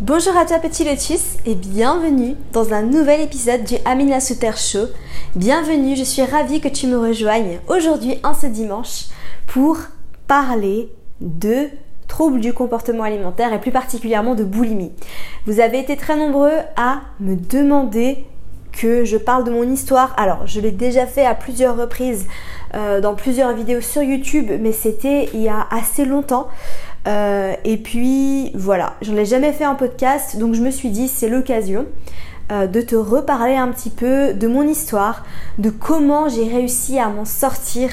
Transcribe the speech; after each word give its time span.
Bonjour 0.00 0.34
à 0.34 0.46
toi 0.46 0.58
petit 0.58 0.82
lotus 0.82 1.36
et 1.44 1.54
bienvenue 1.54 2.34
dans 2.54 2.72
un 2.72 2.80
nouvel 2.80 3.20
épisode 3.20 3.64
du 3.64 3.74
Amina 3.84 4.18
Suter 4.18 4.52
Show. 4.56 4.86
Bienvenue, 5.36 5.94
je 5.94 6.04
suis 6.04 6.22
ravie 6.22 6.62
que 6.62 6.68
tu 6.68 6.86
me 6.86 6.98
rejoignes 6.98 7.58
aujourd'hui 7.68 8.18
en 8.24 8.32
ce 8.32 8.46
dimanche 8.46 9.08
pour 9.46 9.76
parler 10.26 10.88
de 11.20 11.68
troubles 12.08 12.40
du 12.40 12.54
comportement 12.54 13.02
alimentaire 13.02 13.52
et 13.52 13.60
plus 13.60 13.72
particulièrement 13.72 14.34
de 14.34 14.42
boulimie. 14.42 14.92
Vous 15.44 15.60
avez 15.60 15.78
été 15.78 15.98
très 15.98 16.16
nombreux 16.16 16.56
à 16.76 17.02
me 17.20 17.36
demander 17.36 18.24
que 18.72 19.04
je 19.04 19.18
parle 19.18 19.44
de 19.44 19.50
mon 19.50 19.64
histoire. 19.64 20.14
Alors, 20.16 20.46
je 20.46 20.60
l'ai 20.60 20.70
déjà 20.70 21.04
fait 21.04 21.26
à 21.26 21.34
plusieurs 21.34 21.76
reprises 21.76 22.26
euh, 22.74 23.00
dans 23.00 23.14
plusieurs 23.14 23.52
vidéos 23.52 23.80
sur 23.80 24.02
YouTube, 24.02 24.50
mais 24.60 24.72
c'était 24.72 25.28
il 25.34 25.42
y 25.42 25.48
a 25.48 25.66
assez 25.70 26.04
longtemps. 26.04 26.48
Euh, 27.06 27.54
et 27.64 27.78
puis 27.78 28.52
voilà, 28.54 28.94
j'en 29.00 29.16
ai 29.16 29.24
jamais 29.24 29.52
fait 29.52 29.64
un 29.64 29.74
podcast, 29.74 30.36
donc 30.36 30.54
je 30.54 30.60
me 30.60 30.70
suis 30.70 30.90
dit 30.90 31.08
c'est 31.08 31.28
l'occasion 31.28 31.86
euh, 32.52 32.66
de 32.66 32.80
te 32.82 32.94
reparler 32.94 33.56
un 33.56 33.68
petit 33.68 33.90
peu 33.90 34.34
de 34.34 34.46
mon 34.46 34.62
histoire, 34.62 35.24
de 35.58 35.70
comment 35.70 36.28
j'ai 36.28 36.44
réussi 36.44 36.98
à 36.98 37.08
m'en 37.08 37.24
sortir, 37.24 37.90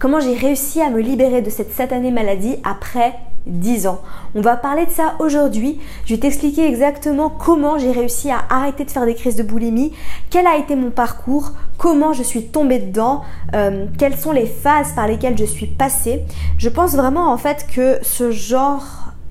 comment 0.00 0.18
j'ai 0.18 0.34
réussi 0.34 0.82
à 0.82 0.90
me 0.90 1.00
libérer 1.00 1.40
de 1.40 1.50
cette 1.50 1.72
satanée 1.72 2.10
maladie 2.10 2.56
après 2.64 3.14
10 3.46 3.86
ans. 3.86 4.00
On 4.34 4.40
va 4.40 4.56
parler 4.56 4.86
de 4.86 4.90
ça 4.90 5.14
aujourd'hui. 5.18 5.80
Je 6.04 6.14
vais 6.14 6.20
t'expliquer 6.20 6.66
exactement 6.66 7.30
comment 7.30 7.78
j'ai 7.78 7.90
réussi 7.90 8.30
à 8.30 8.44
arrêter 8.50 8.84
de 8.84 8.90
faire 8.90 9.06
des 9.06 9.14
crises 9.14 9.36
de 9.36 9.42
boulimie, 9.42 9.92
quel 10.30 10.46
a 10.46 10.56
été 10.56 10.76
mon 10.76 10.90
parcours, 10.90 11.52
comment 11.78 12.12
je 12.12 12.22
suis 12.22 12.46
tombée 12.46 12.78
dedans, 12.78 13.22
euh, 13.54 13.86
quelles 13.98 14.16
sont 14.16 14.32
les 14.32 14.46
phases 14.46 14.92
par 14.92 15.06
lesquelles 15.06 15.36
je 15.36 15.44
suis 15.44 15.66
passée? 15.66 16.22
Je 16.58 16.68
pense 16.68 16.94
vraiment 16.94 17.32
en 17.32 17.38
fait 17.38 17.66
que 17.74 17.98
ce 18.02 18.30
genre 18.30 18.84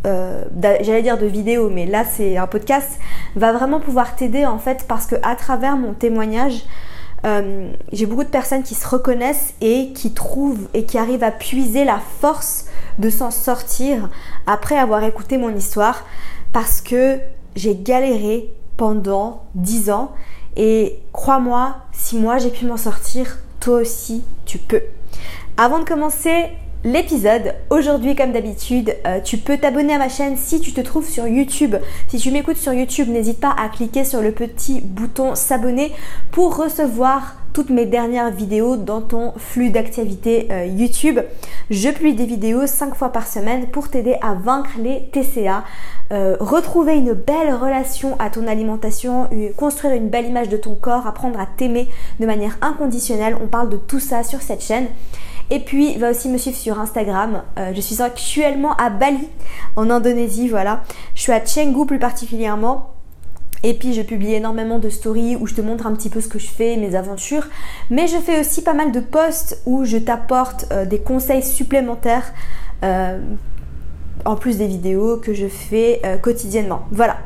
euh, 0.05 0.43
j'allais 0.81 1.03
dire 1.03 1.17
de 1.17 1.27
vidéo, 1.27 1.69
mais 1.69 1.85
là 1.85 2.03
c'est 2.03 2.37
un 2.37 2.47
podcast, 2.47 2.99
va 3.35 3.53
vraiment 3.53 3.79
pouvoir 3.79 4.15
t'aider 4.15 4.45
en 4.45 4.57
fait 4.57 4.85
parce 4.87 5.05
que 5.05 5.15
à 5.23 5.35
travers 5.35 5.77
mon 5.77 5.93
témoignage, 5.93 6.63
euh, 7.23 7.71
j'ai 7.93 8.07
beaucoup 8.07 8.23
de 8.23 8.29
personnes 8.29 8.63
qui 8.63 8.73
se 8.73 8.87
reconnaissent 8.87 9.53
et 9.61 9.91
qui 9.93 10.13
trouvent 10.13 10.67
et 10.73 10.85
qui 10.85 10.97
arrivent 10.97 11.23
à 11.23 11.31
puiser 11.31 11.85
la 11.85 11.99
force 12.19 12.65
de 13.01 13.09
s'en 13.09 13.31
sortir 13.31 14.09
après 14.45 14.77
avoir 14.77 15.03
écouté 15.03 15.37
mon 15.37 15.53
histoire 15.53 16.05
parce 16.53 16.79
que 16.79 17.19
j'ai 17.55 17.75
galéré 17.75 18.49
pendant 18.77 19.43
10 19.55 19.89
ans 19.89 20.11
et 20.55 20.99
crois-moi, 21.11 21.77
si 21.91 22.17
moi 22.17 22.37
j'ai 22.37 22.49
pu 22.49 22.65
m'en 22.65 22.77
sortir, 22.77 23.39
toi 23.59 23.79
aussi 23.79 24.23
tu 24.45 24.57
peux. 24.57 24.83
Avant 25.57 25.79
de 25.79 25.83
commencer, 25.83 26.49
l'épisode. 26.83 27.53
Aujourd'hui, 27.69 28.15
comme 28.15 28.31
d'habitude, 28.31 28.95
euh, 29.05 29.19
tu 29.19 29.37
peux 29.37 29.57
t'abonner 29.57 29.93
à 29.93 29.97
ma 29.99 30.09
chaîne 30.09 30.35
si 30.35 30.59
tu 30.59 30.73
te 30.73 30.81
trouves 30.81 31.07
sur 31.07 31.27
YouTube. 31.27 31.75
Si 32.07 32.17
tu 32.17 32.31
m'écoutes 32.31 32.57
sur 32.57 32.73
YouTube, 32.73 33.07
n'hésite 33.07 33.39
pas 33.39 33.53
à 33.57 33.69
cliquer 33.69 34.03
sur 34.03 34.21
le 34.21 34.31
petit 34.31 34.81
bouton 34.81 35.35
s'abonner 35.35 35.91
pour 36.31 36.57
recevoir 36.57 37.35
toutes 37.53 37.69
mes 37.69 37.85
dernières 37.85 38.31
vidéos 38.31 38.77
dans 38.77 39.01
ton 39.01 39.33
flux 39.37 39.69
d'activité 39.69 40.47
euh, 40.51 40.65
YouTube. 40.65 41.19
Je 41.69 41.89
publie 41.89 42.15
des 42.15 42.25
vidéos 42.25 42.65
5 42.65 42.95
fois 42.95 43.09
par 43.09 43.27
semaine 43.27 43.67
pour 43.67 43.89
t'aider 43.89 44.15
à 44.21 44.33
vaincre 44.33 44.71
les 44.79 45.09
TCA, 45.11 45.63
euh, 46.11 46.37
retrouver 46.39 46.95
une 46.95 47.13
belle 47.13 47.53
relation 47.53 48.15
à 48.19 48.29
ton 48.29 48.47
alimentation, 48.47 49.29
construire 49.55 49.93
une 49.93 50.09
belle 50.09 50.25
image 50.25 50.49
de 50.49 50.57
ton 50.57 50.75
corps, 50.75 51.05
apprendre 51.05 51.39
à 51.39 51.45
t'aimer 51.45 51.89
de 52.19 52.25
manière 52.25 52.57
inconditionnelle. 52.61 53.37
On 53.41 53.47
parle 53.47 53.69
de 53.69 53.77
tout 53.77 53.99
ça 53.99 54.23
sur 54.23 54.41
cette 54.41 54.63
chaîne. 54.63 54.87
Et 55.51 55.59
puis, 55.59 55.97
va 55.97 56.11
aussi 56.11 56.29
me 56.29 56.37
suivre 56.37 56.55
sur 56.55 56.79
Instagram. 56.79 57.43
Euh, 57.59 57.73
je 57.75 57.81
suis 57.81 58.01
actuellement 58.01 58.73
à 58.77 58.89
Bali, 58.89 59.27
en 59.75 59.89
Indonésie, 59.89 60.47
voilà. 60.47 60.81
Je 61.13 61.23
suis 61.23 61.33
à 61.33 61.41
Canggu 61.41 61.85
plus 61.85 61.99
particulièrement. 61.99 62.93
Et 63.63 63.75
puis 63.75 63.93
je 63.93 64.01
publie 64.01 64.33
énormément 64.33 64.79
de 64.79 64.89
stories 64.89 65.35
où 65.35 65.45
je 65.45 65.53
te 65.53 65.61
montre 65.61 65.85
un 65.85 65.93
petit 65.93 66.09
peu 66.09 66.19
ce 66.19 66.27
que 66.27 66.39
je 66.39 66.47
fais, 66.47 66.77
mes 66.77 66.95
aventures. 66.95 67.47
Mais 67.91 68.07
je 68.07 68.17
fais 68.17 68.39
aussi 68.39 68.63
pas 68.63 68.73
mal 68.73 68.91
de 68.91 69.01
posts 69.01 69.61
où 69.67 69.85
je 69.85 69.97
t'apporte 69.97 70.65
euh, 70.71 70.85
des 70.85 70.99
conseils 70.99 71.43
supplémentaires 71.43 72.33
euh, 72.83 73.19
en 74.25 74.35
plus 74.35 74.57
des 74.57 74.67
vidéos 74.67 75.17
que 75.17 75.33
je 75.33 75.47
fais 75.47 76.01
quotidiennement. 76.21 76.83
Voilà. 76.91 77.17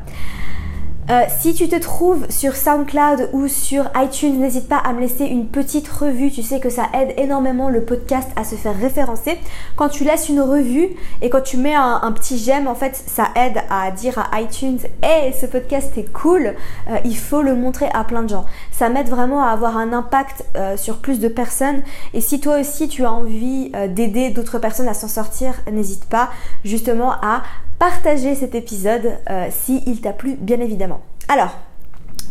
Euh, 1.11 1.21
si 1.39 1.53
tu 1.53 1.67
te 1.69 1.75
trouves 1.75 2.25
sur 2.31 2.55
SoundCloud 2.55 3.29
ou 3.31 3.47
sur 3.47 3.91
iTunes, 3.95 4.39
n'hésite 4.39 4.67
pas 4.67 4.77
à 4.77 4.91
me 4.91 5.01
laisser 5.01 5.25
une 5.25 5.47
petite 5.47 5.87
revue. 5.87 6.31
Tu 6.31 6.41
sais 6.41 6.59
que 6.59 6.71
ça 6.71 6.87
aide 6.95 7.13
énormément 7.17 7.69
le 7.69 7.83
podcast 7.83 8.27
à 8.35 8.43
se 8.43 8.55
faire 8.55 8.75
référencer. 8.75 9.37
Quand 9.75 9.89
tu 9.89 10.03
laisses 10.03 10.29
une 10.29 10.41
revue 10.41 10.89
et 11.21 11.29
quand 11.29 11.41
tu 11.41 11.57
mets 11.57 11.75
un, 11.75 12.11
petit 12.11 12.39
j'aime, 12.39 12.67
en 12.67 12.73
fait, 12.73 12.95
ça 12.95 13.27
aide 13.35 13.61
à 13.69 13.91
dire 13.91 14.17
à 14.17 14.41
iTunes 14.41 14.79
Hey, 15.03 15.31
ce 15.39 15.45
podcast 15.45 15.95
est 15.95 16.11
cool, 16.11 16.55
euh, 16.89 16.97
il 17.05 17.17
faut 17.17 17.43
le 17.43 17.55
montrer 17.55 17.87
à 17.93 18.03
plein 18.03 18.23
de 18.23 18.29
gens. 18.29 18.45
Ça 18.71 18.89
m'aide 18.89 19.09
vraiment 19.09 19.43
à 19.43 19.49
avoir 19.49 19.77
un 19.77 19.93
impact 19.93 20.43
euh, 20.57 20.75
sur 20.75 20.97
plus 20.97 21.19
de 21.19 21.27
personnes. 21.27 21.83
Et 22.15 22.21
si 22.21 22.39
toi 22.39 22.59
aussi 22.59 22.87
tu 22.87 23.05
as 23.05 23.11
envie 23.11 23.71
d'aider 23.89 24.31
d'autres 24.31 24.57
personnes 24.57 24.87
à 24.87 24.95
s'en 24.95 25.07
sortir, 25.07 25.53
n'hésite 25.71 26.05
pas 26.05 26.29
justement 26.63 27.11
à 27.11 27.43
partager 27.79 28.35
cet 28.35 28.55
épisode 28.55 29.13
euh, 29.29 29.47
s'il 29.51 30.01
t'a 30.01 30.13
plu, 30.13 30.35
bien 30.39 30.59
évidemment. 30.59 31.01
Alors, 31.27 31.57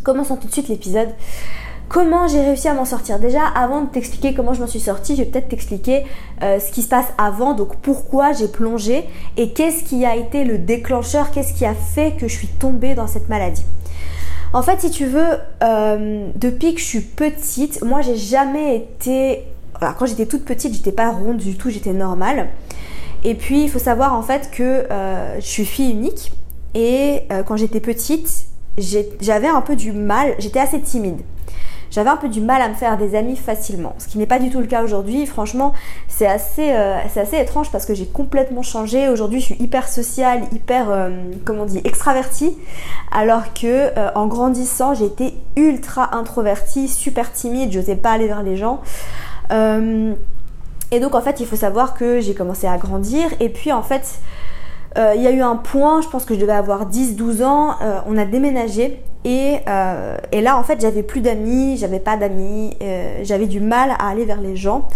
commençons 0.02 0.36
tout 0.36 0.48
de 0.48 0.52
suite 0.52 0.68
l'épisode. 0.68 1.08
Comment 1.88 2.26
j'ai 2.28 2.40
réussi 2.40 2.66
à 2.66 2.74
m'en 2.74 2.86
sortir? 2.86 3.18
Déjà, 3.18 3.46
avant 3.46 3.82
de 3.82 3.88
t'expliquer 3.88 4.32
comment 4.34 4.54
je 4.54 4.60
m'en 4.60 4.66
suis 4.66 4.80
sortie, 4.80 5.16
je 5.16 5.22
vais 5.22 5.28
peut-être 5.28 5.48
t'expliquer 5.48 6.04
euh, 6.42 6.58
ce 6.58 6.72
qui 6.72 6.82
se 6.82 6.88
passe 6.88 7.06
avant, 7.18 7.52
donc 7.52 7.76
pourquoi 7.76 8.32
j'ai 8.32 8.48
plongé 8.48 9.04
et 9.36 9.52
qu'est-ce 9.52 9.84
qui 9.84 10.04
a 10.04 10.16
été 10.16 10.44
le 10.44 10.58
déclencheur, 10.58 11.30
qu'est-ce 11.30 11.52
qui 11.52 11.66
a 11.66 11.74
fait 11.74 12.16
que 12.18 12.26
je 12.26 12.34
suis 12.34 12.48
tombée 12.48 12.94
dans 12.94 13.06
cette 13.06 13.28
maladie. 13.28 13.64
En 14.54 14.62
fait, 14.62 14.80
si 14.80 14.90
tu 14.90 15.04
veux, 15.04 15.38
euh, 15.62 16.28
depuis 16.36 16.74
que 16.74 16.80
je 16.80 16.86
suis 16.86 17.00
petite, 17.00 17.82
moi 17.82 18.00
j'ai 18.00 18.16
jamais 18.16 18.76
été. 18.76 19.42
Alors, 19.80 19.96
quand 19.96 20.06
j'étais 20.06 20.26
toute 20.26 20.44
petite, 20.44 20.72
j'étais 20.72 20.92
pas 20.92 21.10
ronde 21.10 21.38
du 21.38 21.56
tout, 21.56 21.70
j'étais 21.70 21.92
normale. 21.92 22.48
Et 23.24 23.34
puis, 23.34 23.62
il 23.64 23.70
faut 23.70 23.78
savoir 23.78 24.14
en 24.14 24.22
fait 24.22 24.50
que 24.50 24.86
euh, 24.90 25.36
je 25.36 25.46
suis 25.46 25.64
fille 25.64 25.90
unique 25.90 26.32
et 26.74 27.22
euh, 27.32 27.42
quand 27.42 27.56
j'étais 27.56 27.80
petite, 27.80 28.46
j'avais 29.20 29.48
un 29.48 29.62
peu 29.62 29.76
du 29.76 29.92
mal, 29.92 30.34
j'étais 30.38 30.60
assez 30.60 30.80
timide. 30.80 31.20
J'avais 31.90 32.10
un 32.10 32.16
peu 32.16 32.28
du 32.28 32.40
mal 32.40 32.60
à 32.60 32.68
me 32.68 32.74
faire 32.74 32.98
des 32.98 33.14
amis 33.14 33.36
facilement, 33.36 33.94
ce 33.98 34.08
qui 34.08 34.18
n'est 34.18 34.26
pas 34.26 34.40
du 34.40 34.50
tout 34.50 34.58
le 34.58 34.66
cas 34.66 34.82
aujourd'hui. 34.82 35.26
Franchement, 35.26 35.72
c'est 36.08 36.26
assez, 36.26 36.72
euh, 36.72 36.96
assez 37.14 37.38
étrange 37.38 37.70
parce 37.70 37.86
que 37.86 37.94
j'ai 37.94 38.06
complètement 38.06 38.62
changé. 38.62 39.08
Aujourd'hui, 39.08 39.38
je 39.38 39.46
suis 39.46 39.56
hyper 39.62 39.88
sociale, 39.88 40.42
hyper, 40.52 40.86
comment 41.44 41.62
on 41.62 41.66
dit, 41.66 41.80
extravertie, 41.84 42.58
alors 43.12 43.54
que 43.54 43.92
en 44.16 44.26
grandissant, 44.26 44.92
j'étais 44.92 45.34
ultra 45.56 46.16
introvertie, 46.16 46.88
super 46.88 47.32
timide, 47.32 47.72
je 47.72 47.78
n'osais 47.78 47.96
pas 47.96 48.10
aller 48.10 48.26
vers 48.26 48.42
les 48.42 48.56
gens. 48.56 48.82
Et 50.90 51.00
donc 51.00 51.14
en 51.14 51.20
fait, 51.20 51.40
il 51.40 51.46
faut 51.46 51.56
savoir 51.56 51.94
que 51.94 52.20
j'ai 52.20 52.34
commencé 52.34 52.66
à 52.66 52.76
grandir 52.76 53.30
et 53.40 53.48
puis 53.48 53.72
en 53.72 53.82
fait, 53.82 54.20
euh, 54.96 55.14
il 55.16 55.22
y 55.22 55.26
a 55.26 55.32
eu 55.32 55.40
un 55.40 55.56
point, 55.56 56.00
je 56.02 56.08
pense 56.08 56.24
que 56.24 56.34
je 56.34 56.40
devais 56.40 56.52
avoir 56.52 56.88
10-12 56.88 57.42
ans, 57.42 57.74
euh, 57.82 57.98
on 58.06 58.16
a 58.16 58.24
déménagé 58.24 59.00
et, 59.24 59.56
euh, 59.66 60.16
et 60.30 60.40
là 60.40 60.56
en 60.56 60.62
fait 60.62 60.80
j'avais 60.80 61.02
plus 61.02 61.20
d'amis, 61.20 61.76
j'avais 61.78 61.98
pas 61.98 62.16
d'amis, 62.16 62.76
j'avais 63.22 63.46
du 63.46 63.60
mal 63.60 63.90
à 63.98 64.08
aller 64.08 64.24
vers 64.24 64.40
les 64.40 64.56
gens. 64.56 64.88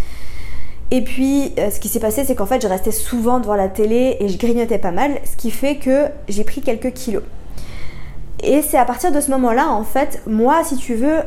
Et 0.91 1.03
puis 1.03 1.53
ce 1.57 1.81
qui 1.81 1.89
s'est 1.89 2.01
passé 2.01 2.25
c'est 2.25 2.37
qu'en 2.37 2.47
fait 2.47 2.63
je 2.63 2.69
restais 2.69 2.93
souvent 2.93 3.41
devant 3.41 3.57
la 3.57 3.69
télé 3.69 4.17
et 4.21 4.29
je 4.29 4.39
grignotais 4.39 4.79
pas 4.79 4.93
mal, 4.93 5.19
ce 5.25 5.37
qui 5.37 5.51
fait 5.51 5.77
que 5.77 6.07
j'ai 6.29 6.45
pris 6.45 6.61
quelques 6.61 6.93
kilos. 6.93 7.25
Et 8.45 8.63
c'est 8.63 8.79
à 8.79 8.85
partir 8.85 9.11
de 9.11 9.21
ce 9.21 9.31
moment-là 9.33 9.69
en 9.69 9.83
fait, 9.83 10.23
moi 10.27 10.63
si 10.63 10.77
tu 10.77 10.95
veux, 10.95 11.23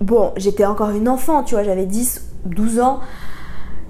bon 0.00 0.32
j'étais 0.36 0.64
encore 0.64 0.90
une 0.90 1.10
enfant, 1.10 1.42
tu 1.42 1.56
vois, 1.56 1.62
j'avais 1.62 1.84
10-12 1.84 2.80
ans 2.80 3.00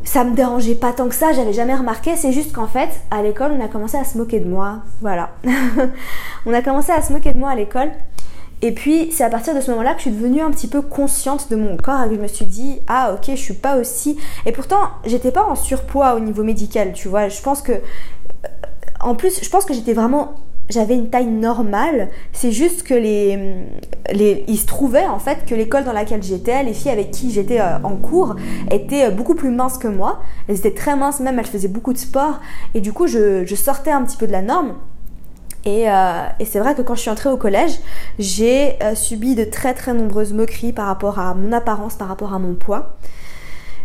ça 0.05 0.25
me 0.25 0.35
dérangeait 0.35 0.75
pas 0.75 0.93
tant 0.93 1.09
que 1.09 1.15
ça, 1.15 1.33
j'avais 1.33 1.53
jamais 1.53 1.75
remarqué, 1.75 2.17
c'est 2.17 2.33
juste 2.33 2.53
qu'en 2.53 2.67
fait, 2.67 2.91
à 3.11 3.23
l'école, 3.23 3.53
on 3.53 3.65
a 3.65 3.69
commencé 3.69 3.97
à 3.97 4.05
se 4.05 4.19
moquer 4.19 4.41
de 4.41 4.49
moi. 4.49 4.79
Voilà. 5.01 5.31
on 6.47 6.53
a 6.53 6.63
commencé 6.63 6.93
à 6.93 7.03
se 7.03 7.13
moquer 7.13 7.33
de 7.33 7.39
moi 7.39 7.51
à 7.51 7.55
l'école. 7.55 7.91
Et 8.65 8.73
puis, 8.73 9.11
c'est 9.11 9.25
à 9.25 9.31
partir 9.31 9.55
de 9.57 9.61
ce 9.61 9.71
moment-là 9.73 9.93
que 9.95 9.99
je 9.99 10.03
suis 10.03 10.13
devenue 10.13 10.41
un 10.41 10.51
petit 10.53 10.69
peu 10.69 10.83
consciente 10.83 11.51
de 11.51 11.57
mon 11.57 11.77
corps 11.77 12.05
et 12.05 12.09
que 12.09 12.15
je 12.15 12.21
me 12.21 12.29
suis 12.29 12.47
dit, 12.47 12.81
ah 12.87 13.13
ok, 13.15 13.31
je 13.31 13.41
suis 13.41 13.55
pas 13.55 13.77
aussi. 13.77 14.17
Et 14.47 14.53
pourtant, 14.53 14.83
j'étais 15.05 15.33
pas 15.33 15.45
en 15.45 15.57
surpoids 15.57 16.15
au 16.15 16.21
niveau 16.21 16.45
médical, 16.45 16.93
tu 16.93 17.09
vois. 17.09 17.29
Je 17.29 17.43
pense 17.43 17.61
que 17.61 17.73
en 19.01 19.17
plus, 19.17 19.43
je 19.43 19.51
pense 19.51 19.65
que 19.65 19.75
j'étais 19.75 19.95
vraiment 19.95 20.35
j'avais 20.73 20.95
une 20.95 21.11
taille 21.11 21.27
normale. 21.27 22.09
C'est 22.33 22.51
juste 22.51 22.83
que 22.83 22.95
les, 22.95 23.67
les, 24.13 24.45
il 24.49 24.59
se 24.59 24.67
trouvait 24.67 25.07
en 25.07 25.19
fait 25.19 25.45
que 25.47 25.55
l'école 25.55 25.85
dans 25.85 25.93
laquelle 25.93 26.23
j'étais, 26.23 26.63
les 26.65 26.73
filles 26.73 26.91
avec 26.91 27.11
qui 27.11 27.31
j'étais 27.31 27.61
euh, 27.61 27.79
en 27.85 27.97
cours, 27.97 28.37
étaient 28.71 29.07
euh, 29.07 29.11
beaucoup 29.11 29.35
plus 29.35 29.51
minces 29.51 29.79
que 29.79 29.89
moi. 29.89 30.21
Elles 30.49 30.57
étaient 30.57 30.75
très 30.75 30.97
minces 30.97 31.21
même, 31.21 31.39
elles 31.39 31.47
faisaient 31.47 31.69
beaucoup 31.69 31.93
de 31.93 31.99
sport. 31.99 32.41
Et 32.75 32.81
du 32.81 32.93
coup, 32.93 33.07
je, 33.07 33.45
je 33.45 33.55
sortais 33.55 33.93
un 33.93 34.03
petit 34.03 34.17
peu 34.17 34.27
de 34.27 34.33
la 34.33 34.43
norme. 34.43 34.75
Et, 35.65 35.89
euh, 35.89 36.25
et 36.41 36.45
c'est 36.45 36.59
vrai 36.59 36.75
que 36.75 36.83
quand 36.83 36.97
je 36.97 37.03
suis 37.03 37.11
entrée 37.11 37.29
au 37.29 37.37
collège, 37.37 37.79
j'ai 38.19 38.77
subi 38.95 39.37
de 39.37 39.45
très 39.45 39.75
très 39.75 39.95
nombreuses 39.95 40.33
moqueries 40.33 40.73
par 40.73 40.87
rapport 40.87 41.21
à 41.21 41.35
mon 41.35 41.53
apparence, 41.53 41.95
par 41.95 42.09
rapport 42.09 42.35
à 42.35 42.41
mon 42.41 42.55
poids. 42.55 42.97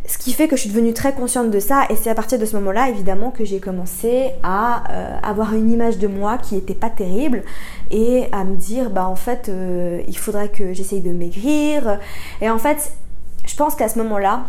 Ce 0.08 0.18
qui 0.18 0.32
fait 0.32 0.48
que 0.48 0.56
je 0.56 0.62
suis 0.62 0.70
devenue 0.70 0.94
très 0.94 1.12
consciente 1.12 1.52
de 1.52 1.60
ça 1.60 1.84
et 1.90 1.98
c'est 1.98 2.10
à 2.10 2.16
partir 2.16 2.40
de 2.40 2.46
ce 2.46 2.56
moment-là 2.56 2.88
évidemment 2.88 3.30
que 3.30 3.44
j'ai 3.44 3.60
commencé 3.60 4.32
à 4.42 4.84
euh, 4.90 5.20
avoir 5.22 5.54
une 5.54 5.70
image 5.70 5.98
de 5.98 6.08
moi 6.08 6.38
qui 6.38 6.56
n'était 6.56 6.74
pas 6.74 6.90
terrible 6.90 7.44
et 7.92 8.28
à 8.32 8.46
me 8.46 8.56
dire 8.56 8.90
bah 8.90 9.06
en 9.06 9.18
fait 9.18 9.50
euh, 9.50 10.02
il 10.08 10.18
faudrait 10.18 10.48
que 10.48 10.72
j'essaye 10.72 11.02
de 11.02 11.12
maigrir. 11.12 12.00
Et 12.40 12.50
en 12.50 12.58
fait 12.58 12.94
je 13.46 13.54
pense 13.58 13.76
qu'à 13.76 13.90
ce 13.90 14.00
moment-là 14.00 14.46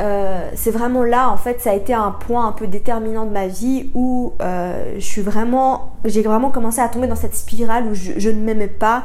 euh, 0.00 0.50
c'est 0.54 0.70
vraiment 0.70 1.02
là 1.02 1.30
en 1.30 1.36
fait 1.36 1.60
ça 1.60 1.70
a 1.70 1.74
été 1.74 1.92
un 1.92 2.12
point 2.12 2.46
un 2.46 2.52
peu 2.52 2.68
déterminant 2.68 3.26
de 3.26 3.32
ma 3.32 3.48
vie 3.48 3.90
où 3.94 4.34
je 4.40 5.00
suis 5.00 5.22
vraiment 5.22 5.96
j'ai 6.04 6.22
vraiment 6.22 6.50
commencé 6.50 6.80
à 6.80 6.88
tomber 6.88 7.08
dans 7.08 7.16
cette 7.16 7.34
spirale 7.34 7.86
où 7.88 7.94
je 7.94 8.30
ne 8.30 8.40
m'aimais 8.40 8.68
pas 8.68 9.02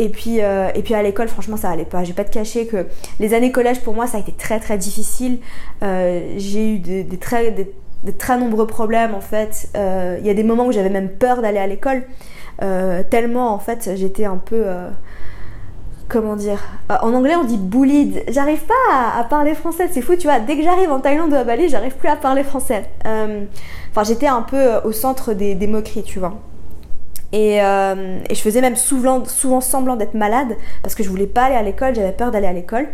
et 0.00 0.08
puis, 0.08 0.40
euh, 0.40 0.70
et 0.74 0.80
puis 0.80 0.94
à 0.94 1.02
l'école, 1.02 1.28
franchement, 1.28 1.58
ça 1.58 1.68
allait 1.68 1.84
pas. 1.84 2.04
Je 2.04 2.08
vais 2.08 2.14
pas 2.14 2.24
te 2.24 2.32
cacher 2.32 2.66
que 2.66 2.86
les 3.20 3.34
années 3.34 3.52
collège, 3.52 3.82
pour 3.82 3.92
moi, 3.94 4.06
ça 4.06 4.16
a 4.16 4.20
été 4.20 4.32
très 4.32 4.58
très 4.58 4.78
difficile. 4.78 5.40
Euh, 5.82 6.22
j'ai 6.38 6.76
eu 6.76 6.78
des, 6.78 7.04
très, 7.18 7.54
très 8.16 8.38
nombreux 8.38 8.66
problèmes 8.66 9.14
en 9.14 9.20
fait. 9.20 9.68
Euh, 9.76 10.16
il 10.18 10.26
y 10.26 10.30
a 10.30 10.34
des 10.34 10.42
moments 10.42 10.64
où 10.64 10.72
j'avais 10.72 10.88
même 10.88 11.10
peur 11.10 11.42
d'aller 11.42 11.58
à 11.58 11.66
l'école. 11.66 12.04
tellement 13.10 13.52
en 13.52 13.58
fait, 13.58 13.90
j'étais 13.94 14.24
un 14.24 14.38
peu 14.38 14.64
comment 16.08 16.34
dire 16.34 16.60
En 16.88 17.12
anglais, 17.12 17.36
on 17.36 17.44
dit 17.44 17.58
bullied. 17.58 18.24
J'arrive 18.28 18.62
pas 18.64 19.18
à, 19.18 19.24
parler 19.24 19.54
français, 19.54 19.86
c'est 19.92 20.00
fou, 20.00 20.16
tu 20.16 20.28
vois. 20.28 20.40
Dès 20.40 20.56
que 20.56 20.62
j'arrive 20.62 20.90
en 20.90 21.00
Thaïlande 21.00 21.30
ou 21.30 21.36
à 21.36 21.44
Bali, 21.44 21.68
j'arrive 21.68 21.96
plus 21.96 22.08
à 22.08 22.16
parler 22.16 22.42
français. 22.42 22.86
Enfin, 23.04 24.04
j'étais 24.04 24.28
un 24.28 24.42
peu 24.42 24.76
au 24.82 24.92
centre 24.92 25.34
des 25.34 25.66
moqueries, 25.66 26.04
tu 26.04 26.20
vois. 26.20 26.40
Euh, 27.34 28.18
et, 28.28 28.34
je 28.34 28.40
faisais 28.40 28.60
même 28.60 28.76
souvent, 28.76 29.24
semblant 29.60 29.96
d'être 29.96 30.14
malade 30.14 30.56
parce 30.82 30.94
que 30.94 31.02
je 31.02 31.08
voulais 31.08 31.26
pas 31.26 31.44
aller 31.44 31.54
à 31.54 31.62
l'école, 31.62 31.94
j'avais 31.94 32.12
peur 32.12 32.30
d'aller 32.30 32.46
à 32.46 32.52
l'école. 32.52 32.88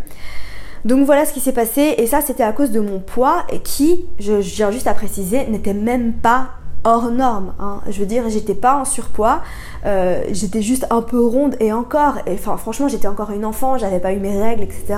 Donc 0.84 1.04
voilà 1.04 1.24
ce 1.24 1.32
qui 1.32 1.40
s'est 1.40 1.52
passé 1.52 1.94
et 1.98 2.06
ça 2.06 2.20
c'était 2.20 2.44
à 2.44 2.52
cause 2.52 2.70
de 2.70 2.80
mon 2.80 3.00
poids 3.00 3.44
qui, 3.64 4.04
je, 4.20 4.34
viens 4.34 4.70
juste 4.70 4.86
à 4.86 4.94
préciser, 4.94 5.46
n'était 5.46 5.74
même 5.74 6.12
pas 6.12 6.50
hors 6.84 7.10
norme. 7.10 7.54
Hein. 7.58 7.80
Je 7.88 7.98
veux 7.98 8.06
dire, 8.06 8.28
j'étais 8.28 8.54
pas 8.54 8.76
en 8.76 8.84
surpoids, 8.84 9.42
euh, 9.84 10.22
j'étais 10.30 10.62
juste 10.62 10.86
un 10.90 11.02
peu 11.02 11.20
ronde 11.20 11.56
et 11.58 11.72
encore, 11.72 12.18
et 12.26 12.34
enfin 12.34 12.56
franchement 12.56 12.86
j'étais 12.86 13.08
encore 13.08 13.32
une 13.32 13.44
enfant, 13.44 13.76
j'avais 13.78 13.98
pas 13.98 14.12
eu 14.12 14.20
mes 14.20 14.40
règles, 14.40 14.62
etc. 14.62 14.94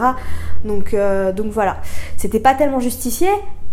Donc, 0.65 0.93
euh, 0.93 1.33
donc 1.33 1.47
voilà, 1.47 1.79
c'était 2.19 2.41
pas 2.41 2.55
tellement 2.55 2.81
justifié, 2.81 3.29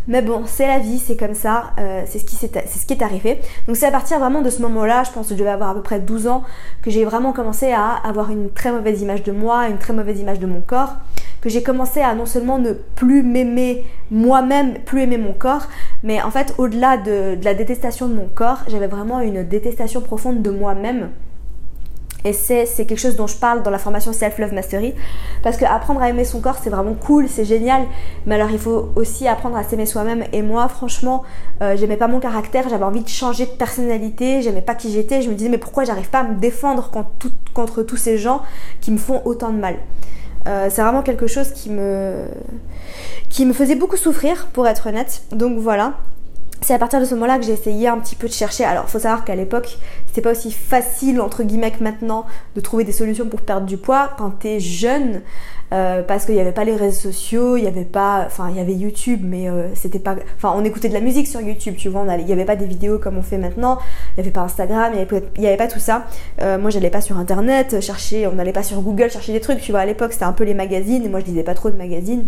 mais 0.07 0.21
bon, 0.21 0.43
c'est 0.45 0.67
la 0.67 0.79
vie, 0.79 0.99
c'est 0.99 1.17
comme 1.17 1.33
ça, 1.33 1.71
euh, 1.79 2.03
c'est 2.05 2.19
ce, 2.19 2.25
qui 2.25 2.35
ce 2.35 2.85
qui 2.85 2.93
est 2.93 3.03
arrivé. 3.03 3.39
Donc 3.67 3.75
c'est 3.75 3.87
à 3.87 3.91
partir 3.91 4.19
vraiment 4.19 4.41
de 4.41 4.49
ce 4.49 4.61
moment-là, 4.61 5.03
je 5.03 5.11
pense 5.11 5.27
que 5.27 5.33
je 5.33 5.39
devais 5.39 5.49
avoir 5.49 5.71
à 5.71 5.73
peu 5.73 5.81
près 5.81 5.99
12 5.99 6.27
ans, 6.27 6.43
que 6.81 6.91
j'ai 6.91 7.05
vraiment 7.05 7.33
commencé 7.33 7.71
à 7.71 7.93
avoir 8.03 8.29
une 8.31 8.51
très 8.51 8.71
mauvaise 8.71 9.01
image 9.01 9.23
de 9.23 9.31
moi, 9.31 9.67
une 9.67 9.77
très 9.77 9.93
mauvaise 9.93 10.19
image 10.19 10.39
de 10.39 10.45
mon 10.45 10.61
corps, 10.61 10.95
que 11.41 11.49
j'ai 11.49 11.63
commencé 11.63 12.01
à 12.01 12.13
non 12.15 12.25
seulement 12.25 12.59
ne 12.59 12.73
plus 12.73 13.23
m'aimer 13.23 13.83
moi-même, 14.11 14.75
plus 14.85 15.01
aimer 15.01 15.17
mon 15.17 15.33
corps, 15.33 15.67
mais 16.03 16.21
en 16.21 16.31
fait 16.31 16.53
au-delà 16.57 16.97
de 16.97 17.37
la 17.43 17.53
détestation 17.53 18.07
de 18.07 18.13
mon 18.13 18.27
corps, 18.27 18.59
j'avais 18.67 18.87
vraiment 18.87 19.19
une 19.21 19.43
détestation 19.43 20.01
profonde 20.01 20.41
de 20.41 20.51
moi-même 20.51 21.09
et 22.25 22.33
c'est 22.33 22.65
quelque 22.87 22.97
chose 22.97 23.15
dont 23.15 23.27
je 23.27 23.37
parle 23.37 23.61
dans 23.61 23.69
la 23.69 23.77
formation 23.77 24.11
Self-Love 24.11 24.51
Mastery. 24.51 24.95
Parce 25.43 25.57
que 25.57 25.65
apprendre 25.65 26.01
à 26.01 26.09
aimer 26.09 26.25
son 26.25 26.41
corps, 26.41 26.57
c'est 26.61 26.71
vraiment 26.71 26.95
cool, 26.95 27.29
c'est 27.29 27.45
génial. 27.45 27.83
Mais 28.25 28.35
alors, 28.35 28.49
il 28.49 28.57
faut 28.57 28.89
aussi 28.95 29.27
apprendre 29.27 29.55
à 29.55 29.63
s'aimer 29.63 29.85
soi-même. 29.85 30.23
Et 30.33 30.41
moi, 30.41 30.67
franchement, 30.67 31.21
euh, 31.61 31.77
j'aimais 31.77 31.97
pas 31.97 32.07
mon 32.07 32.19
caractère, 32.19 32.67
j'avais 32.67 32.83
envie 32.83 33.03
de 33.03 33.09
changer 33.09 33.45
de 33.45 33.51
personnalité, 33.51 34.41
j'aimais 34.41 34.63
pas 34.63 34.73
qui 34.73 34.91
j'étais. 34.91 35.21
Je 35.21 35.29
me 35.29 35.35
disais, 35.35 35.49
mais 35.49 35.59
pourquoi 35.59 35.83
j'arrive 35.83 36.09
pas 36.09 36.21
à 36.21 36.23
me 36.23 36.39
défendre 36.39 36.89
contre, 37.53 37.83
tous 37.83 37.97
ces 37.97 38.17
gens 38.17 38.41
qui 38.81 38.91
me 38.91 38.97
font 38.97 39.21
autant 39.23 39.51
de 39.51 39.59
mal? 39.59 39.75
Euh, 40.47 40.67
c'est 40.71 40.81
vraiment 40.81 41.03
quelque 41.03 41.27
chose 41.27 41.51
qui 41.51 41.69
me, 41.69 42.25
qui 43.29 43.45
me 43.45 43.53
faisait 43.53 43.75
beaucoup 43.75 43.97
souffrir, 43.97 44.47
pour 44.47 44.67
être 44.67 44.87
honnête. 44.87 45.21
Donc 45.31 45.59
voilà 45.59 45.93
c'est 46.65 46.73
à 46.73 46.79
partir 46.79 46.99
de 46.99 47.05
ce 47.05 47.13
moment-là 47.13 47.37
que 47.37 47.45
j'ai 47.45 47.51
essayé 47.51 47.87
un 47.87 47.99
petit 47.99 48.15
peu 48.15 48.27
de 48.27 48.33
chercher. 48.33 48.63
Alors, 48.63 48.89
faut 48.89 48.97
savoir 48.97 49.23
qu'à 49.23 49.35
l'époque, 49.35 49.77
c'était 50.07 50.21
pas 50.21 50.31
aussi 50.31 50.51
facile 50.51 51.21
entre 51.21 51.43
guillemets 51.43 51.69
que 51.69 51.83
maintenant 51.83 52.25
de 52.55 52.59
trouver 52.59 52.83
des 52.83 52.91
solutions 52.91 53.27
pour 53.27 53.41
perdre 53.41 53.67
du 53.67 53.77
poids 53.77 54.09
quand 54.17 54.31
t'es 54.31 54.59
jeune, 54.59 55.21
euh, 55.73 56.01
parce 56.01 56.25
qu'il 56.25 56.33
n'y 56.33 56.41
avait 56.41 56.53
pas 56.53 56.63
les 56.63 56.75
réseaux 56.75 57.11
sociaux, 57.11 57.55
il 57.55 57.65
y 57.65 57.67
avait 57.67 57.85
pas, 57.85 58.23
enfin, 58.25 58.49
il 58.49 58.57
y 58.57 58.59
avait 58.59 58.73
YouTube, 58.73 59.21
mais 59.23 59.47
euh, 59.47 59.67
c'était 59.75 59.99
pas, 59.99 60.15
enfin, 60.37 60.55
on 60.57 60.65
écoutait 60.65 60.89
de 60.89 60.95
la 60.95 61.01
musique 61.01 61.27
sur 61.27 61.39
YouTube, 61.39 61.75
tu 61.77 61.87
vois, 61.87 62.03
il 62.17 62.25
n'y 62.25 62.33
avait 62.33 62.45
pas 62.45 62.55
des 62.55 62.65
vidéos 62.65 62.97
comme 62.97 63.19
on 63.19 63.21
fait 63.21 63.37
maintenant, 63.37 63.77
il 64.13 64.15
n'y 64.15 64.21
avait 64.21 64.31
pas 64.31 64.41
Instagram, 64.41 64.91
il 64.95 65.05
n'y 65.39 65.47
avait, 65.47 65.57
pas 65.57 65.67
tout 65.67 65.77
ça. 65.77 66.07
Euh, 66.41 66.57
moi, 66.57 66.71
j'allais 66.71 66.89
pas 66.89 67.01
sur 67.01 67.19
Internet 67.19 67.79
chercher, 67.79 68.25
on 68.25 68.31
n'allait 68.31 68.53
pas 68.53 68.63
sur 68.63 68.81
Google 68.81 69.11
chercher 69.11 69.33
des 69.33 69.41
trucs, 69.41 69.61
tu 69.61 69.69
vois. 69.69 69.81
À 69.81 69.85
l'époque, 69.85 70.13
c'était 70.13 70.25
un 70.25 70.33
peu 70.33 70.45
les 70.45 70.55
magazines, 70.55 71.05
et 71.05 71.09
moi, 71.09 71.19
je 71.19 71.25
lisais 71.25 71.43
pas 71.43 71.53
trop 71.53 71.69
de 71.69 71.77
magazines, 71.77 72.25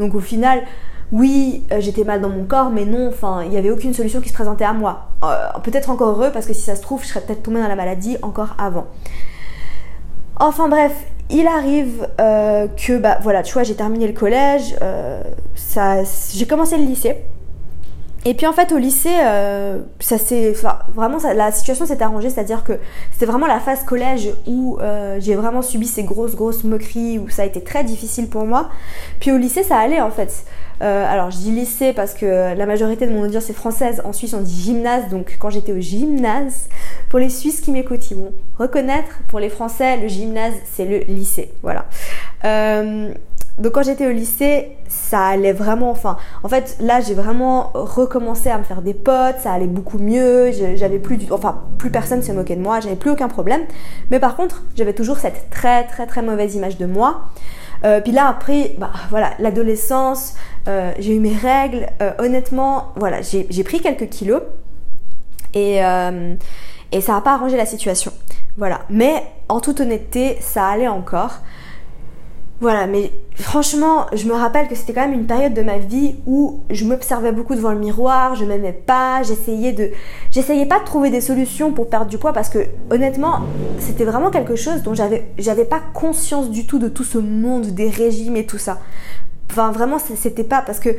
donc 0.00 0.16
au 0.16 0.20
final 0.20 0.64
oui, 1.12 1.64
euh, 1.70 1.80
j'étais 1.80 2.04
mal 2.04 2.20
dans 2.20 2.28
mon 2.28 2.44
corps, 2.44 2.70
mais 2.70 2.84
non, 2.84 3.08
enfin, 3.08 3.42
il 3.44 3.50
n'y 3.50 3.56
avait 3.56 3.70
aucune 3.70 3.94
solution 3.94 4.20
qui 4.20 4.28
se 4.28 4.34
présentait 4.34 4.64
à 4.64 4.72
moi. 4.72 5.10
Euh, 5.24 5.46
peut-être 5.62 5.90
encore 5.90 6.08
heureux, 6.08 6.30
parce 6.32 6.46
que 6.46 6.52
si 6.52 6.62
ça 6.62 6.74
se 6.74 6.82
trouve, 6.82 7.02
je 7.02 7.08
serais 7.08 7.20
peut-être 7.20 7.42
tombée 7.42 7.60
dans 7.60 7.68
la 7.68 7.76
maladie 7.76 8.16
encore 8.22 8.56
avant. 8.58 8.86
Enfin 10.38 10.68
bref, 10.68 10.92
il 11.30 11.46
arrive 11.46 12.08
euh, 12.20 12.66
que, 12.68 12.98
bah 12.98 13.18
voilà, 13.22 13.42
tu 13.42 13.52
vois, 13.52 13.62
j'ai 13.62 13.76
terminé 13.76 14.06
le 14.06 14.12
collège, 14.12 14.74
ça, 15.54 16.02
j'ai 16.34 16.46
commencé 16.46 16.76
le 16.76 16.84
lycée. 16.84 17.16
Et 18.24 18.34
puis 18.34 18.44
en 18.48 18.52
fait 18.52 18.72
au 18.72 18.76
lycée, 18.76 19.14
ça 20.00 20.18
la 21.34 21.52
situation 21.52 21.86
s'est 21.86 22.02
arrangée, 22.02 22.28
c'est-à-dire 22.28 22.64
que 22.64 22.72
c'était 23.12 23.26
vraiment 23.26 23.46
la 23.46 23.60
phase 23.60 23.84
collège 23.84 24.30
où 24.48 24.78
j'ai 25.20 25.36
vraiment 25.36 25.62
subi 25.62 25.86
ces 25.86 26.02
grosses 26.02 26.34
grosses 26.34 26.64
moqueries, 26.64 27.20
où 27.20 27.28
ça 27.28 27.42
a 27.42 27.44
été 27.44 27.62
très 27.62 27.84
difficile 27.84 28.28
pour 28.28 28.44
moi. 28.44 28.68
Puis 29.20 29.30
au 29.30 29.36
lycée 29.36 29.62
ça 29.62 29.78
allait 29.78 30.00
en 30.00 30.10
fait. 30.10 30.44
Euh, 30.82 31.06
alors 31.10 31.30
je 31.30 31.38
dis 31.38 31.50
lycée 31.50 31.92
parce 31.92 32.12
que 32.12 32.54
la 32.54 32.66
majorité 32.66 33.06
de 33.06 33.12
mon 33.12 33.22
audience 33.22 33.48
est 33.50 33.54
française. 33.54 34.02
En 34.04 34.12
Suisse 34.12 34.34
on 34.34 34.40
dit 34.40 34.62
gymnase, 34.62 35.08
donc 35.10 35.36
quand 35.38 35.50
j'étais 35.50 35.72
au 35.72 35.80
gymnase, 35.80 36.68
pour 37.08 37.18
les 37.18 37.30
Suisses 37.30 37.60
qui 37.60 37.72
m'écoutent, 37.72 38.10
ils 38.10 38.16
vont 38.16 38.32
reconnaître. 38.58 39.20
Pour 39.28 39.40
les 39.40 39.48
Français, 39.48 39.96
le 39.96 40.08
gymnase 40.08 40.54
c'est 40.64 40.84
le 40.84 40.98
lycée. 41.12 41.52
Voilà. 41.62 41.86
Euh, 42.44 43.10
donc 43.58 43.72
quand 43.72 43.82
j'étais 43.82 44.06
au 44.06 44.12
lycée, 44.12 44.76
ça 44.86 45.28
allait 45.28 45.54
vraiment, 45.54 45.90
enfin, 45.90 46.18
en 46.42 46.48
fait 46.48 46.76
là 46.78 47.00
j'ai 47.00 47.14
vraiment 47.14 47.70
recommencé 47.72 48.50
à 48.50 48.58
me 48.58 48.64
faire 48.64 48.82
des 48.82 48.92
potes, 48.92 49.38
ça 49.42 49.52
allait 49.52 49.66
beaucoup 49.66 49.98
mieux, 49.98 50.50
j'avais 50.74 50.98
plus 50.98 51.16
du, 51.16 51.32
enfin 51.32 51.62
plus 51.78 51.90
personne 51.90 52.20
se 52.20 52.32
moquait 52.32 52.56
de 52.56 52.60
moi, 52.60 52.80
j'avais 52.80 52.96
plus 52.96 53.10
aucun 53.10 53.28
problème. 53.28 53.62
Mais 54.10 54.20
par 54.20 54.36
contre, 54.36 54.62
j'avais 54.74 54.92
toujours 54.92 55.16
cette 55.16 55.48
très 55.48 55.84
très 55.84 56.06
très 56.06 56.20
mauvaise 56.20 56.54
image 56.54 56.76
de 56.76 56.84
moi. 56.84 57.22
Euh, 57.84 58.00
puis 58.00 58.12
là 58.12 58.28
après, 58.28 58.74
bah 58.78 58.90
voilà, 59.10 59.30
l'adolescence, 59.38 60.34
euh, 60.68 60.92
j'ai 60.98 61.14
eu 61.14 61.20
mes 61.20 61.34
règles. 61.34 61.86
Euh, 62.02 62.12
honnêtement, 62.18 62.92
voilà, 62.96 63.20
j'ai 63.22 63.64
pris 63.64 63.80
quelques 63.80 64.08
kilos 64.08 64.42
et, 65.54 65.76
et 65.76 67.00
ça 67.00 67.12
n'a 67.12 67.20
pas 67.20 67.34
arrangé 67.34 67.56
la 67.56 67.66
situation. 67.66 68.12
Voilà, 68.56 68.80
mais 68.88 69.22
en 69.48 69.60
toute 69.60 69.80
honnêteté, 69.80 70.36
ça 70.40 70.66
allait 70.66 70.88
encore. 70.88 71.40
Voilà, 72.58 72.86
mais 72.86 73.12
franchement, 73.34 74.06
je 74.14 74.26
me 74.26 74.32
rappelle 74.32 74.66
que 74.66 74.74
c'était 74.74 74.94
quand 74.94 75.02
même 75.02 75.12
une 75.12 75.26
période 75.26 75.52
de 75.52 75.60
ma 75.60 75.76
vie 75.76 76.14
où 76.24 76.60
je 76.70 76.86
m'observais 76.86 77.30
beaucoup 77.30 77.54
devant 77.54 77.72
le 77.72 77.78
miroir, 77.78 78.34
je 78.34 78.46
m'aimais 78.46 78.72
pas, 78.72 79.22
j'essayais 79.22 79.74
de 79.74 79.90
j'essayais 80.30 80.64
pas 80.64 80.78
de 80.80 80.84
trouver 80.86 81.10
des 81.10 81.20
solutions 81.20 81.72
pour 81.72 81.90
perdre 81.90 82.06
du 82.06 82.16
poids 82.16 82.32
parce 82.32 82.48
que 82.48 82.60
honnêtement, 82.90 83.40
c'était 83.78 84.04
vraiment 84.04 84.30
quelque 84.30 84.56
chose 84.56 84.82
dont 84.82 84.94
j'avais 84.94 85.26
j'avais 85.36 85.66
pas 85.66 85.82
conscience 85.92 86.48
du 86.48 86.66
tout 86.66 86.78
de 86.78 86.88
tout 86.88 87.04
ce 87.04 87.18
monde 87.18 87.66
des 87.66 87.90
régimes 87.90 88.36
et 88.36 88.46
tout 88.46 88.58
ça. 88.58 88.78
Enfin 89.50 89.70
vraiment 89.70 89.98
c'était 89.98 90.44
pas 90.44 90.62
parce 90.62 90.80
que 90.80 90.96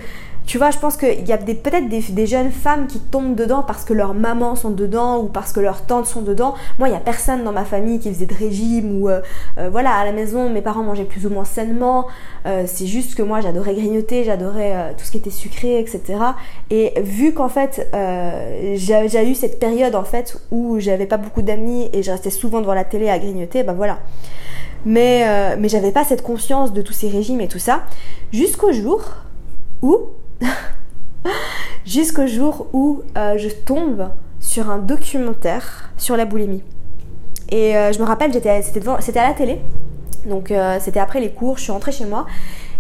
tu 0.48 0.58
vois, 0.58 0.72
je 0.72 0.78
pense 0.78 0.96
qu'il 0.96 1.28
y 1.28 1.34
a 1.34 1.38
peut-être 1.38 1.90
des, 1.90 2.26
jeunes 2.26 2.52
femmes 2.52 2.88
qui 2.88 3.02
tombent 3.02 3.36
dedans 3.36 3.64
parce 3.68 3.84
que 3.84 3.94
leurs 3.94 4.14
mamans 4.14 4.56
sont 4.56 4.70
dedans 4.70 5.20
ou 5.20 5.28
parce 5.28 5.52
que 5.52 5.60
leurs 5.60 5.86
tantes 5.86 6.06
sont 6.06 6.22
dedans. 6.22 6.56
Moi, 6.80 6.88
il 6.88 6.92
n'y 6.92 6.98
a 6.98 7.02
personne 7.02 7.44
dans 7.44 7.52
ma 7.52 7.66
famille 7.66 8.00
qui 8.00 8.14
faisait 8.14 8.26
de 8.26 8.34
régime 8.34 9.02
ou 9.02 9.10
euh, 9.10 9.20
euh, 9.58 9.70
voilà, 9.70 9.92
à 9.92 10.06
la 10.06 10.14
maison, 10.14 10.50
mes 10.50 10.62
parents 10.62 10.84
mangeaient 10.84 11.04
plus 11.04 11.26
ou 11.26 11.30
moins 11.30 11.44
sainement. 11.44 12.08
Euh, 12.46 12.64
c'est 12.66 12.88
juste 12.88 13.16
que 13.16 13.24
moi, 13.24 13.42
j'adorais 13.42 13.74
grignoter, 13.74 14.24
j'adorais 14.24 14.96
tout 14.98 15.04
ce 15.04 15.12
qui 15.12 15.18
était 15.18 15.32
sucré, 15.32 15.82
etc. 15.82 16.02
Et 16.70 16.94
vu 17.02 17.34
qu'en 17.34 17.50
fait, 17.50 17.86
j'ai 18.76 19.30
eu 19.30 19.36
cette 19.36 19.60
période 19.60 19.96
en 19.96 20.06
fait 20.06 20.40
où 20.52 20.80
j'avais 20.80 21.08
pas 21.08 21.18
beaucoup 21.18 21.42
d'amis 21.42 21.90
et 21.92 22.04
je 22.04 22.12
restais 22.12 22.30
souvent 22.30 22.62
devant 22.62 22.74
la 22.74 22.86
télé 22.86 23.10
à 23.10 23.20
grignoter, 23.20 23.64
ben 23.64 23.74
voilà. 23.74 24.00
Mais, 24.86 25.56
mais 25.58 25.70
j'avais 25.70 25.92
pas 25.92 26.04
cette 26.04 26.22
conscience 26.22 26.74
de 26.74 26.82
tous 26.82 26.94
ces 26.94 27.10
régimes 27.10 27.42
et 27.42 27.48
tout 27.48 27.60
ça. 27.60 27.84
Jusqu'au 28.32 28.72
jour 28.72 29.02
où 29.82 29.98
Jusqu'au 31.86 32.28
jour 32.28 32.68
où 32.74 33.02
euh, 33.18 33.38
je 33.38 33.50
tombe 33.50 34.10
sur 34.40 34.70
un 34.70 34.78
documentaire 34.78 35.90
sur 35.98 36.16
la 36.16 36.26
boulimie. 36.26 36.64
Et 37.50 37.74
je 37.74 38.00
me 38.00 38.04
rappelle, 38.04 38.34
c'était 38.34 39.20
à 39.20 39.28
la 39.28 39.34
télé, 39.34 39.62
donc 40.26 40.52
c'était 40.82 41.00
après 41.00 41.22
les 41.22 41.30
cours, 41.32 41.58
je 41.58 41.64
suis 41.64 41.72
rentrée 41.72 41.94
chez 41.94 42.06
moi 42.06 42.26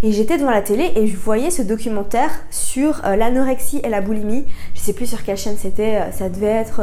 et 0.03 0.11
j'étais 0.11 0.37
devant 0.37 0.51
la 0.51 0.61
télé 0.61 0.91
et 0.95 1.07
je 1.07 1.17
voyais 1.17 1.49
ce 1.49 1.61
documentaire 1.61 2.29
sur 2.51 3.01
euh, 3.05 3.15
l'anorexie 3.15 3.81
et 3.83 3.89
la 3.89 4.01
boulimie. 4.01 4.45
Je 4.75 4.79
sais 4.79 4.93
plus 4.93 5.07
sur 5.07 5.23
quelle 5.23 5.37
chaîne 5.37 5.57
c'était, 5.57 5.95
euh, 5.95 6.11
ça 6.11 6.29
devait 6.29 6.45
être 6.45 6.81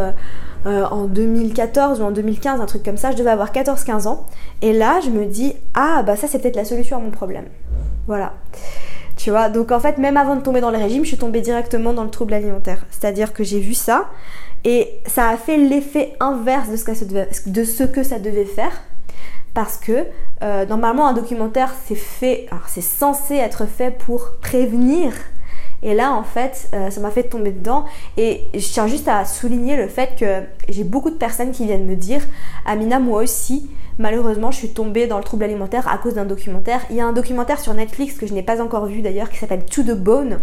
euh, 0.67 0.85
en 0.87 1.05
2014 1.05 2.01
ou 2.01 2.05
en 2.05 2.11
2015, 2.11 2.61
un 2.61 2.67
truc 2.67 2.83
comme 2.83 2.97
ça. 2.97 3.11
Je 3.11 3.17
devais 3.17 3.31
avoir 3.31 3.53
14-15 3.53 4.07
ans. 4.07 4.27
Et 4.63 4.73
là, 4.73 5.01
je 5.05 5.11
me 5.11 5.27
dis, 5.27 5.55
ah 5.75 6.03
bah 6.03 6.17
ça 6.17 6.27
c'est 6.27 6.39
peut-être 6.39 6.57
la 6.57 6.65
solution 6.65 6.97
à 6.97 7.01
mon 7.01 7.11
problème. 7.11 7.47
Voilà. 8.07 8.33
Tu 9.17 9.31
vois, 9.31 9.49
donc 9.49 9.71
en 9.73 9.81
fait, 9.81 9.99
même 9.99 10.17
avant 10.17 10.37
de 10.37 10.43
tomber 10.43 10.61
dans 10.61 10.71
le 10.71 10.79
régime, 10.79 11.03
je 11.05 11.09
suis 11.09 11.17
tombée 11.17 11.41
directement 11.41 11.93
dans 11.93 12.05
le 12.05 12.11
trouble 12.11 12.35
alimentaire. 12.35 12.85
C'est-à-dire 12.91 13.33
que 13.33 13.45
j'ai 13.45 13.61
vu 13.61 13.75
ça 13.75 14.09
et 14.65 14.91
ça 15.07 15.29
a 15.29 15.37
fait 15.37 15.57
l'effet 15.57 16.15
inverse 16.21 16.69
de 16.69 16.77
ce, 17.65 17.85
que 17.85 18.03
ça 18.03 18.19
devait 18.19 18.45
faire 18.45 18.73
parce 19.53 19.77
que 19.77 20.07
euh, 20.43 20.67
normalement 20.67 21.07
un 21.07 21.13
documentaire 21.13 21.73
c'est 21.87 21.95
fait, 21.95 22.49
c'est 22.67 22.81
censé 22.81 23.37
être 23.37 23.67
fait 23.67 23.91
pour 23.91 24.33
prévenir. 24.41 25.13
Et 25.85 25.93
là 25.93 26.13
en 26.13 26.25
fait 26.25 26.69
euh, 26.73 26.91
ça 26.91 27.01
m'a 27.01 27.11
fait 27.11 27.25
tomber 27.25 27.53
dedans 27.53 27.85
et 28.17 28.45
je 28.55 28.67
tiens 28.67 28.87
juste 28.87 29.07
à 29.07 29.27
souligner 29.27 29.77
le 29.77 29.87
fait 29.87 30.17
que 30.19 30.41
j'ai 30.71 30.83
beaucoup 30.83 31.11
de 31.11 31.17
personnes 31.17 31.53
qui 31.53 31.67
viennent 31.67 31.85
me 31.85 31.95
dire 31.95 32.23
Amina 32.65 32.99
moi 32.99 33.23
aussi 33.23 33.69
malheureusement 33.99 34.51
je 34.51 34.57
suis 34.57 34.71
tombée 34.71 35.07
dans 35.07 35.19
le 35.19 35.25
trouble 35.25 35.45
alimentaire 35.45 35.87
à 35.87 35.99
cause 35.99 36.15
d'un 36.15 36.25
documentaire. 36.25 36.81
Il 36.89 36.97
y 36.97 37.01
a 37.03 37.07
un 37.07 37.13
documentaire 37.13 37.61
sur 37.61 37.75
Netflix 37.75 38.15
que 38.15 38.27
je 38.27 38.33
n'ai 38.33 38.43
pas 38.43 38.63
encore 38.63 38.87
vu 38.87 39.03
d'ailleurs 39.03 39.29
qui 39.29 39.37
s'appelle 39.37 39.65
To 39.67 39.83
the 39.83 39.95
Bone 39.95 40.39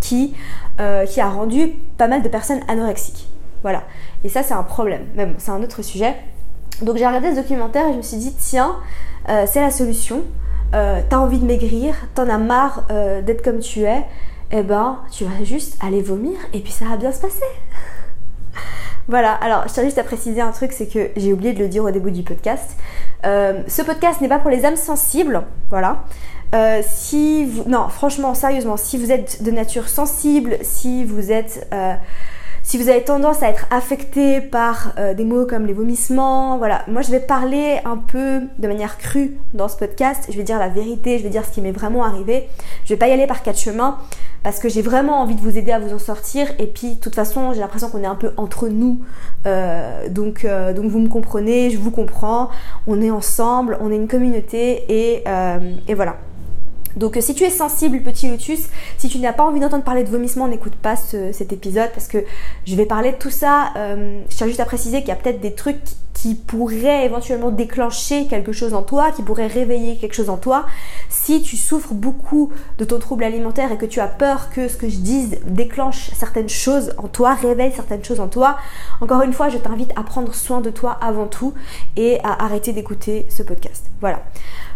qui, 0.00 0.34
euh, 0.80 1.04
qui 1.04 1.20
a 1.20 1.28
rendu 1.28 1.74
pas 1.98 2.08
mal 2.08 2.22
de 2.22 2.28
personnes 2.30 2.60
anorexiques. 2.66 3.28
Voilà. 3.60 3.82
Et 4.24 4.30
ça 4.30 4.42
c'est 4.42 4.54
un 4.54 4.62
problème. 4.62 5.02
Mais 5.14 5.26
bon 5.26 5.34
c'est 5.36 5.50
un 5.50 5.62
autre 5.62 5.82
sujet. 5.82 6.14
Donc 6.80 6.96
j'ai 6.96 7.06
regardé 7.06 7.32
ce 7.32 7.36
documentaire 7.36 7.86
et 7.88 7.92
je 7.92 7.98
me 7.98 8.02
suis 8.02 8.16
dit, 8.16 8.34
tiens, 8.38 8.76
euh, 9.28 9.44
c'est 9.46 9.60
la 9.60 9.70
solution. 9.70 10.22
T'as 10.72 11.16
envie 11.16 11.38
de 11.38 11.46
maigrir, 11.46 11.94
t'en 12.14 12.28
as 12.28 12.36
marre 12.36 12.86
d'être 13.24 13.42
comme 13.42 13.60
tu 13.60 13.84
es, 13.84 14.04
eh 14.50 14.62
ben 14.62 14.98
tu 15.10 15.24
vas 15.24 15.44
juste 15.44 15.76
aller 15.82 16.02
vomir 16.02 16.34
et 16.52 16.60
puis 16.60 16.72
ça 16.72 16.86
va 16.86 16.96
bien 16.96 17.12
se 17.12 17.20
passer. 17.20 17.44
voilà, 19.08 19.32
alors 19.32 19.64
je 19.68 19.72
tiens 19.72 19.84
juste 19.84 19.98
à 19.98 20.04
préciser 20.04 20.40
un 20.40 20.52
truc, 20.52 20.72
c'est 20.72 20.86
que 20.86 21.10
j'ai 21.16 21.32
oublié 21.32 21.52
de 21.52 21.60
le 21.60 21.68
dire 21.68 21.84
au 21.84 21.90
début 21.90 22.12
du 22.12 22.22
podcast. 22.22 22.76
ce 23.24 23.82
podcast 23.82 24.20
n'est 24.20 24.28
pas 24.28 24.38
pour 24.38 24.50
les 24.50 24.64
âmes 24.64 24.76
sensibles, 24.76 25.42
voilà. 25.70 26.04
si 26.82 27.44
vous, 27.44 27.64
non, 27.68 27.88
franchement, 27.88 28.34
sérieusement, 28.34 28.76
si 28.76 28.98
vous 28.98 29.10
êtes 29.12 29.42
de 29.42 29.50
nature 29.50 29.88
sensible, 29.88 30.58
si 30.62 31.04
vous 31.04 31.32
êtes 31.32 31.66
si 32.66 32.78
vous 32.78 32.88
avez 32.88 33.04
tendance 33.04 33.44
à 33.44 33.48
être 33.48 33.64
affecté 33.70 34.40
par 34.40 34.92
euh, 34.98 35.14
des 35.14 35.22
mots 35.22 35.46
comme 35.46 35.66
les 35.66 35.72
vomissements, 35.72 36.58
voilà, 36.58 36.82
moi 36.88 37.00
je 37.00 37.12
vais 37.12 37.20
parler 37.20 37.78
un 37.84 37.96
peu 37.96 38.40
de 38.58 38.66
manière 38.66 38.98
crue 38.98 39.38
dans 39.54 39.68
ce 39.68 39.76
podcast, 39.76 40.26
je 40.28 40.36
vais 40.36 40.42
dire 40.42 40.58
la 40.58 40.68
vérité, 40.68 41.16
je 41.18 41.22
vais 41.22 41.28
dire 41.28 41.44
ce 41.44 41.52
qui 41.52 41.60
m'est 41.60 41.70
vraiment 41.70 42.02
arrivé. 42.02 42.48
Je 42.84 42.88
vais 42.88 42.96
pas 42.96 43.06
y 43.06 43.12
aller 43.12 43.28
par 43.28 43.44
quatre 43.44 43.60
chemins 43.60 43.98
parce 44.46 44.60
que 44.60 44.68
j'ai 44.68 44.80
vraiment 44.80 45.20
envie 45.20 45.34
de 45.34 45.40
vous 45.40 45.58
aider 45.58 45.72
à 45.72 45.80
vous 45.80 45.92
en 45.92 45.98
sortir 45.98 46.46
et 46.60 46.68
puis 46.68 46.94
de 46.94 47.00
toute 47.00 47.16
façon 47.16 47.52
j'ai 47.52 47.58
l'impression 47.58 47.88
qu'on 47.88 48.04
est 48.04 48.06
un 48.06 48.14
peu 48.14 48.30
entre 48.36 48.68
nous 48.68 49.00
euh, 49.44 50.08
donc, 50.08 50.44
euh, 50.44 50.72
donc 50.72 50.84
vous 50.84 51.00
me 51.00 51.08
comprenez, 51.08 51.70
je 51.70 51.78
vous 51.78 51.90
comprends, 51.90 52.50
on 52.86 53.02
est 53.02 53.10
ensemble, 53.10 53.76
on 53.80 53.90
est 53.90 53.96
une 53.96 54.06
communauté 54.06 54.84
et, 54.88 55.24
et 55.88 55.94
voilà. 55.94 56.18
Donc 56.96 57.16
euh, 57.16 57.20
si 57.20 57.34
tu 57.34 57.44
es 57.44 57.50
sensible, 57.50 58.02
petit 58.02 58.28
lotus, 58.28 58.68
si 58.98 59.08
tu 59.08 59.18
n'as 59.18 59.32
pas 59.32 59.44
envie 59.44 59.60
d'entendre 59.60 59.84
parler 59.84 60.02
de 60.02 60.08
vomissement, 60.08 60.48
n'écoute 60.48 60.74
pas 60.74 60.96
cet 60.96 61.52
épisode 61.52 61.90
parce 61.92 62.08
que 62.08 62.18
je 62.66 62.74
vais 62.74 62.86
parler 62.86 63.12
de 63.12 63.16
tout 63.16 63.30
ça. 63.30 63.72
Euh, 63.76 64.22
je 64.30 64.36
tiens 64.36 64.46
juste 64.46 64.60
à 64.60 64.64
préciser 64.64 65.00
qu'il 65.00 65.10
y 65.10 65.12
a 65.12 65.16
peut-être 65.16 65.40
des 65.40 65.52
trucs 65.52 65.82
qui 66.16 66.34
pourraient 66.34 67.04
éventuellement 67.04 67.50
déclencher 67.50 68.26
quelque 68.26 68.50
chose 68.50 68.72
en 68.72 68.82
toi, 68.82 69.12
qui 69.12 69.22
pourraient 69.22 69.46
réveiller 69.46 69.98
quelque 69.98 70.14
chose 70.14 70.30
en 70.30 70.38
toi. 70.38 70.64
Si 71.10 71.42
tu 71.42 71.58
souffres 71.58 71.92
beaucoup 71.92 72.50
de 72.78 72.86
ton 72.86 72.98
trouble 72.98 73.22
alimentaire 73.22 73.70
et 73.70 73.76
que 73.76 73.84
tu 73.84 74.00
as 74.00 74.06
peur 74.06 74.48
que 74.48 74.66
ce 74.66 74.78
que 74.78 74.88
je 74.88 74.96
dise 74.96 75.38
déclenche 75.46 76.10
certaines 76.14 76.48
choses 76.48 76.94
en 76.96 77.08
toi, 77.08 77.34
réveille 77.34 77.72
certaines 77.72 78.02
choses 78.02 78.20
en 78.20 78.28
toi, 78.28 78.56
encore 79.02 79.20
une 79.20 79.34
fois, 79.34 79.50
je 79.50 79.58
t'invite 79.58 79.92
à 79.94 80.02
prendre 80.04 80.34
soin 80.34 80.62
de 80.62 80.70
toi 80.70 80.96
avant 81.02 81.26
tout 81.26 81.52
et 81.96 82.18
à 82.24 82.44
arrêter 82.44 82.72
d'écouter 82.72 83.26
ce 83.28 83.42
podcast. 83.42 83.84
Voilà. 84.00 84.22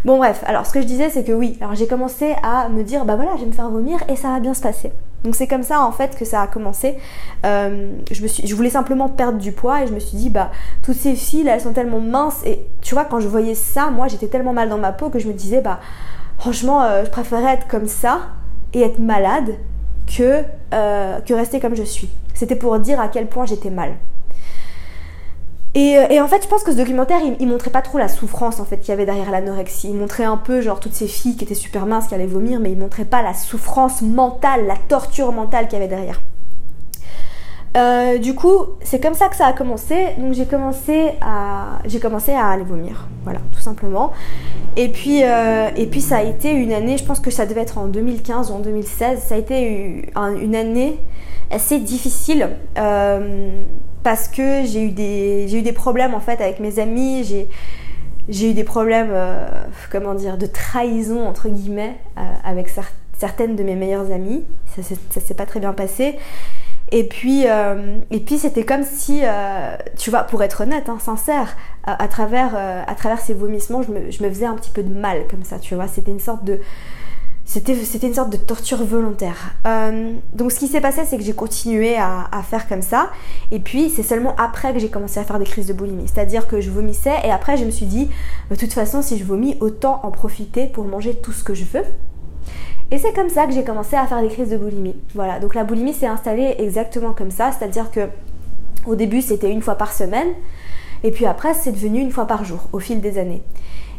Bon 0.05 0.17
bref, 0.17 0.43
alors 0.45 0.67
ce 0.67 0.71
que 0.71 0.81
je 0.81 0.85
disais 0.85 1.09
c'est 1.09 1.23
que 1.23 1.31
oui, 1.31 1.57
alors 1.59 1.73
j'ai 1.73 1.87
commencé 1.87 2.35
à 2.43 2.69
me 2.69 2.83
dire 2.83 3.03
bah 3.03 3.15
voilà, 3.15 3.31
je 3.35 3.41
vais 3.41 3.47
me 3.47 3.51
faire 3.51 3.69
vomir 3.69 3.99
et 4.09 4.15
ça 4.15 4.29
va 4.29 4.39
bien 4.39 4.53
se 4.53 4.61
passer. 4.61 4.91
Donc 5.23 5.35
c'est 5.35 5.47
comme 5.47 5.63
ça 5.63 5.81
en 5.81 5.91
fait 5.91 6.17
que 6.17 6.25
ça 6.25 6.41
a 6.41 6.47
commencé. 6.47 6.97
Euh, 7.45 7.91
je, 8.09 8.55
voulais 8.55 8.69
simplement 8.69 9.07
perdre 9.07 9.37
du 9.37 9.51
poids 9.51 9.83
et 9.83 9.87
je 9.87 9.93
me 9.93 9.99
suis 9.99 10.17
dit 10.17 10.29
bah 10.29 10.51
toutes 10.83 10.97
ces 10.97 11.15
filles 11.15 11.43
là 11.43 11.55
elles 11.55 11.61
sont 11.61 11.73
tellement 11.73 11.99
minces 11.99 12.43
et 12.45 12.65
tu 12.81 12.95
vois 12.95 13.05
quand 13.05 13.19
je 13.19 13.27
voyais 13.27 13.55
ça 13.55 13.91
moi 13.91 14.07
j'étais 14.07 14.27
tellement 14.27 14.53
mal 14.53 14.69
dans 14.69 14.77
ma 14.77 14.91
peau 14.91 15.09
que 15.09 15.19
je 15.19 15.27
me 15.27 15.33
disais 15.33 15.61
bah 15.61 15.79
franchement 16.39 16.83
euh, 16.83 17.05
je 17.05 17.09
préférais 17.09 17.53
être 17.53 17.67
comme 17.67 17.87
ça 17.87 18.29
et 18.73 18.81
être 18.81 18.99
malade 18.99 19.55
que, 20.17 20.43
euh, 20.73 21.19
que 21.21 21.33
rester 21.33 21.59
comme 21.59 21.75
je 21.75 21.83
suis. 21.83 22.09
C'était 22.33 22.55
pour 22.55 22.77
dire 22.79 22.99
à 22.99 23.07
quel 23.07 23.27
point 23.27 23.45
j'étais 23.45 23.69
mal. 23.69 23.93
Euh, 25.77 26.07
et, 26.09 26.19
en 26.19 26.27
fait, 26.27 26.43
je 26.43 26.47
pense 26.47 26.63
que 26.63 26.71
ce 26.71 26.77
documentaire, 26.77 27.19
il, 27.39 27.47
montrait 27.47 27.71
pas 27.71 27.81
trop 27.81 27.97
la 27.97 28.09
souffrance 28.09 28.59
en 28.59 28.65
fait 28.65 28.77
qu'il 28.77 28.89
y 28.89 28.91
avait 28.91 29.05
derrière 29.05 29.31
l'anorexie. 29.31 29.89
Il 29.89 29.95
montrait 29.95 30.25
un 30.25 30.37
peu 30.37 30.61
genre 30.61 30.79
toutes 30.79 30.93
ces 30.93 31.07
filles 31.07 31.37
qui 31.37 31.45
étaient 31.45 31.55
super 31.55 31.85
minces, 31.85 32.07
qui 32.07 32.15
allaient 32.15 32.25
vomir, 32.25 32.59
mais 32.59 32.71
il 32.71 32.77
montrait 32.77 33.05
pas 33.05 33.21
la 33.21 33.33
souffrance 33.33 34.01
mentale, 34.01 34.67
la 34.67 34.75
torture 34.75 35.31
mentale 35.31 35.67
qu'il 35.67 35.79
y 35.79 35.81
avait 35.81 35.87
derrière. 35.87 36.21
Euh, 37.77 38.17
du 38.17 38.35
coup, 38.35 38.65
c'est 38.83 39.01
comme 39.01 39.13
ça 39.13 39.29
que 39.29 39.35
ça 39.37 39.45
a 39.45 39.53
commencé. 39.53 40.07
Donc 40.17 40.33
j'ai 40.33 40.45
commencé 40.45 41.11
à 41.21 41.79
j'ai 41.85 42.01
commencé 42.01 42.33
à 42.33 42.47
aller 42.47 42.65
vomir, 42.65 43.07
voilà, 43.23 43.39
tout 43.53 43.61
simplement. 43.61 44.11
Et 44.75 44.89
puis 44.89 45.23
euh, 45.23 45.69
et 45.77 45.85
puis 45.85 46.01
ça 46.01 46.17
a 46.17 46.23
été 46.23 46.51
une 46.51 46.73
année. 46.73 46.97
Je 46.97 47.05
pense 47.05 47.21
que 47.21 47.31
ça 47.31 47.45
devait 47.45 47.61
être 47.61 47.77
en 47.77 47.87
2015 47.87 48.51
ou 48.51 48.55
en 48.55 48.59
2016. 48.59 49.21
Ça 49.21 49.35
a 49.35 49.37
été 49.37 50.11
une 50.17 50.55
année 50.55 50.99
assez 51.49 51.79
difficile 51.79 52.49
parce 54.03 54.27
que 54.27 54.63
j'ai 54.65 54.83
eu 54.83 54.91
des 54.91 55.47
j'ai 55.47 55.59
eu 55.59 55.61
des 55.61 55.73
problèmes 55.73 56.13
en 56.13 56.19
fait 56.19 56.41
avec 56.41 56.59
mes 56.59 56.79
amis. 56.79 57.23
J'ai 57.23 57.47
j'ai 58.29 58.51
eu 58.51 58.53
des 58.53 58.63
problèmes 58.63 59.11
euh, 59.11 59.47
comment 59.91 60.13
dire 60.13 60.37
de 60.37 60.45
trahison 60.45 61.27
entre 61.27 61.49
guillemets 61.49 61.97
euh, 62.17 62.21
avec 62.43 62.69
certaines 63.17 63.55
de 63.55 63.63
mes 63.63 63.75
meilleures 63.75 64.11
amies. 64.11 64.43
Ça, 64.75 64.81
ça 65.09 65.19
s'est 65.19 65.33
pas 65.33 65.45
très 65.45 65.59
bien 65.59 65.73
passé. 65.73 66.17
Et 66.93 67.05
puis 67.05 67.43
euh, 67.47 67.99
puis 68.25 68.37
c'était 68.37 68.65
comme 68.65 68.83
si 68.83 69.21
tu 69.97 70.09
vois 70.09 70.23
pour 70.23 70.43
être 70.43 70.61
honnête 70.61 70.89
hein, 70.89 70.97
sincère 70.99 71.55
à, 71.83 72.07
travers 72.09 72.55
à 72.55 72.95
travers 72.95 73.19
ces 73.19 73.33
vomissements 73.33 73.81
je 73.81 73.91
me, 73.91 74.11
je 74.11 74.21
me 74.21 74.29
faisais 74.29 74.45
un 74.45 74.55
petit 74.55 74.71
peu 74.71 74.83
de 74.83 74.93
mal 74.93 75.25
comme 75.29 75.43
ça 75.43 75.57
tu 75.57 75.75
vois. 75.75 75.87
C'était 75.87 76.11
une 76.11 76.19
sorte 76.19 76.43
de 76.43 76.59
c'était, 77.45 77.73
une 78.07 78.13
sorte 78.13 78.29
de 78.29 78.37
torture 78.37 78.83
volontaire. 78.83 79.55
Euh, 79.67 80.13
donc 80.33 80.51
ce 80.51 80.59
qui 80.59 80.67
s'est 80.67 80.79
passé, 80.79 81.01
c'est 81.05 81.17
que 81.17 81.23
j'ai 81.23 81.33
continué 81.33 81.97
à, 81.97 82.29
faire 82.49 82.67
comme 82.67 82.81
ça. 82.81 83.09
Et 83.51 83.59
puis 83.59 83.89
c'est 83.89 84.03
seulement 84.03 84.35
après 84.37 84.73
que 84.73 84.79
j'ai 84.79 84.89
commencé 84.89 85.19
à 85.19 85.23
faire 85.23 85.39
des 85.39 85.45
crises 85.45 85.67
de 85.67 85.73
boulimie. 85.73 86.07
C'est-à-dire 86.07 86.47
que 86.47 86.61
je 86.61 86.69
vomissais 86.69 87.15
et 87.25 87.31
après 87.31 87.57
je 87.57 87.65
me 87.65 87.71
suis 87.71 87.85
dit, 87.85 88.09
de 88.49 88.55
toute 88.55 88.73
façon, 88.73 89.01
si 89.01 89.17
je 89.17 89.23
vomis, 89.23 89.57
autant 89.59 89.99
en 90.03 90.11
profiter 90.11 90.67
pour 90.67 90.85
manger 90.85 91.15
tout 91.15 91.31
ce 91.31 91.43
que 91.43 91.53
je 91.53 91.65
veux. 91.65 91.83
Et 92.91 92.97
c'est 92.97 93.13
comme 93.13 93.29
ça 93.29 93.45
que 93.45 93.53
j'ai 93.53 93.63
commencé 93.63 93.95
à 93.95 94.05
faire 94.05 94.21
des 94.21 94.27
crises 94.27 94.49
de 94.49 94.57
boulimie. 94.57 94.95
Voilà, 95.15 95.39
donc 95.39 95.55
la 95.55 95.63
boulimie 95.63 95.93
s'est 95.93 96.07
installée 96.07 96.55
exactement 96.59 97.13
comme 97.13 97.31
ça. 97.31 97.51
C'est-à-dire 97.51 97.89
que 97.91 98.07
au 98.85 98.95
début, 98.95 99.21
c'était 99.21 99.51
une 99.51 99.61
fois 99.61 99.75
par 99.75 99.93
semaine. 99.93 100.29
Et 101.03 101.11
puis 101.11 101.25
après, 101.25 101.53
c'est 101.53 101.71
devenu 101.71 101.99
une 101.99 102.11
fois 102.11 102.25
par 102.25 102.43
jour 102.43 102.67
au 102.73 102.79
fil 102.79 103.01
des 103.01 103.17
années. 103.17 103.41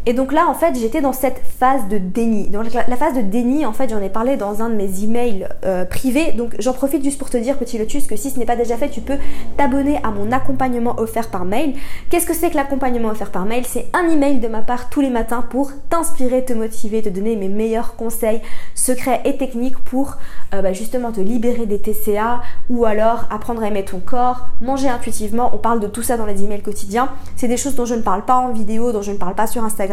Et 0.05 0.15
donc 0.15 0.33
là, 0.33 0.49
en 0.49 0.55
fait, 0.55 0.75
j'étais 0.75 1.01
dans 1.01 1.13
cette 1.13 1.41
phase 1.45 1.87
de 1.89 1.97
déni. 1.97 2.49
Donc 2.49 2.73
la, 2.73 2.97
phase 2.97 3.15
de 3.15 3.21
déni, 3.21 3.65
en 3.65 3.73
fait, 3.73 3.89
j'en 3.89 4.03
ai 4.03 4.09
parlé 4.09 4.37
dans 4.37 4.61
un 4.61 4.69
de 4.69 4.75
mes 4.75 5.05
emails 5.05 5.47
euh, 5.65 5.85
privés. 5.85 6.33
Donc 6.33 6.57
j'en 6.59 6.73
profite 6.73 7.05
juste 7.05 7.19
pour 7.19 7.31
te 7.31 7.37
dire, 7.37 7.57
petit 7.57 7.79
lotus, 7.79 8.09
que 8.09 8.17
si 8.17 8.31
ce 8.31 8.39
n'est 8.39 8.45
pas 8.45 8.57
déjà 8.57 8.77
fait, 8.77 8.89
tu 8.89 9.01
peux 9.01 9.17
t'abonner 9.57 10.01
à 10.03 10.11
mon 10.11 10.33
accompagnement 10.33 10.99
offert 10.99 11.31
par 11.31 11.45
mail. 11.45 11.75
Qu'est-ce 12.11 12.27
que 12.27 12.35
c'est 12.35 12.51
que 12.51 12.57
l'accompagnement 12.57 13.11
offert 13.11 13.31
par 13.31 13.45
mail? 13.45 13.65
C'est 13.65 13.87
un 13.93 14.09
email 14.09 14.41
de 14.41 14.49
ma 14.49 14.63
part 14.63 14.91
tous 14.91 15.03
les 15.03 15.11
matins 15.11 15.45
pour 15.49 15.71
t'inspirer, 15.89 16.45
te 16.45 16.53
motiver, 16.53 17.01
te 17.01 17.09
donner 17.09 17.37
mes 17.37 17.49
meilleurs 17.49 17.95
conseils, 17.95 18.41
secrets 18.75 19.21
et 19.25 19.37
techniques 19.37 19.79
pour 19.79 20.17
euh, 20.53 20.63
bah, 20.63 20.73
justement 20.73 21.13
te 21.13 21.21
libérer 21.21 21.67
des 21.67 21.79
TCA 21.79 22.43
ou 22.71 22.85
alors 22.87 23.27
apprendre 23.31 23.63
à 23.63 23.69
aimer 23.69 23.85
ton 23.85 24.01
corps, 24.01 24.49
manger 24.61 24.89
intuitivement. 24.89 25.53
On 25.55 25.59
parle 25.59 25.79
de 25.79 25.87
tout 25.87 26.03
ça 26.03 26.17
dans 26.17 26.27
les 26.27 26.43
emails 26.43 26.63
quotidiens. 26.63 27.09
C'est 27.37 27.47
des 27.47 27.57
choses 27.57 27.77
dont 27.77 27.85
je 27.85 27.95
ne 27.95 28.03
parle 28.03 28.25
pas 28.25 28.37
en 28.37 28.51
vidéo, 28.51 28.91
dont 28.91 29.03
je 29.03 29.13
ne 29.13 29.17
parle 29.17 29.37
pas 29.37 29.47
sur 29.47 29.63
Instagram 29.63 29.92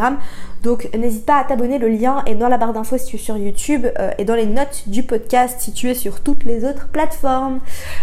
donc 0.63 0.89
n'hésite 0.97 1.25
pas 1.25 1.37
à 1.37 1.43
t'abonner, 1.43 1.77
le 1.77 1.87
lien 1.87 2.23
est 2.25 2.35
dans 2.35 2.49
la 2.49 2.57
barre 2.57 2.73
d'infos 2.73 2.97
si 2.97 3.05
tu 3.05 3.15
es 3.15 3.19
sur 3.19 3.37
YouTube 3.37 3.85
euh, 3.97 4.11
et 4.17 4.25
dans 4.25 4.35
les 4.35 4.45
notes 4.45 4.83
du 4.87 5.03
podcast 5.03 5.57
si 5.59 5.95
sur 5.95 6.19
toutes 6.19 6.43
les 6.43 6.65
autres 6.65 6.87
plateformes. 6.87 7.59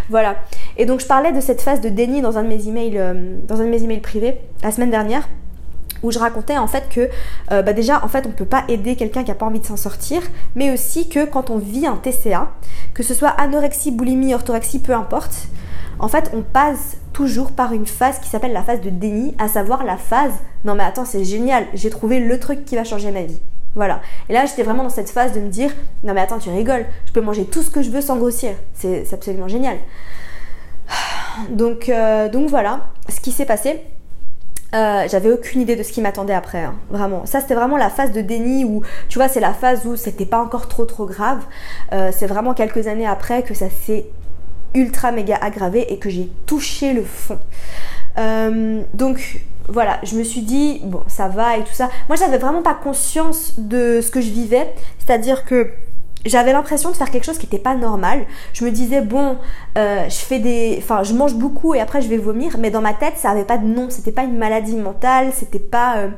Voilà. 0.09 0.37
Et 0.77 0.87
donc 0.87 1.01
je 1.01 1.07
parlais 1.07 1.33
de 1.33 1.41
cette 1.41 1.61
phase 1.61 1.81
de 1.81 1.89
déni 1.89 2.23
dans 2.23 2.39
un 2.39 2.43
de 2.43 2.49
mes 2.49 2.69
emails, 2.69 2.99
euh, 2.99 3.37
dans 3.47 3.61
un 3.61 3.65
de 3.65 3.71
mes 3.71 3.83
emails 3.83 4.01
privés 4.01 4.41
la 4.63 4.73
semaine 4.73 4.91
dernière 4.91 5.29
où 6.03 6.11
je 6.11 6.19
racontais 6.19 6.59
en 6.59 6.67
fait 6.67 6.89
que 6.89 7.09
euh, 7.53 7.63
bah 7.63 7.73
déjà 7.73 8.05
en 8.05 8.09
fait 8.09 8.27
on 8.27 8.31
peut 8.31 8.45
pas 8.45 8.65
aider 8.69 8.97
quelqu'un 8.97 9.25
qui 9.25 9.31
a 9.31 9.35
pas 9.35 9.47
envie 9.47 9.61
de 9.61 9.67
s'en 9.67 9.77
sortir, 9.77 10.23
mais 10.55 10.73
aussi 10.73 11.09
que 11.09 11.25
quand 11.25 11.51
on 11.51 11.59
vit 11.59 11.87
un 11.87 11.97
TCA, 11.97 12.53
que 12.95 13.03
ce 13.03 13.15
soit 13.15 13.31
anorexie, 13.31 13.91
boulimie, 13.91 14.35
orthorexie, 14.35 14.79
peu 14.79 14.93
importe, 14.93 15.49
en 15.99 16.09
fait, 16.09 16.31
on 16.35 16.43
passe 16.43 16.99
toujours 17.13 17.53
par 17.53 17.73
une 17.73 17.87
phase 17.87 18.19
qui 18.19 18.29
s'appelle 18.29 18.53
la 18.53 18.63
phase 18.63 18.81
de 18.81 18.91
déni, 18.91 19.35
à 19.39 19.49
savoir 19.49 19.85
la 19.85 19.97
phase 19.97 20.33
non 20.65 20.75
mais 20.75 20.83
attends, 20.83 21.05
c'est 21.05 21.25
génial, 21.25 21.65
j'ai 21.75 21.91
trouvé 21.91 22.19
le 22.19 22.41
truc 22.41 22.65
qui 22.65 22.75
va 22.75 22.85
changer 22.85 23.13
ma 23.13 23.23
vie. 23.23 23.41
Voilà. 23.77 24.01
Et 24.29 24.33
là, 24.33 24.47
j'étais 24.47 24.63
vraiment 24.63 24.83
dans 24.83 24.91
cette 24.91 25.11
phase 25.11 25.33
de 25.33 25.41
me 25.41 25.49
dire 25.49 25.71
non 26.03 26.13
mais 26.13 26.21
attends, 26.21 26.39
tu 26.39 26.51
rigoles, 26.51 26.87
je 27.07 27.13
peux 27.13 27.21
manger 27.21 27.45
tout 27.45 27.63
ce 27.63 27.71
que 27.71 27.83
je 27.83 27.91
veux 27.91 28.01
sans 28.01 28.17
grossir. 28.17 28.53
C'est 28.75 29.07
absolument 29.13 29.49
génial. 29.49 29.77
Donc, 31.51 31.89
euh, 31.89 32.29
donc 32.29 32.49
voilà 32.49 32.87
ce 33.09 33.21
qui 33.21 33.31
s'est 33.31 33.45
passé. 33.45 33.83
Euh, 34.75 35.07
j'avais 35.09 35.31
aucune 35.31 35.61
idée 35.61 35.77
de 35.77 35.83
ce 35.83 35.93
qui 35.93 36.01
m'attendait 36.01 36.35
après, 36.35 36.65
hein. 36.65 36.75
vraiment. 36.91 37.25
Ça, 37.25 37.41
c'était 37.41 37.55
vraiment 37.55 37.77
la 37.77 37.89
phase 37.89 38.11
de 38.13 38.21
déni 38.21 38.65
où, 38.65 38.83
tu 39.09 39.19
vois, 39.19 39.29
c'est 39.29 39.41
la 39.41 39.53
phase 39.53 39.87
où 39.87 39.95
c'était 39.97 40.27
pas 40.27 40.41
encore 40.41 40.69
trop 40.69 40.85
trop 40.85 41.07
grave. 41.07 41.45
Euh, 41.93 42.11
c'est 42.13 42.27
vraiment 42.27 42.53
quelques 42.53 42.89
années 42.89 43.07
après 43.07 43.43
que 43.43 43.55
ça 43.55 43.71
s'est 43.71 44.07
ultra 44.77 45.11
méga 45.11 45.37
aggravé 45.41 45.93
et 45.93 45.99
que 45.99 46.09
j'ai 46.11 46.31
touché 46.47 46.93
le 46.93 47.03
fond. 47.03 47.39
donc 48.95 49.41
voilà, 49.69 49.99
je 50.05 50.17
me 50.17 50.23
suis 50.23 50.43
dit, 50.43 50.81
bon, 50.85 51.03
ça 51.09 51.29
va 51.29 51.57
et 51.57 51.65
tout 51.65 51.73
ça. 51.73 51.91
Moi, 52.09 52.17
j'avais 52.17 52.39
vraiment 52.39 52.63
pas 52.63 52.75
conscience 52.75 53.55
de 53.59 54.01
ce 54.01 54.11
que 54.11 54.21
je 54.21 54.31
vivais. 54.31 54.73
C'est-à-dire 54.99 55.45
que 55.45 55.71
j'avais 56.25 56.53
l'impression 56.53 56.91
de 56.91 56.97
faire 56.97 57.11
quelque 57.11 57.25
chose 57.25 57.39
qui 57.39 57.47
n'était 57.47 57.59
pas 57.59 57.75
normal. 57.75 58.27
Je 58.53 58.65
me 58.65 58.71
disais, 58.71 59.01
bon, 59.01 59.37
euh, 59.79 60.09
je 60.09 60.17
fais 60.17 60.39
des. 60.39 60.77
Enfin, 60.79 61.03
je 61.03 61.15
mange 61.15 61.35
beaucoup 61.35 61.75
et 61.75 61.81
après 61.81 62.01
je 62.01 62.09
vais 62.09 62.17
vomir, 62.17 62.57
mais 62.59 62.71
dans 62.71 62.81
ma 62.81 62.95
tête, 62.95 63.15
ça 63.17 63.31
n'avait 63.31 63.45
pas 63.45 63.59
de 63.59 63.67
nom. 63.67 63.89
C'était 63.91 64.13
pas 64.13 64.25
une 64.25 64.37
maladie 64.37 64.77
mentale, 64.77 65.31
c'était 65.33 65.59
pas. 65.59 65.99
Euh, 65.99 66.09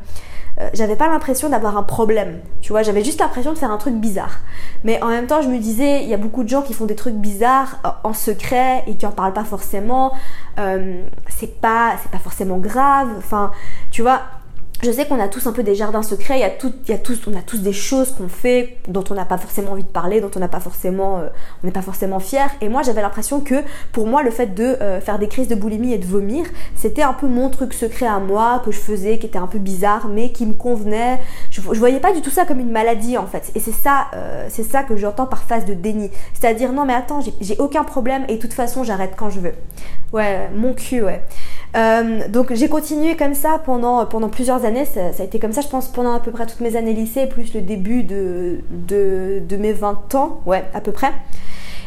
euh, 0.60 0.68
j'avais 0.74 0.96
pas 0.96 1.08
l'impression 1.08 1.48
d'avoir 1.48 1.76
un 1.76 1.82
problème. 1.82 2.40
Tu 2.60 2.72
vois, 2.72 2.82
j'avais 2.82 3.04
juste 3.04 3.20
l'impression 3.20 3.52
de 3.52 3.58
faire 3.58 3.70
un 3.70 3.76
truc 3.76 3.94
bizarre. 3.94 4.40
Mais 4.84 5.02
en 5.02 5.08
même 5.08 5.26
temps, 5.26 5.42
je 5.42 5.48
me 5.48 5.58
disais, 5.58 6.02
il 6.02 6.08
y 6.08 6.14
a 6.14 6.18
beaucoup 6.18 6.42
de 6.42 6.48
gens 6.48 6.62
qui 6.62 6.74
font 6.74 6.86
des 6.86 6.96
trucs 6.96 7.14
bizarres 7.14 7.80
en 8.04 8.12
secret 8.12 8.84
et 8.86 8.96
qui 8.96 9.06
en 9.06 9.12
parlent 9.12 9.32
pas 9.32 9.44
forcément. 9.44 10.12
c'est 10.56 11.60
pas, 11.60 11.94
c'est 12.02 12.10
pas 12.10 12.18
forcément 12.18 12.58
grave. 12.58 13.08
Enfin, 13.18 13.52
tu 13.90 14.02
vois, 14.02 14.22
je 14.82 14.92
sais 14.92 15.06
qu'on 15.06 15.18
a 15.18 15.26
tous 15.26 15.47
un 15.47 15.52
peu 15.52 15.64
des 15.64 15.75
jardins 15.75 16.04
secrets, 16.04 16.38
il 16.38 16.42
y 16.42 16.44
a, 16.44 16.50
tout, 16.50 16.73
il 16.87 16.90
y 16.92 16.94
a 16.94 16.99
tous, 16.99 17.18
on 17.26 17.37
a 17.37 17.42
tous 17.42 17.58
des 17.58 17.73
choses 17.73 18.12
qu'on 18.12 18.28
fait 18.28 18.76
dont 18.87 19.02
on 19.11 19.14
n'a 19.14 19.25
pas 19.25 19.38
forcément 19.38 19.73
envie 19.73 19.82
de 19.82 19.88
parler, 19.88 20.20
dont 20.20 20.30
on 20.37 20.38
n'a 20.38 20.47
pas 20.47 20.61
forcément, 20.61 21.18
euh, 21.18 21.28
on 21.62 21.66
n'est 21.66 21.73
pas 21.73 21.82
forcément 21.82 22.20
fier. 22.20 22.49
Et 22.61 22.68
moi, 22.68 22.82
j'avais 22.82 23.02
l'impression 23.02 23.40
que 23.40 23.56
pour 23.90 24.06
moi, 24.06 24.23
le 24.23 24.30
fait 24.30 24.54
de 24.54 24.62
euh, 24.62 25.00
faire 25.00 25.18
des 25.18 25.26
crises 25.26 25.49
de 25.49 25.56
boulimie 25.56 25.94
et 25.94 25.99
de 25.99 26.06
vomir, 26.06 26.47
c'était 26.76 27.02
un 27.02 27.12
peu 27.12 27.26
mon 27.26 27.50
truc 27.50 27.75
secret 27.75 28.06
à 28.06 28.20
moi 28.20 28.62
que 28.64 28.70
je 28.70 28.78
faisais, 28.78 29.18
qui 29.18 29.26
était 29.26 29.38
un 29.38 29.49
peu 29.49 29.58
bizarre, 29.58 30.06
mais 30.06 30.30
qui 30.30 30.47
me 30.47 30.54
convenait. 30.54 31.18
Je, 31.50 31.61
je 31.61 31.78
voyais 31.78 31.99
pas 32.00 32.12
du 32.12 32.20
tout 32.20 32.30
ça 32.30 32.44
comme 32.44 32.61
une 32.61 32.70
maladie 32.70 33.18
en 33.18 33.26
fait. 33.26 33.50
Et 33.56 33.61
c'est 33.61 33.73
ça, 33.73 34.06
euh, 34.14 34.47
c'est 34.49 34.62
ça 34.62 34.85
que 34.85 34.97
j'entends 34.97 35.26
par 35.26 35.42
phase 35.42 35.64
de 35.64 35.75
déni. 35.75 36.11
C'est-à-dire 36.35 36.73
non 36.73 36.85
mais 36.85 36.94
attends, 36.94 37.20
j'ai 37.40 37.56
aucun 37.58 37.82
problème 37.82 38.25
et 38.28 38.37
de 38.37 38.40
toute 38.40 38.54
façon, 38.54 38.85
j'arrête 38.85 39.14
quand 39.16 39.30
je 39.30 39.40
veux. 39.40 39.54
Ouais, 40.12 40.49
mon 40.54 40.73
cul, 40.73 41.02
ouais. 41.02 41.23
Euh, 41.76 42.28
donc 42.28 42.52
j'ai 42.54 42.68
continué 42.68 43.16
comme 43.16 43.34
ça 43.34 43.60
pendant, 43.64 44.06
plusieurs 44.28 44.64
années. 44.64 44.84
Ça, 44.84 45.10
a 45.18 45.22
été 45.22 45.38
comme 45.38 45.52
ça, 45.52 45.60
je 45.60 45.68
pense, 45.68 45.88
pendant 45.88 46.14
à 46.14 46.20
peu 46.20 46.30
près 46.30 46.46
toutes 46.46 46.60
mes 46.60 46.76
années 46.76 46.94
lycée, 46.94 47.26
plus 47.26 47.54
le 47.54 47.60
début 47.60 48.02
de, 48.02 48.60
de, 48.70 49.56
mes 49.56 49.72
20 49.72 50.14
ans, 50.14 50.40
ouais, 50.46 50.64
à 50.75 50.80
peu 50.80 50.92
près. 50.92 51.12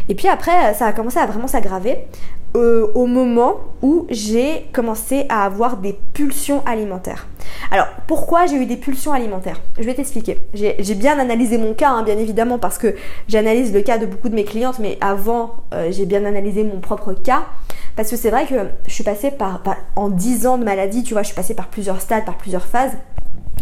Et 0.09 0.15
puis 0.15 0.27
après, 0.27 0.73
ça 0.73 0.87
a 0.87 0.93
commencé 0.93 1.19
à 1.19 1.25
vraiment 1.25 1.47
s'aggraver 1.47 2.05
euh, 2.55 2.91
au 2.95 3.05
moment 3.05 3.57
où 3.81 4.05
j'ai 4.09 4.67
commencé 4.73 5.25
à 5.29 5.45
avoir 5.45 5.77
des 5.77 5.97
pulsions 6.13 6.61
alimentaires. 6.65 7.27
Alors, 7.71 7.87
pourquoi 8.07 8.45
j'ai 8.45 8.57
eu 8.57 8.65
des 8.65 8.75
pulsions 8.75 9.13
alimentaires? 9.13 9.61
Je 9.77 9.83
vais 9.83 9.93
t'expliquer. 9.93 10.37
J'ai 10.53 10.95
bien 10.95 11.17
analysé 11.17 11.57
mon 11.57 11.73
cas, 11.73 11.89
hein, 11.89 12.03
bien 12.03 12.17
évidemment, 12.17 12.59
parce 12.59 12.77
que 12.77 12.95
j'analyse 13.27 13.73
le 13.73 13.81
cas 13.81 13.97
de 13.97 14.05
beaucoup 14.05 14.29
de 14.29 14.35
mes 14.35 14.43
clientes, 14.43 14.79
mais 14.79 14.97
avant, 14.99 15.55
euh, 15.73 15.87
j'ai 15.91 16.05
bien 16.05 16.25
analysé 16.25 16.63
mon 16.63 16.79
propre 16.79 17.13
cas. 17.13 17.45
Parce 17.95 18.09
que 18.09 18.15
c'est 18.15 18.29
vrai 18.29 18.45
que 18.45 18.55
je 18.87 18.93
suis 18.93 19.03
passée 19.03 19.31
par, 19.31 19.61
en 19.95 20.09
10 20.09 20.47
ans 20.47 20.57
de 20.57 20.63
maladie, 20.63 21.03
tu 21.03 21.13
vois, 21.13 21.23
je 21.23 21.27
suis 21.27 21.35
passée 21.35 21.53
par 21.53 21.67
plusieurs 21.67 22.01
stades, 22.01 22.25
par 22.25 22.37
plusieurs 22.37 22.65
phases. 22.65 22.93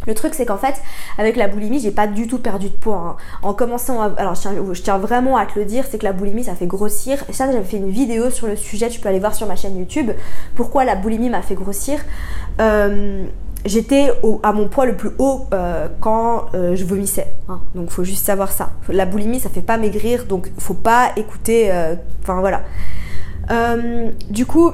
Le 0.07 0.13
truc 0.13 0.33
c'est 0.33 0.45
qu'en 0.45 0.57
fait 0.57 0.75
avec 1.17 1.35
la 1.35 1.47
boulimie 1.47 1.79
j'ai 1.79 1.91
pas 1.91 2.07
du 2.07 2.27
tout 2.27 2.39
perdu 2.39 2.69
de 2.69 2.73
poids. 2.73 3.17
Hein. 3.17 3.39
En 3.41 3.53
commençant, 3.53 4.01
alors 4.17 4.35
je 4.35 4.81
tiens, 4.81 4.97
vraiment 4.97 5.37
à 5.37 5.45
te 5.45 5.57
le 5.57 5.65
dire, 5.65 5.85
c'est 5.89 5.97
que 5.97 6.05
la 6.05 6.13
boulimie 6.13 6.43
ça 6.43 6.55
fait 6.55 6.67
grossir. 6.67 7.23
Et 7.29 7.33
ça 7.33 7.51
j'avais 7.51 7.63
fait 7.63 7.77
une 7.77 7.89
vidéo 7.89 8.29
sur 8.29 8.47
le 8.47 8.55
sujet, 8.55 8.89
tu 8.89 8.99
peux 8.99 9.09
aller 9.09 9.19
voir 9.19 9.35
sur 9.35 9.47
ma 9.47 9.55
chaîne 9.55 9.77
YouTube. 9.77 10.11
Pourquoi 10.55 10.85
la 10.85 10.95
boulimie 10.95 11.29
m'a 11.29 11.41
fait 11.41 11.55
grossir 11.55 11.99
euh, 12.59 13.25
J'étais 13.65 14.09
à 14.43 14.53
mon 14.53 14.69
poids 14.69 14.85
le 14.85 14.95
plus 14.95 15.11
haut 15.19 15.45
euh, 15.53 15.89
quand 15.99 16.45
euh, 16.53 16.75
je 16.75 16.85
vomissais. 16.85 17.27
Hein. 17.49 17.59
Donc 17.75 17.89
faut 17.89 18.05
juste 18.05 18.25
savoir 18.25 18.51
ça. 18.51 18.71
La 18.87 19.05
boulimie 19.05 19.39
ça 19.39 19.49
fait 19.49 19.61
pas 19.61 19.77
maigrir, 19.77 20.25
donc 20.25 20.49
faut 20.57 20.73
pas 20.73 21.11
écouter. 21.17 21.71
Enfin 22.21 22.39
voilà. 22.39 22.61
Du 24.29 24.45
coup, 24.45 24.71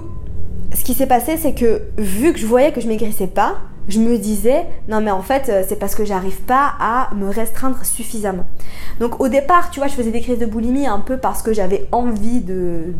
ce 0.73 0.83
qui 0.83 0.93
s'est 0.93 1.07
passé, 1.07 1.37
c'est 1.37 1.53
que 1.53 1.83
vu 1.97 2.33
que 2.33 2.39
je 2.39 2.45
voyais 2.45 2.71
que 2.71 2.81
je 2.81 2.87
maigrissais 2.87 3.27
pas, 3.27 3.57
je 3.87 3.99
me 3.99 4.17
disais 4.17 4.65
non 4.87 5.01
mais 5.01 5.11
en 5.11 5.21
fait 5.21 5.49
euh, 5.49 5.63
c'est 5.67 5.77
parce 5.77 5.95
que 5.95 6.05
j'arrive 6.05 6.41
pas 6.41 6.73
à 6.79 7.09
me 7.15 7.29
restreindre 7.29 7.83
suffisamment. 7.85 8.45
Donc 8.99 9.19
au 9.21 9.27
départ 9.27 9.69
tu 9.69 9.79
vois 9.79 9.87
je 9.87 9.93
faisais 9.93 10.11
des 10.11 10.21
crises 10.21 10.39
de 10.39 10.45
boulimie 10.45 10.87
un 10.87 10.99
peu 10.99 11.17
parce 11.17 11.41
que 11.41 11.53
j'avais 11.53 11.87
envie 11.91 12.41
de, 12.41 12.93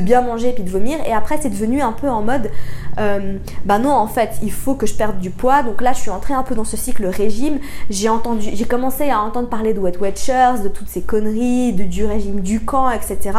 bien 0.00 0.22
manger 0.22 0.52
puis 0.52 0.64
de 0.64 0.70
vomir 0.70 0.98
et 1.06 1.12
après 1.12 1.38
c'est 1.40 1.50
devenu 1.50 1.80
un 1.80 1.92
peu 1.92 2.08
en 2.08 2.22
mode 2.22 2.50
euh, 2.98 3.36
bah 3.64 3.78
non 3.78 3.90
en 3.90 4.06
fait 4.06 4.30
il 4.42 4.52
faut 4.52 4.74
que 4.74 4.86
je 4.86 4.94
perde 4.94 5.18
du 5.18 5.30
poids 5.30 5.62
donc 5.62 5.80
là 5.80 5.92
je 5.92 6.00
suis 6.00 6.10
entrée 6.10 6.34
un 6.34 6.42
peu 6.42 6.54
dans 6.54 6.64
ce 6.64 6.76
cycle 6.76 7.06
régime 7.06 7.58
j'ai 7.90 8.64
commencé 8.68 9.10
à 9.10 9.20
entendre 9.20 9.48
parler 9.48 9.74
de 9.74 9.80
Wet 9.80 9.98
Watchers 10.00 10.62
de 10.62 10.68
toutes 10.68 10.88
ces 10.88 11.02
conneries 11.02 11.72
de, 11.72 11.84
du 11.84 12.04
régime 12.04 12.40
du 12.40 12.60
camp 12.60 12.90
etc. 12.90 13.30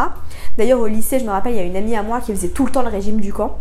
D'ailleurs 0.58 0.80
au 0.80 0.86
lycée 0.86 1.18
je 1.18 1.24
me 1.24 1.30
rappelle 1.30 1.52
il 1.52 1.58
y 1.58 1.60
a 1.60 1.64
une 1.64 1.76
amie 1.76 1.96
à 1.96 2.02
moi 2.02 2.20
qui 2.20 2.32
faisait 2.32 2.48
tout 2.48 2.66
le 2.66 2.72
temps 2.72 2.82
le 2.82 2.88
régime 2.88 3.20
du 3.20 3.32
camp 3.32 3.58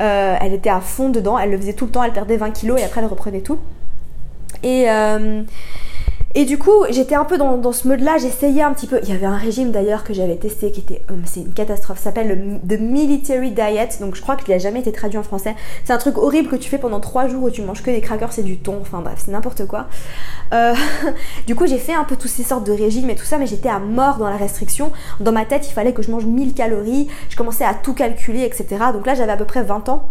euh, 0.00 0.36
elle 0.40 0.52
était 0.52 0.70
à 0.70 0.80
fond 0.80 1.08
dedans, 1.08 1.38
elle 1.38 1.50
le 1.50 1.58
faisait 1.58 1.72
tout 1.72 1.86
le 1.86 1.90
temps, 1.90 2.02
elle 2.02 2.12
perdait 2.12 2.36
20 2.36 2.50
kilos 2.52 2.80
et 2.80 2.84
après 2.84 3.00
elle 3.00 3.06
reprenait 3.06 3.40
tout. 3.40 3.58
Et, 4.62 4.90
euh, 4.90 5.42
et 6.34 6.44
du 6.44 6.58
coup, 6.58 6.84
j'étais 6.90 7.14
un 7.14 7.24
peu 7.24 7.38
dans, 7.38 7.72
ce 7.72 7.88
mode-là, 7.88 8.18
j'essayais 8.18 8.62
un 8.62 8.72
petit 8.72 8.86
peu. 8.86 9.00
Il 9.02 9.08
y 9.08 9.12
avait 9.12 9.26
un 9.26 9.36
régime 9.36 9.70
d'ailleurs 9.70 10.04
que 10.04 10.12
j'avais 10.12 10.36
testé 10.36 10.70
qui 10.70 10.80
était. 10.80 11.02
Oh, 11.10 11.14
c'est 11.24 11.40
une 11.40 11.54
catastrophe, 11.54 11.98
ça 11.98 12.04
s'appelle 12.04 12.28
le 12.28 12.76
The 12.76 12.80
Military 12.80 13.50
Diet, 13.50 13.98
donc 14.00 14.14
je 14.14 14.20
crois 14.20 14.36
qu'il 14.36 14.52
n'a 14.52 14.58
jamais 14.58 14.80
été 14.80 14.92
traduit 14.92 15.18
en 15.18 15.22
français. 15.22 15.54
C'est 15.84 15.92
un 15.92 15.98
truc 15.98 16.18
horrible 16.18 16.48
que 16.48 16.56
tu 16.56 16.68
fais 16.68 16.78
pendant 16.78 17.00
3 17.00 17.28
jours 17.28 17.44
où 17.44 17.50
tu 17.50 17.62
manges 17.62 17.82
que 17.82 17.90
des 17.90 18.02
crackers 18.02 18.38
et 18.38 18.42
du 18.42 18.58
thon, 18.58 18.78
enfin 18.80 19.00
bref, 19.00 19.22
c'est 19.24 19.30
n'importe 19.30 19.66
quoi. 19.66 19.86
Euh, 20.52 20.74
du 21.46 21.54
coup, 21.54 21.66
j'ai 21.66 21.78
fait 21.78 21.94
un 21.94 22.04
peu 22.04 22.16
toutes 22.16 22.30
ces 22.30 22.42
sortes 22.44 22.64
de 22.64 22.72
régimes 22.72 23.08
et 23.08 23.14
tout 23.14 23.24
ça, 23.24 23.38
mais 23.38 23.46
j'étais 23.46 23.70
à 23.70 23.78
mort 23.78 24.18
dans 24.18 24.28
la 24.28 24.36
restriction. 24.36 24.92
Dans 25.20 25.32
ma 25.32 25.46
tête, 25.46 25.66
il 25.68 25.72
fallait 25.72 25.94
que 25.94 26.02
je 26.02 26.10
mange 26.10 26.26
1000 26.26 26.52
calories, 26.52 27.08
je 27.30 27.36
commençais 27.36 27.64
à 27.64 27.72
tout 27.72 27.94
calculer, 27.94 28.44
etc. 28.44 28.66
Donc 28.92 29.06
là, 29.06 29.14
j'avais 29.14 29.32
à 29.32 29.36
peu 29.36 29.46
près 29.46 29.62
20 29.62 29.88
ans. 29.88 30.10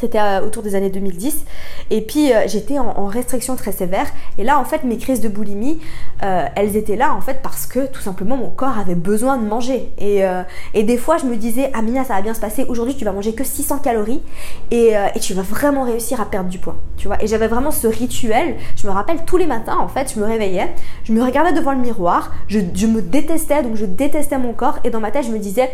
C'était 0.00 0.18
euh, 0.18 0.40
autour 0.40 0.62
des 0.62 0.74
années 0.74 0.88
2010. 0.88 1.44
Et 1.90 2.00
puis 2.00 2.32
euh, 2.32 2.44
j'étais 2.46 2.78
en, 2.78 3.06
restriction 3.06 3.54
très 3.54 3.72
sévère. 3.72 4.06
Et 4.38 4.44
là, 4.44 4.58
en 4.58 4.64
fait, 4.64 4.84
mes 4.84 4.96
crises 4.96 5.20
de 5.20 5.28
boulimie, 5.28 5.78
euh, 6.22 6.46
elles 6.56 6.76
étaient 6.76 6.96
là 6.96 7.14
en 7.14 7.20
fait 7.20 7.40
parce 7.42 7.66
que 7.66 7.86
tout 7.86 8.00
simplement 8.00 8.36
mon 8.36 8.48
corps 8.48 8.78
avait 8.78 8.94
besoin 8.94 9.36
de 9.36 9.46
manger. 9.46 9.92
Et, 9.98 10.82
des 10.82 10.96
fois, 10.96 11.18
je 11.18 11.26
me 11.26 11.36
disais, 11.36 11.70
Amina, 11.74 12.04
ça 12.04 12.14
va 12.14 12.22
bien 12.22 12.34
se 12.34 12.40
passer. 12.40 12.64
Aujourd'hui, 12.68 12.96
tu 12.96 13.04
vas 13.04 13.12
manger 13.12 13.34
que 13.34 13.44
600 13.44 13.78
calories 13.78 14.22
et, 14.70 14.94
tu 15.20 15.34
vas 15.34 15.42
vraiment 15.42 15.84
réussir 15.84 16.20
à 16.20 16.24
perdre 16.24 16.48
du 16.48 16.58
poids. 16.58 16.76
Tu 16.96 17.06
vois? 17.06 17.22
Et 17.22 17.26
j'avais 17.26 17.48
vraiment 17.48 17.70
ce 17.70 17.86
rituel. 17.86 18.56
Je 18.76 18.86
me 18.86 18.92
rappelle 18.92 19.24
tous 19.26 19.36
les 19.36 19.46
matins, 19.46 19.76
en 19.78 19.88
fait, 19.88 20.12
je 20.14 20.20
me 20.20 20.24
réveillais, 20.24 20.72
je 21.04 21.12
me 21.12 21.22
regardais 21.22 21.52
devant 21.52 21.72
le 21.72 21.78
miroir, 21.78 22.32
je 22.48 22.86
me 22.86 23.02
détestais, 23.02 23.62
donc 23.62 23.76
je 23.76 23.84
détestais 23.84 24.38
mon 24.38 24.52
corps. 24.52 24.78
Et 24.84 24.90
dans 24.90 25.00
ma 25.00 25.10
tête, 25.10 25.26
je 25.26 25.30
me 25.30 25.38
disais, 25.38 25.70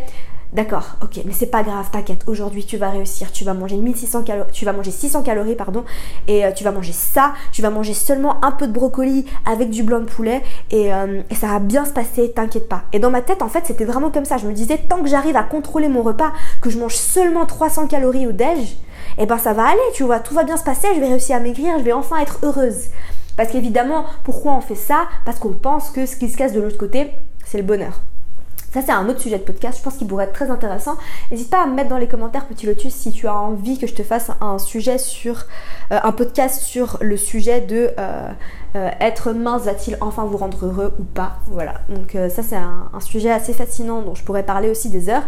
D'accord, 0.53 0.95
ok, 1.01 1.23
mais 1.25 1.33
c'est 1.33 1.51
pas 1.51 1.61
grave, 1.61 1.89
t'inquiète. 1.91 2.23
Aujourd'hui, 2.25 2.63
tu 2.63 2.77
vas 2.77 2.89
réussir. 2.89 3.33
Tu 3.33 3.43
vas 3.43 3.53
manger 3.53 3.75
1600 3.75 4.23
calories, 4.23 4.51
tu 4.53 4.63
vas 4.63 4.71
manger 4.71 4.91
600 4.91 5.21
calories, 5.23 5.55
pardon, 5.55 5.83
et 6.29 6.45
euh, 6.45 6.51
tu 6.51 6.63
vas 6.63 6.71
manger 6.71 6.93
ça. 6.93 7.33
Tu 7.51 7.61
vas 7.61 7.69
manger 7.69 7.93
seulement 7.93 8.43
un 8.45 8.51
peu 8.51 8.65
de 8.67 8.71
brocoli 8.71 9.25
avec 9.45 9.69
du 9.69 9.83
blanc 9.83 9.99
de 9.99 10.05
poulet, 10.05 10.41
euh, 10.71 11.21
et, 11.29 11.35
ça 11.35 11.47
va 11.47 11.59
bien 11.59 11.83
se 11.83 11.91
passer. 11.91 12.31
T'inquiète 12.31 12.69
pas. 12.69 12.83
Et 12.93 12.99
dans 12.99 13.11
ma 13.11 13.21
tête, 13.21 13.41
en 13.41 13.49
fait, 13.49 13.65
c'était 13.65 13.83
vraiment 13.83 14.09
comme 14.09 14.23
ça. 14.23 14.37
Je 14.37 14.47
me 14.47 14.53
disais, 14.53 14.77
tant 14.77 15.03
que 15.03 15.09
j'arrive 15.09 15.35
à 15.35 15.43
contrôler 15.43 15.89
mon 15.89 16.01
repas, 16.01 16.31
que 16.61 16.69
je 16.69 16.79
mange 16.79 16.95
seulement 16.95 17.45
300 17.45 17.87
calories 17.87 18.25
au 18.25 18.31
déj, 18.31 18.77
et 19.17 19.23
eh 19.23 19.25
ben 19.25 19.37
ça 19.37 19.51
va 19.51 19.65
aller. 19.65 19.79
Tu 19.93 20.03
vois, 20.03 20.21
tout 20.21 20.33
va 20.33 20.43
bien 20.43 20.55
se 20.55 20.63
passer. 20.63 20.87
Je 20.95 21.01
vais 21.01 21.09
réussir 21.09 21.35
à 21.35 21.39
maigrir. 21.39 21.77
Je 21.77 21.83
vais 21.83 21.93
enfin 21.93 22.17
être 22.19 22.39
heureuse. 22.43 22.85
Parce 23.35 23.51
qu'évidemment, 23.51 24.05
pourquoi 24.23 24.53
on 24.53 24.61
fait 24.61 24.75
ça? 24.75 25.07
Parce 25.25 25.39
qu'on 25.39 25.53
pense 25.53 25.89
que 25.89 26.05
ce 26.05 26.15
qui 26.15 26.29
se 26.29 26.37
casse 26.37 26.53
de 26.53 26.61
l'autre 26.61 26.77
côté, 26.77 27.11
c'est 27.45 27.57
le 27.57 27.63
bonheur. 27.63 28.01
Ça, 28.73 28.81
c'est 28.81 28.91
un 28.91 29.07
autre 29.07 29.21
sujet 29.21 29.37
de 29.37 29.43
podcast, 29.43 29.77
je 29.77 29.83
pense 29.83 29.95
qu'il 29.95 30.07
pourrait 30.07 30.25
être 30.25 30.33
très 30.33 30.51
intéressant. 30.51 30.95
N'hésite 31.31 31.49
pas 31.49 31.63
à 31.63 31.67
me 31.67 31.73
mettre 31.73 31.89
dans 31.89 31.97
les 31.97 32.07
commentaires, 32.07 32.45
petit 32.45 32.65
lotus, 32.65 32.93
si 32.93 33.11
tu 33.11 33.25
as 33.27 33.33
envie 33.33 33.79
que 33.79 33.87
je 33.87 33.93
te 33.93 34.03
fasse 34.03 34.29
un 34.41 34.59
sujet 34.59 34.97
sur, 34.97 35.45
euh, 35.91 35.99
un 36.03 36.11
podcast 36.11 36.61
sur 36.61 36.97
le 36.99 37.15
sujet 37.15 37.61
de 37.61 37.91
euh, 37.97 38.29
euh, 38.75 38.89
être 38.99 39.31
mince 39.31 39.63
va-t-il 39.63 39.97
enfin 40.01 40.25
vous 40.25 40.35
rendre 40.35 40.65
heureux 40.65 40.93
ou 40.99 41.03
pas? 41.03 41.37
Voilà, 41.47 41.75
donc 41.87 42.17
ça, 42.29 42.43
c'est 42.43 42.57
un, 42.57 42.89
sujet 42.99 43.31
assez 43.31 43.53
fascinant 43.53 44.01
dont 44.01 44.15
je 44.15 44.23
pourrais 44.23 44.43
parler 44.43 44.69
aussi 44.69 44.89
des 44.89 45.07
heures. 45.07 45.23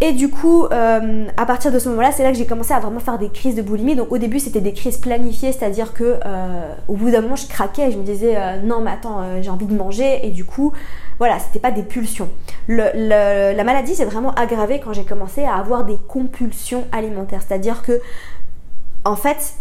Et 0.00 0.12
du 0.12 0.28
coup, 0.28 0.66
à 0.66 1.46
partir 1.46 1.72
de 1.72 1.78
ce 1.78 1.88
moment-là, 1.88 2.12
c'est 2.12 2.22
là 2.22 2.30
que 2.30 2.36
j'ai 2.36 2.44
commencé 2.44 2.74
à 2.74 2.78
vraiment 2.78 3.00
faire 3.00 3.18
des 3.18 3.30
crises 3.30 3.54
de 3.54 3.62
boulimie. 3.62 3.96
Donc 3.96 4.12
au 4.12 4.18
début, 4.18 4.38
c'était 4.38 4.60
des 4.60 4.74
crises 4.74 4.98
planifiées, 4.98 5.52
c'est-à-dire 5.52 5.94
que 5.94 6.16
au 6.86 6.94
bout 6.94 7.10
d'un 7.10 7.22
moment, 7.22 7.36
je 7.36 7.48
craquais 7.48 7.88
et 7.88 7.90
je 7.90 7.96
me 7.96 8.04
disais 8.04 8.36
non, 8.62 8.80
mais 8.80 8.90
attends, 8.90 9.22
j'ai 9.40 9.48
envie 9.48 9.66
de 9.66 9.74
manger. 9.74 10.20
Et 10.22 10.30
du 10.30 10.44
coup, 10.44 10.72
voilà, 11.18 11.38
c'était 11.38 11.58
pas 11.58 11.70
des 11.70 11.82
pulsions. 11.82 12.28
la 12.68 13.64
maladie 13.64 13.94
s'est 13.94 14.04
vraiment 14.04 14.32
aggravée 14.34 14.80
quand 14.80 14.92
j'ai 14.92 15.04
commencé 15.04 15.44
à 15.44 15.54
avoir 15.54 15.84
des 15.84 15.98
compulsions 16.08 16.86
alimentaires, 16.92 17.42
c'est-à-dire 17.46 17.82
que 17.82 18.00
en 19.04 19.16
fait, 19.16 19.54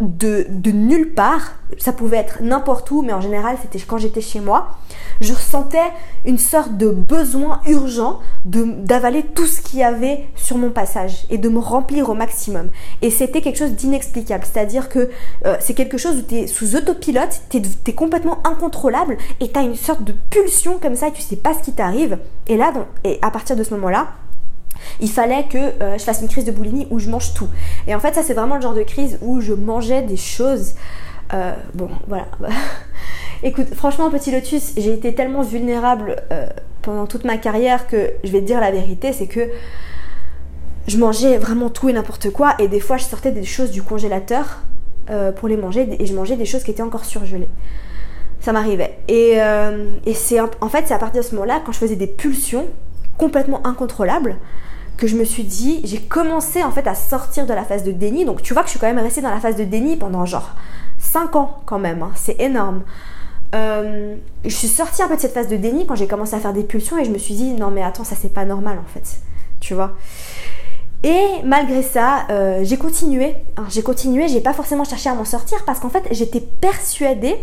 de, 0.00 0.70
nulle 0.70 1.14
part, 1.14 1.54
ça 1.78 1.92
pouvait 1.92 2.18
être 2.18 2.42
n'importe 2.42 2.90
où, 2.90 3.02
mais 3.02 3.12
en 3.12 3.20
général 3.20 3.56
c'était 3.62 3.78
quand 3.84 3.98
j'étais 3.98 4.20
chez 4.20 4.40
moi, 4.40 4.78
je 5.20 5.32
ressentais 5.32 5.78
une 6.24 6.38
sorte 6.38 6.76
de 6.76 6.90
besoin 6.90 7.60
urgent 7.66 8.20
d'avaler 8.44 9.22
tout 9.22 9.46
ce 9.46 9.60
qu'il 9.62 9.78
y 9.78 9.82
avait 9.82 10.26
sur 10.34 10.58
mon 10.58 10.70
passage 10.70 11.26
et 11.30 11.38
de 11.38 11.48
me 11.48 11.58
remplir 11.58 12.10
au 12.10 12.14
maximum. 12.14 12.68
Et 13.00 13.10
c'était 13.10 13.40
quelque 13.40 13.58
chose 13.58 13.72
d'inexplicable, 13.72 14.44
c'est-à-dire 14.44 14.88
que 14.88 15.10
euh, 15.46 15.56
c'est 15.60 15.74
quelque 15.74 15.98
chose 15.98 16.18
où 16.18 16.22
tu 16.22 16.36
es 16.36 16.46
sous 16.46 16.76
autopilote, 16.76 17.40
tu 17.48 17.62
es, 17.86 17.92
complètement 17.92 18.46
incontrôlable 18.46 19.16
et 19.40 19.50
tu 19.50 19.58
as 19.58 19.62
une 19.62 19.76
sorte 19.76 20.04
de 20.04 20.14
pulsion 20.30 20.78
comme 20.78 20.94
ça 20.94 21.08
et 21.08 21.12
tu 21.12 21.22
sais 21.22 21.36
pas 21.36 21.54
ce 21.54 21.60
qui 21.60 21.72
t'arrive. 21.72 22.18
Et 22.46 22.56
là, 22.56 22.72
et 23.04 23.18
à 23.22 23.30
partir 23.30 23.56
de 23.56 23.62
ce 23.62 23.72
moment-là, 23.74 24.08
il 25.00 25.10
fallait 25.10 25.44
que 25.44 25.58
euh, 25.58 25.98
je 25.98 26.04
fasse 26.04 26.20
une 26.20 26.28
crise 26.28 26.44
de 26.44 26.50
boulimie 26.50 26.86
où 26.90 26.98
je 26.98 27.08
mange 27.10 27.34
tout. 27.34 27.48
Et 27.86 27.94
en 27.94 28.00
fait, 28.00 28.14
ça, 28.14 28.22
c'est 28.22 28.34
vraiment 28.34 28.56
le 28.56 28.62
genre 28.62 28.74
de 28.74 28.82
crise 28.82 29.18
où 29.20 29.40
je 29.40 29.52
mangeais 29.52 30.02
des 30.02 30.16
choses. 30.16 30.74
Euh, 31.34 31.52
bon, 31.74 31.88
voilà. 32.06 32.26
Écoute, 33.42 33.74
franchement, 33.74 34.10
Petit 34.10 34.30
Lotus, 34.30 34.72
j'ai 34.76 34.92
été 34.92 35.14
tellement 35.14 35.42
vulnérable 35.42 36.16
euh, 36.32 36.46
pendant 36.82 37.06
toute 37.06 37.24
ma 37.24 37.36
carrière 37.36 37.86
que 37.86 38.10
je 38.24 38.32
vais 38.32 38.40
te 38.40 38.46
dire 38.46 38.60
la 38.60 38.70
vérité, 38.70 39.12
c'est 39.12 39.26
que 39.26 39.48
je 40.86 40.96
mangeais 40.98 41.36
vraiment 41.36 41.68
tout 41.68 41.88
et 41.88 41.92
n'importe 41.92 42.30
quoi. 42.30 42.54
Et 42.58 42.68
des 42.68 42.80
fois, 42.80 42.96
je 42.96 43.04
sortais 43.04 43.32
des 43.32 43.44
choses 43.44 43.70
du 43.70 43.82
congélateur 43.82 44.62
pour 45.36 45.46
les 45.46 45.56
manger 45.56 45.88
et 46.00 46.04
je 46.04 46.14
mangeais 46.14 46.34
des 46.34 46.46
choses 46.46 46.64
qui 46.64 46.72
étaient 46.72 46.82
encore 46.82 47.04
surgelées. 47.04 47.48
Ça 48.40 48.52
m'arrivait. 48.52 48.98
Et, 49.06 49.38
c'est 50.14 50.40
en 50.40 50.68
fait, 50.68 50.84
c'est 50.86 50.94
à 50.94 50.98
partir 50.98 51.22
de 51.22 51.26
ce 51.26 51.34
moment-là, 51.34 51.60
quand 51.64 51.72
je 51.72 51.78
faisais 51.78 51.96
des 51.96 52.08
pulsions 52.08 52.66
complètement 53.18 53.66
incontrôlables, 53.66 54.36
que 54.96 55.06
je 55.06 55.16
me 55.16 55.24
suis 55.24 55.44
dit, 55.44 55.80
j'ai 55.84 56.00
commencé 56.00 56.64
en 56.64 56.70
fait 56.70 56.86
à 56.86 56.94
sortir 56.94 57.46
de 57.46 57.52
la 57.52 57.64
phase 57.64 57.84
de 57.84 57.92
déni. 57.92 58.24
Donc 58.24 58.42
tu 58.42 58.52
vois 58.52 58.62
que 58.62 58.68
je 58.68 58.72
suis 58.72 58.80
quand 58.80 58.86
même 58.86 58.98
restée 58.98 59.20
dans 59.20 59.30
la 59.30 59.40
phase 59.40 59.56
de 59.56 59.64
déni 59.64 59.96
pendant 59.96 60.24
genre 60.24 60.54
5 60.98 61.36
ans 61.36 61.60
quand 61.66 61.78
même, 61.78 62.02
hein. 62.02 62.12
c'est 62.14 62.40
énorme. 62.40 62.82
Euh, 63.54 64.16
je 64.44 64.54
suis 64.54 64.68
sortie 64.68 65.02
un 65.02 65.08
peu 65.08 65.16
de 65.16 65.20
cette 65.20 65.32
phase 65.32 65.48
de 65.48 65.56
déni 65.56 65.86
quand 65.86 65.94
j'ai 65.94 66.08
commencé 66.08 66.34
à 66.34 66.40
faire 66.40 66.52
des 66.52 66.64
pulsions 66.64 66.98
et 66.98 67.04
je 67.04 67.10
me 67.10 67.18
suis 67.18 67.34
dit, 67.34 67.52
non 67.52 67.70
mais 67.70 67.82
attends, 67.82 68.04
ça 68.04 68.16
c'est 68.20 68.32
pas 68.32 68.44
normal 68.44 68.78
en 68.78 68.88
fait, 68.92 69.20
tu 69.60 69.74
vois? 69.74 69.92
Et 71.02 71.42
malgré 71.44 71.82
ça, 71.82 72.26
euh, 72.30 72.60
j'ai 72.64 72.76
continué. 72.76 73.36
j'ai 73.68 73.82
continué, 73.82 74.28
j'ai 74.28 74.40
pas 74.40 74.52
forcément 74.52 74.84
cherché 74.84 75.08
à 75.08 75.14
m'en 75.14 75.24
sortir 75.24 75.64
parce 75.64 75.78
qu'en 75.78 75.90
fait, 75.90 76.02
j'étais 76.10 76.40
persuadée 76.40 77.36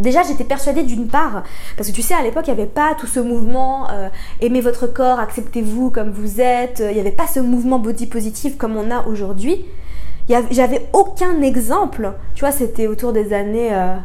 Déjà, 0.00 0.22
j'étais 0.22 0.44
persuadée 0.44 0.82
d'une 0.82 1.06
part, 1.06 1.44
parce 1.76 1.88
que 1.88 1.94
tu 1.94 2.02
sais, 2.02 2.14
à 2.14 2.22
l'époque, 2.22 2.44
il 2.48 2.54
n'y 2.54 2.60
avait 2.60 2.70
pas 2.70 2.94
tout 2.98 3.06
ce 3.06 3.20
mouvement 3.20 3.88
euh, 3.90 4.08
aimez 4.40 4.60
votre 4.60 4.86
corps, 4.86 5.20
acceptez-vous 5.20 5.90
comme 5.90 6.10
vous 6.10 6.40
êtes, 6.40 6.82
il 6.84 6.94
n'y 6.94 7.00
avait 7.00 7.12
pas 7.12 7.26
ce 7.26 7.40
mouvement 7.40 7.78
body 7.78 8.06
positif 8.06 8.56
comme 8.56 8.76
on 8.76 8.90
a 8.90 9.06
aujourd'hui. 9.06 9.64
J'avais 10.28 10.88
aucun 10.94 11.42
exemple, 11.42 12.12
tu 12.34 12.40
vois, 12.40 12.50
c'était 12.50 12.86
autour 12.86 13.12
des 13.12 13.34
années 13.34 13.74
euh, 13.74 13.96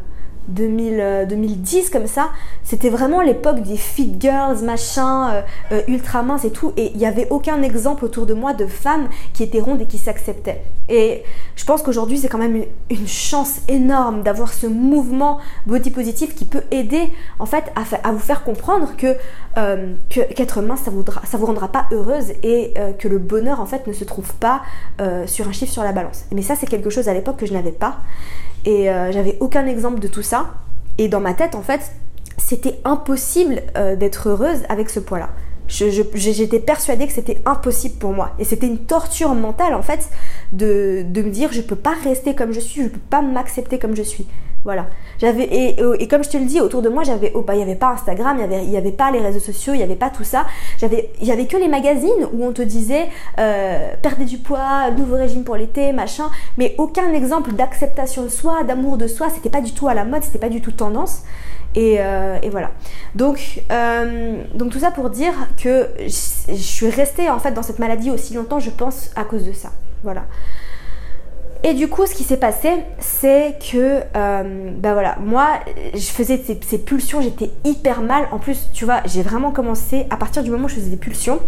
2000, 0.49 1.27
2010 1.29 1.77
euh, 1.77 1.91
comme 1.91 2.07
ça, 2.07 2.29
c'était 2.63 2.89
vraiment 2.89 3.21
l'époque 3.21 3.61
des 3.61 3.77
fit 3.77 4.15
girls, 4.19 4.63
machin, 4.63 5.31
euh, 5.31 5.41
euh, 5.71 5.81
ultra 5.87 6.23
minces 6.23 6.45
et 6.45 6.51
tout. 6.51 6.73
Et 6.77 6.91
il 6.91 6.97
n'y 6.97 7.05
avait 7.05 7.27
aucun 7.29 7.61
exemple 7.61 8.05
autour 8.05 8.25
de 8.25 8.33
moi 8.33 8.53
de 8.53 8.65
femmes 8.65 9.07
qui 9.33 9.43
étaient 9.43 9.59
rondes 9.59 9.81
et 9.81 9.85
qui 9.85 9.97
s'acceptaient. 9.97 10.63
Et 10.89 11.23
je 11.55 11.65
pense 11.65 11.83
qu'aujourd'hui, 11.83 12.17
c'est 12.17 12.27
quand 12.27 12.37
même 12.37 12.63
une, 12.89 13.07
chance 13.07 13.61
énorme 13.67 14.23
d'avoir 14.23 14.53
ce 14.53 14.67
mouvement 14.67 15.39
body 15.65 15.91
positif 15.91 16.35
qui 16.35 16.45
peut 16.45 16.63
aider 16.71 17.11
en 17.37 17.45
fait 17.45 17.71
à, 17.75 18.11
vous 18.11 18.19
faire 18.19 18.43
comprendre 18.43 18.93
que 18.97 19.15
qu'être 20.09 20.61
mince, 20.61 20.81
ça 20.81 20.91
vous, 20.91 21.03
ça 21.23 21.37
vous 21.37 21.45
rendra 21.45 21.67
pas 21.67 21.85
heureuse 21.91 22.31
et 22.43 22.73
que 22.97 23.07
le 23.07 23.17
bonheur 23.17 23.59
en 23.59 23.65
fait 23.65 23.87
ne 23.87 23.93
se 23.93 24.03
trouve 24.03 24.33
pas 24.35 24.61
sur 25.25 25.47
un 25.47 25.51
chiffre 25.51 25.71
sur 25.71 25.83
la 25.83 25.91
balance. 25.91 26.25
Mais 26.31 26.41
ça, 26.41 26.55
c'est 26.55 26.67
quelque 26.67 26.89
chose 26.89 27.07
à 27.07 27.13
l'époque 27.13 27.37
que 27.37 27.45
je 27.45 27.53
n'avais 27.53 27.71
pas. 27.71 27.97
Et 28.65 28.89
euh, 28.89 29.11
j'avais 29.11 29.37
aucun 29.39 29.65
exemple 29.67 29.99
de 29.99 30.07
tout 30.07 30.21
ça. 30.21 30.53
Et 30.97 31.07
dans 31.07 31.21
ma 31.21 31.33
tête, 31.33 31.55
en 31.55 31.61
fait, 31.61 31.91
c'était 32.37 32.79
impossible 32.83 33.61
euh, 33.77 33.95
d'être 33.95 34.29
heureuse 34.29 34.63
avec 34.69 34.89
ce 34.89 34.99
poids-là. 34.99 35.29
J'étais 35.67 36.59
persuadée 36.59 37.05
que 37.05 37.13
c'était 37.13 37.41
impossible 37.45 37.95
pour 37.99 38.11
moi. 38.11 38.31
Et 38.39 38.43
c'était 38.43 38.65
une 38.65 38.79
torture 38.79 39.35
mentale, 39.35 39.75
en 39.75 39.83
fait, 39.83 40.09
de, 40.51 41.05
me 41.15 41.29
dire 41.29 41.51
je 41.51 41.61
peux 41.61 41.75
pas 41.75 41.93
rester 42.03 42.33
comme 42.33 42.51
je 42.51 42.59
suis, 42.59 42.83
je 42.83 42.87
peux 42.87 42.99
pas 43.09 43.21
m'accepter 43.21 43.77
comme 43.77 43.95
je 43.95 44.01
suis. 44.01 44.25
Voilà. 44.65 44.87
J'avais 45.19 45.43
et, 45.43 46.07
comme 46.07 46.23
je 46.23 46.29
te 46.29 46.37
le 46.37 46.45
dis, 46.45 46.59
autour 46.59 46.81
de 46.81 46.89
moi, 46.89 47.03
j'avais 47.03 47.31
oh, 47.33 47.41
bah, 47.41 47.53
il 47.53 47.57
n'y 47.57 47.63
avait 47.63 47.75
pas 47.75 47.91
Instagram, 47.91 48.37
il 48.39 48.47
n'y 48.47 48.55
avait, 48.55 48.77
avait 48.77 48.91
pas 48.91 49.09
les 49.09 49.19
réseaux 49.19 49.39
sociaux, 49.39 49.73
il 49.73 49.77
n'y 49.77 49.83
avait 49.83 49.95
pas 49.95 50.09
tout 50.09 50.23
ça. 50.23 50.45
J'avais 50.77 51.11
il 51.21 51.31
avait 51.31 51.45
que 51.45 51.57
les 51.57 51.69
magazines 51.69 52.27
où 52.33 52.43
on 52.43 52.51
te 52.51 52.61
disait 52.61 53.07
euh, 53.39 53.93
perdez 54.01 54.25
du 54.25 54.37
poids, 54.37 54.91
nouveau 54.91 55.15
régime 55.15 55.43
pour 55.43 55.55
l'été, 55.55 55.93
machin, 55.93 56.25
mais 56.57 56.75
aucun 56.77 57.13
exemple 57.13 57.53
d'acceptation 57.53 58.23
de 58.23 58.29
soi, 58.29 58.63
d'amour 58.63 58.97
de 58.97 59.07
soi, 59.07 59.27
c'était 59.33 59.49
pas 59.49 59.61
du 59.61 59.73
tout 59.73 59.87
à 59.87 59.93
la 59.93 60.03
mode, 60.03 60.23
c'était 60.23 60.39
pas 60.39 60.49
du 60.49 60.61
tout 60.61 60.71
tendance. 60.71 61.23
Et, 61.75 61.97
euh, 61.99 62.37
et 62.41 62.49
voilà. 62.49 62.71
Donc, 63.15 63.61
euh, 63.71 64.41
donc 64.55 64.71
tout 64.71 64.79
ça 64.79 64.91
pour 64.91 65.09
dire 65.09 65.33
que 65.61 65.87
je, 65.99 66.53
je 66.53 66.61
suis 66.61 66.89
restée 66.89 67.29
en 67.29 67.39
fait 67.39 67.51
dans 67.51 67.63
cette 67.63 67.79
maladie 67.79 68.11
aussi 68.11 68.33
longtemps, 68.33 68.59
je 68.59 68.71
pense, 68.71 69.11
à 69.15 69.23
cause 69.23 69.45
de 69.45 69.53
ça. 69.53 69.69
Voilà. 70.03 70.23
Et 71.69 71.75
du 71.75 71.87
coup, 71.87 72.07
ce 72.07 72.15
qui 72.15 72.23
s'est 72.23 72.37
passé, 72.37 72.69
c'est 72.97 73.55
que, 73.71 74.01
euh, 74.15 74.71
ben 74.75 74.93
voilà, 74.93 75.17
moi, 75.23 75.49
je 75.93 75.99
faisais 75.99 76.41
ces, 76.43 76.79
pulsions, 76.79 77.21
j'étais 77.21 77.51
hyper 77.63 78.01
mal. 78.01 78.27
En 78.31 78.39
plus, 78.39 78.69
tu 78.73 78.85
vois, 78.85 79.01
j'ai 79.05 79.21
vraiment 79.21 79.51
commencé, 79.51 80.07
à 80.09 80.17
partir 80.17 80.41
du 80.41 80.49
moment 80.49 80.65
où 80.65 80.67
je 80.67 80.73
faisais 80.73 80.89
des 80.89 80.97
pulsions, 80.97 81.39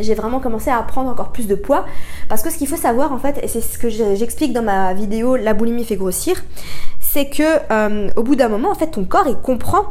j'ai 0.00 0.14
vraiment 0.14 0.40
commencé 0.40 0.68
à 0.68 0.82
prendre 0.82 1.08
encore 1.08 1.30
plus 1.30 1.46
de 1.46 1.54
poids. 1.54 1.86
Parce 2.28 2.42
que 2.42 2.50
ce 2.50 2.58
qu'il 2.58 2.66
faut 2.66 2.76
savoir, 2.76 3.12
en 3.12 3.18
fait, 3.18 3.38
et 3.40 3.46
c'est 3.46 3.60
ce 3.60 3.78
que 3.78 3.88
j'explique 3.88 4.52
dans 4.52 4.64
ma 4.64 4.94
vidéo 4.94 5.36
La 5.36 5.54
boulimie 5.54 5.84
fait 5.84 5.94
grossir, 5.94 6.42
c'est 6.98 7.30
que 7.30 7.44
euh, 7.70 8.10
au 8.16 8.24
bout 8.24 8.34
d'un 8.34 8.48
moment, 8.48 8.72
en 8.72 8.74
fait, 8.74 8.88
ton 8.88 9.04
corps, 9.04 9.28
il 9.28 9.36
comprend, 9.36 9.84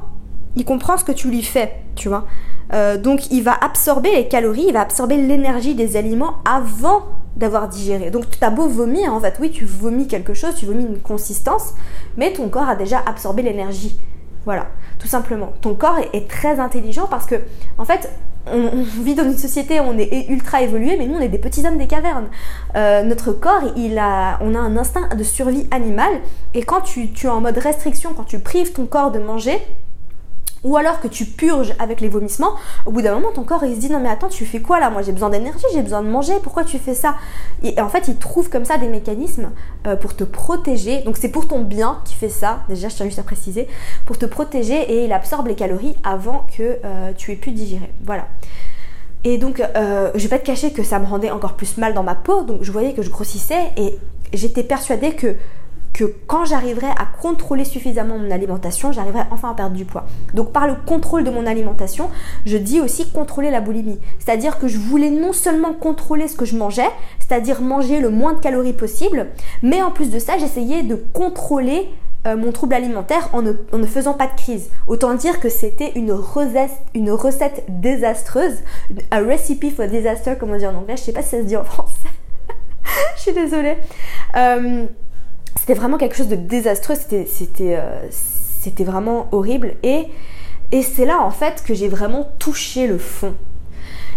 il 0.57 0.65
comprend 0.65 0.97
ce 0.97 1.05
que 1.05 1.13
tu 1.13 1.29
lui 1.29 1.43
fais, 1.43 1.75
tu 1.95 2.09
vois. 2.09 2.25
Euh, 2.73 2.97
donc, 2.97 3.31
il 3.31 3.43
va 3.43 3.53
absorber 3.53 4.13
les 4.13 4.27
calories, 4.27 4.65
il 4.67 4.73
va 4.73 4.81
absorber 4.81 5.15
l'énergie 5.15 5.75
des 5.75 5.95
aliments 5.95 6.35
avant 6.43 7.05
d'avoir 7.39 7.69
digéré. 7.69 8.11
Donc 8.11 8.29
tu 8.29 8.43
as 8.43 8.49
beau 8.49 8.67
vomir, 8.67 9.13
en 9.13 9.19
fait, 9.19 9.37
oui, 9.39 9.49
tu 9.49 9.65
vomis 9.65 10.07
quelque 10.07 10.33
chose, 10.33 10.55
tu 10.55 10.65
vomis 10.65 10.83
une 10.83 10.99
consistance, 10.99 11.73
mais 12.17 12.33
ton 12.33 12.49
corps 12.49 12.69
a 12.69 12.75
déjà 12.75 13.01
absorbé 13.05 13.41
l'énergie. 13.41 13.97
Voilà, 14.45 14.67
tout 14.99 15.07
simplement. 15.07 15.53
Ton 15.61 15.73
corps 15.73 15.97
est, 16.13 16.29
très 16.29 16.59
intelligent 16.59 17.07
parce 17.09 17.25
que, 17.25 17.35
en 17.77 17.85
fait, 17.85 18.09
on, 18.45 18.83
vit 19.03 19.15
dans 19.15 19.23
une 19.23 19.37
société 19.37 19.79
on 19.79 19.97
est 19.97 20.27
ultra 20.29 20.61
évolué, 20.61 20.97
mais 20.97 21.07
nous, 21.07 21.15
on 21.15 21.21
est 21.21 21.29
des 21.29 21.39
petits 21.39 21.65
hommes 21.65 21.77
des 21.77 21.87
cavernes. 21.87 22.27
Euh, 22.75 23.03
notre 23.03 23.31
corps, 23.31 23.63
il 23.75 23.97
a, 23.97 24.37
on 24.41 24.53
a 24.53 24.59
un 24.59 24.75
instinct 24.77 25.15
de 25.15 25.23
survie 25.23 25.67
animale, 25.71 26.21
et 26.53 26.63
quand 26.63 26.81
tu 26.81 27.09
es 27.23 27.27
en 27.27 27.41
mode 27.41 27.57
restriction, 27.57 28.13
quand 28.13 28.25
tu 28.25 28.39
prives 28.39 28.73
ton 28.73 28.85
corps 28.85 29.11
de 29.11 29.19
manger, 29.19 29.59
ou 30.63 30.77
alors 30.77 30.99
que 30.99 31.07
tu 31.07 31.25
purges 31.25 31.73
avec 31.79 32.01
les 32.01 32.09
vomissements, 32.09 32.53
au 32.85 32.91
bout 32.91 33.01
d'un 33.01 33.13
moment, 33.13 33.31
ton 33.31 33.43
corps 33.43 33.63
il 33.63 33.75
se 33.75 33.79
dit 33.79 33.89
non 33.89 33.99
mais 33.99 34.09
attends, 34.09 34.27
tu 34.27 34.45
fais 34.45 34.59
quoi 34.59 34.79
là? 34.79 34.89
Moi 34.89 35.01
j'ai 35.01 35.11
besoin 35.11 35.29
d'énergie, 35.29 35.65
j'ai 35.73 35.81
besoin 35.81 36.01
de 36.01 36.07
manger, 36.09 36.33
pourquoi 36.43 36.63
tu 36.63 36.77
fais 36.79 36.93
ça? 36.93 37.15
Et, 37.63 37.79
en 37.79 37.89
fait, 37.89 38.07
il 38.07 38.17
trouve 38.17 38.49
comme 38.49 38.65
ça 38.65 38.77
des 38.77 38.87
mécanismes 38.87 39.51
euh, 39.87 39.95
pour 39.95 40.15
te 40.15 40.23
protéger. 40.23 41.01
Donc 41.01 41.17
c'est 41.17 41.29
pour 41.29 41.47
ton 41.47 41.61
bien 41.61 42.01
qu'il 42.05 42.17
fait 42.17 42.29
ça, 42.29 42.59
déjà 42.69 42.89
je 42.89 42.95
tiens 42.95 43.05
juste 43.05 43.19
à 43.19 43.23
préciser, 43.23 43.67
pour 44.05 44.17
te 44.17 44.25
protéger 44.25 44.75
et 44.75 45.05
il 45.05 45.13
absorbe 45.13 45.47
les 45.47 45.55
calories 45.55 45.95
avant 46.03 46.45
que 46.57 46.77
euh, 46.83 47.11
tu 47.17 47.31
aies 47.31 47.35
pu 47.35 47.51
digérer. 47.51 47.91
Voilà. 48.05 48.27
Et 49.23 49.37
donc, 49.37 49.59
euh, 49.59 50.11
je 50.15 50.23
vais 50.23 50.29
pas 50.29 50.39
te 50.39 50.45
cacher 50.45 50.71
que 50.71 50.81
ça 50.83 50.97
me 50.97 51.05
rendait 51.05 51.29
encore 51.29 51.55
plus 51.55 51.77
mal 51.77 51.93
dans 51.93 52.03
ma 52.03 52.15
peau, 52.15 52.43
donc 52.43 52.59
je 52.61 52.71
voyais 52.71 52.93
que 52.93 53.01
je 53.01 53.09
grossissais 53.09 53.71
et 53.75 53.97
j'étais 54.33 54.63
persuadée 54.63 55.13
que 55.13 55.35
que 55.99 56.05
quand 56.27 56.45
j'arriverai 56.45 56.87
à 56.87 57.05
contrôler 57.21 57.65
suffisamment 57.65 58.17
mon 58.17 58.31
alimentation, 58.31 58.93
j'arriverai 58.93 59.23
enfin 59.31 59.51
à 59.51 59.53
perdre 59.53 59.75
du 59.75 59.83
poids. 59.83 60.05
Donc 60.33 60.53
par 60.53 60.65
le 60.65 60.75
contrôle 60.75 61.25
de 61.25 61.29
mon 61.29 61.45
alimentation, 61.45 62.09
je 62.45 62.55
dis 62.55 62.79
aussi 62.79 63.11
contrôler 63.11 63.51
la 63.51 63.59
boulimie. 63.59 63.99
C'est-à-dire 64.17 64.59
que 64.59 64.69
je 64.69 64.77
voulais 64.77 65.09
non 65.09 65.33
seulement 65.33 65.73
contrôler 65.73 66.29
ce 66.29 66.37
que 66.37 66.45
je 66.45 66.55
mangeais, 66.55 66.89
c'est-à-dire 67.19 67.61
manger 67.61 67.99
le 67.99 68.09
moins 68.09 68.31
de 68.31 68.39
calories 68.39 68.71
possible, 68.71 69.27
mais 69.61 69.81
en 69.81 69.91
plus 69.91 70.09
de 70.09 70.19
ça, 70.19 70.37
j'essayais 70.37 70.83
de 70.83 70.95
contrôler 70.95 71.89
euh, 72.25 72.37
mon 72.37 72.53
trouble 72.53 72.75
alimentaire 72.75 73.29
en 73.33 73.41
ne, 73.41 73.85
faisant 73.85 74.13
pas 74.13 74.27
de 74.27 74.35
crise. 74.37 74.69
Autant 74.87 75.15
dire 75.15 75.41
que 75.41 75.49
c'était 75.49 75.91
une 75.95 76.13
recette, 76.13 76.81
une 76.93 77.11
recette 77.11 77.65
désastreuse, 77.67 78.59
a 79.11 79.19
recipe 79.19 79.75
for 79.75 79.85
disaster, 79.87 80.35
comme 80.39 80.51
on 80.51 80.57
dit 80.57 80.65
en 80.65 80.75
anglais. 80.75 80.95
Je 80.95 81.01
sais 81.01 81.11
pas 81.11 81.23
si 81.23 81.31
ça 81.31 81.39
se 81.39 81.43
dit 81.43 81.57
en 81.57 81.63
français. 81.65 82.07
je 83.17 83.21
suis 83.21 83.33
désolée. 83.33 83.75
Euh, 84.37 84.85
c'était 85.57 85.73
vraiment 85.73 85.97
quelque 85.97 86.15
chose 86.15 86.27
de 86.27 86.35
désastreux, 86.35 86.95
c'était 86.95 87.77
euh, 87.77 88.09
vraiment 88.79 89.27
horrible. 89.31 89.73
Et, 89.83 90.07
et 90.71 90.83
c'est 90.83 91.05
là 91.05 91.21
en 91.21 91.31
fait 91.31 91.63
que 91.65 91.73
j'ai 91.73 91.87
vraiment 91.87 92.27
touché 92.39 92.87
le 92.87 92.97
fond. 92.97 93.33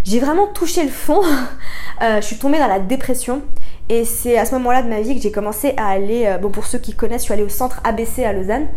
j'ai 0.05 0.21
vraiment 0.21 0.47
touché 0.47 0.83
le 0.83 0.90
fond. 0.90 1.23
je 2.01 2.21
suis 2.21 2.37
tombée 2.37 2.59
dans 2.59 2.68
la 2.68 2.81
dépression. 2.81 3.42
Et 3.88 4.05
c'est 4.05 4.38
à 4.38 4.45
ce 4.45 4.53
moment-là 4.55 4.83
de 4.83 4.88
ma 4.88 5.01
vie 5.01 5.16
que 5.16 5.21
j'ai 5.21 5.33
commencé 5.33 5.75
à 5.77 5.88
aller, 5.88 6.37
bon 6.40 6.51
pour 6.51 6.66
ceux 6.66 6.79
qui 6.79 6.95
connaissent, 6.95 7.23
je 7.23 7.25
suis 7.27 7.35
allée 7.35 7.42
au 7.42 7.49
centre 7.49 7.81
ABC 7.85 8.25
à 8.25 8.33
Lausanne. 8.33 8.68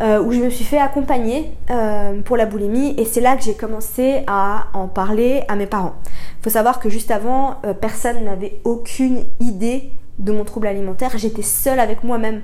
Euh, 0.00 0.20
où 0.20 0.32
je 0.32 0.40
me 0.40 0.50
suis 0.50 0.64
fait 0.64 0.78
accompagner 0.78 1.52
euh, 1.70 2.20
pour 2.22 2.36
la 2.36 2.46
boulimie 2.46 2.96
et 2.98 3.04
c'est 3.04 3.20
là 3.20 3.36
que 3.36 3.44
j'ai 3.44 3.54
commencé 3.54 4.24
à 4.26 4.66
en 4.74 4.88
parler 4.88 5.44
à 5.46 5.54
mes 5.54 5.66
parents. 5.66 5.94
Il 6.40 6.42
faut 6.42 6.50
savoir 6.50 6.80
que 6.80 6.88
juste 6.88 7.12
avant, 7.12 7.58
euh, 7.64 7.74
personne 7.74 8.24
n'avait 8.24 8.60
aucune 8.64 9.22
idée 9.38 9.92
de 10.18 10.32
mon 10.32 10.44
trouble 10.44 10.66
alimentaire. 10.66 11.12
J'étais 11.16 11.42
seule 11.42 11.80
avec 11.80 12.04
moi-même. 12.04 12.42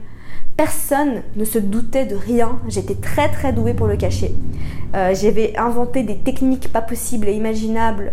Personne 0.56 1.22
ne 1.37 1.44
se 1.44 1.59
doutait 1.59 2.06
de 2.06 2.16
rien. 2.16 2.59
J'étais 2.68 2.94
très 2.94 3.28
très 3.28 3.52
douée 3.52 3.74
pour 3.74 3.87
le 3.87 3.96
cacher. 3.96 4.35
J'avais 4.92 5.56
inventé 5.56 6.02
des 6.02 6.16
techniques 6.16 6.72
pas 6.72 6.83
possibles 6.83 7.28
et 7.28 7.33
imaginables 7.33 8.12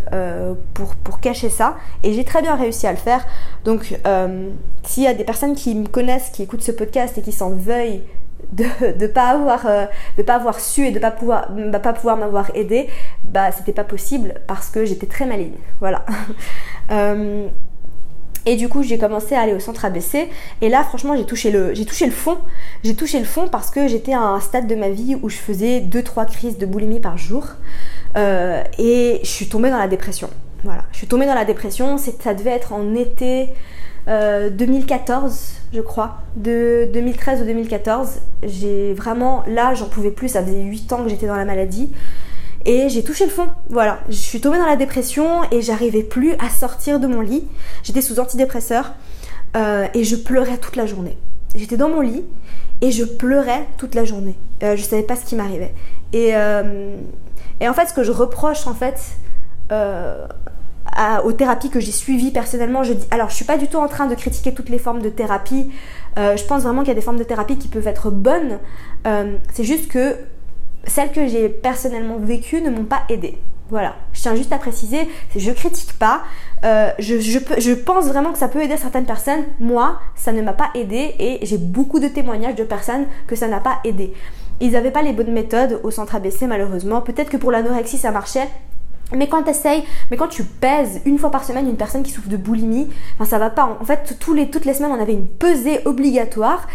pour, 0.74 0.96
pour 0.96 1.20
cacher 1.20 1.50
ça 1.50 1.76
et 2.04 2.14
j'ai 2.14 2.24
très 2.24 2.42
bien 2.42 2.56
réussi 2.56 2.88
à 2.88 2.92
le 2.92 2.98
faire. 2.98 3.26
Donc 3.66 4.00
s'il 4.84 5.04
y 5.04 5.08
a 5.08 5.14
des 5.14 5.24
personnes 5.24 5.56
qui 5.56 5.76
me 5.76 5.88
connaissent, 5.88 6.30
qui 6.30 6.44
écoutent 6.44 6.62
ce 6.62 6.72
podcast 6.72 7.18
et 7.18 7.22
qui 7.22 7.32
s'en 7.32 7.50
veuillent 7.50 8.04
de 8.52 8.66
ne 9.00 9.08
pas 9.08 9.30
avoir 9.30 9.66
euh, 9.66 9.86
su 10.58 10.86
et 10.86 10.92
de 10.92 11.00
pas 11.00 11.12
pouvoir 11.12 11.52
bah, 11.52 11.80
pas 11.80 11.94
pouvoir 11.94 12.18
m'avoir 12.18 12.52
aidé 12.56 12.88
bah 13.24 13.52
c'était 13.52 13.74
pas 13.74 13.84
possible 13.84 14.36
parce 14.48 14.70
que 14.70 14.86
j'étais 14.86 15.08
très 15.08 15.26
maligne 15.26 15.56
voilà 15.80 16.06
euh, 16.92 17.48
et 18.48 18.56
du 18.56 18.70
coup 18.70 18.82
j'ai 18.82 18.98
commencé 18.98 19.36
à 19.36 19.42
aller 19.42 19.54
au 19.54 19.60
centre 19.60 19.86
ABC 19.86 20.30
et 20.62 20.70
là 20.70 20.84
franchement 20.84 21.16
j'ai 21.16 21.26
touché 21.26 21.52
le 21.52 21.76
j'ai 21.76 21.86
touché 21.86 22.06
le 22.06 22.12
fond. 22.12 22.38
J'ai 22.84 22.96
touché 22.96 23.20
le 23.20 23.26
fond 23.26 23.48
parce 23.48 23.70
que 23.70 23.88
j'étais 23.88 24.14
à 24.14 24.22
un 24.22 24.40
stade 24.40 24.68
de 24.68 24.76
ma 24.76 24.90
vie 24.90 25.16
où 25.22 25.30
je 25.30 25.38
faisais 25.38 25.82
2-3 25.82 26.28
crises 26.28 26.58
de 26.58 26.66
boulimie 26.66 27.00
par 27.00 27.18
jour. 27.18 27.46
Euh, 28.16 28.64
et 28.80 29.20
je 29.22 29.30
suis 29.30 29.48
tombée 29.48 29.70
dans 29.70 29.78
la 29.78 29.88
dépression. 29.88 30.30
Voilà. 30.64 30.86
Je 30.92 30.98
suis 30.98 31.08
tombée 31.08 31.28
dans 31.28 31.36
la 31.36 31.46
dépression. 31.46 31.98
Ça 31.98 32.34
devait 32.34 32.52
être 32.52 32.74
en 32.74 32.96
été 32.96 33.50
2014 34.08 35.58
je 35.74 35.82
crois, 35.82 36.18
de 36.36 36.88
2013 36.94 37.42
ou 37.42 37.46
2014. 37.46 38.22
J'ai 38.44 38.94
vraiment, 38.94 39.44
là, 39.48 39.74
j'en 39.74 39.88
pouvais 39.88 40.12
plus, 40.12 40.30
ça 40.30 40.44
faisait 40.44 40.62
8 40.62 40.94
ans 40.94 41.04
que 41.04 41.10
j'étais 41.10 41.28
dans 41.28 41.36
la 41.36 41.46
maladie. 41.46 41.92
Et 42.66 42.90
j'ai 42.90 43.04
touché 43.04 43.26
le 43.26 43.32
fond, 43.32 43.48
voilà. 43.70 44.00
Je 44.10 44.16
suis 44.16 44.42
tombée 44.42 44.58
dans 44.58 44.66
la 44.66 44.76
dépression 44.76 45.42
et 45.52 45.62
j'arrivais 45.62 46.04
plus 46.04 46.34
à 46.34 46.50
sortir 46.50 47.00
de 47.00 47.08
mon 47.08 47.22
lit. 47.22 47.46
J'étais 47.84 48.02
sous 48.02 48.20
antidépresseur 48.20 48.94
euh, 49.56 49.88
et 49.94 50.04
je 50.04 50.16
pleurais 50.16 50.58
toute 50.58 50.76
la 50.76 50.86
journée. 50.86 51.18
J'étais 51.56 51.78
dans 51.78 51.90
mon 51.90 52.02
lit 52.02 52.24
et 52.82 52.92
je 52.92 53.06
pleurais 53.06 53.66
toute 53.78 53.96
la 53.96 54.06
journée. 54.06 54.36
Euh, 54.64 54.76
je 54.76 54.84
savais 54.84 55.04
pas 55.04 55.16
ce 55.16 55.26
qui 55.26 55.36
m'arrivait. 55.36 55.74
Et, 56.14 56.36
euh, 56.36 56.96
et, 57.62 57.68
en 57.68 57.74
fait, 57.74 57.88
ce 57.88 57.94
que 57.94 58.04
je 58.04 58.12
reproche 58.12 58.68
en 58.68 58.74
fait 58.74 59.00
aux 61.24 61.32
thérapies 61.32 61.70
que 61.70 61.80
j'ai 61.80 61.92
suivies 61.92 62.32
personnellement. 62.32 62.84
Je 62.84 62.94
dis, 62.94 63.06
alors, 63.12 63.30
je 63.30 63.36
suis 63.36 63.46
pas 63.46 63.58
du 63.58 63.68
tout 63.68 63.78
en 63.78 63.88
train 63.88 64.08
de 64.08 64.16
critiquer 64.16 64.54
toutes 64.54 64.70
les 64.70 64.80
formes 64.80 65.02
de 65.02 65.10
thérapie. 65.10 65.70
Euh, 66.18 66.36
je 66.36 66.44
pense 66.46 66.64
vraiment 66.64 66.82
qu'il 66.82 66.90
y 66.90 66.92
a 66.92 66.96
des 66.96 67.02
formes 67.02 67.20
de 67.20 67.24
thérapie 67.24 67.58
qui 67.58 67.68
peuvent 67.68 67.88
être 67.88 68.10
bonnes. 68.10 68.60
Euh, 69.06 69.38
c'est 69.54 69.64
juste 69.64 69.88
que 69.88 70.16
celles 70.88 71.12
que 71.12 71.28
j'ai 71.28 71.50
personnellement 71.50 72.18
vécues 72.18 72.62
ne 72.62 72.70
m'ont 72.70 72.86
pas 72.86 73.04
aidée. 73.10 73.38
Voilà, 73.70 73.96
je 74.14 74.22
tiens 74.22 74.34
juste 74.34 74.54
à 74.54 74.58
préciser, 74.60 75.10
je 75.36 75.52
critique 75.52 75.92
pas, 76.00 76.22
euh, 76.64 76.90
je, 77.00 77.74
pense 77.74 78.06
vraiment 78.06 78.32
que 78.32 78.38
ça 78.38 78.48
peut 78.48 78.64
aider 78.64 78.78
certaines 78.78 79.06
personnes. 79.06 79.44
Moi, 79.60 80.00
ça 80.16 80.32
ne 80.32 80.42
m'a 80.42 80.54
pas 80.54 80.70
aidé 80.74 81.16
et 81.20 81.40
j'ai 81.42 81.58
beaucoup 81.58 82.00
de 82.00 82.08
témoignages 82.08 82.56
de 82.56 82.64
personnes 82.64 83.06
que 83.28 83.36
ça 83.36 83.50
n'a 83.50 83.60
pas 83.60 83.80
aidé. 83.84 84.14
Ils 84.62 84.72
n'avaient 84.72 84.92
pas 84.92 85.02
les 85.02 85.12
bonnes 85.12 85.34
méthodes 85.34 85.82
au 85.84 85.92
centre 85.92 86.16
ABC 86.16 86.48
malheureusement. 86.48 87.02
Peut-être 87.02 87.30
que 87.30 87.38
pour 87.38 87.52
l'anorexie 87.52 87.98
ça 87.98 88.12
marchait, 88.12 88.48
mais 89.14 89.28
quand 89.28 89.44
tu 89.44 89.50
essayes, 89.50 89.84
mais 90.12 90.18
quand 90.18 90.28
tu 90.28 90.44
pèses 90.44 91.02
une 91.06 91.18
fois 91.18 91.32
par 91.32 91.44
semaine 91.44 91.68
une 91.68 91.78
personne 91.78 92.04
qui 92.04 92.12
souffre 92.12 92.30
de 92.30 92.38
boulimie, 92.38 92.90
enfin 93.16 93.26
ça 93.26 93.38
va 93.38 93.50
pas. 93.50 93.78
En 93.82 93.86
fait, 93.86 94.18
toutes 94.20 94.66
les 94.66 94.74
semaines, 94.74 94.92
on 94.92 95.02
avait 95.02 95.14
une 95.14 95.28
pesée 95.28 95.80
obligatoire. 95.86 96.68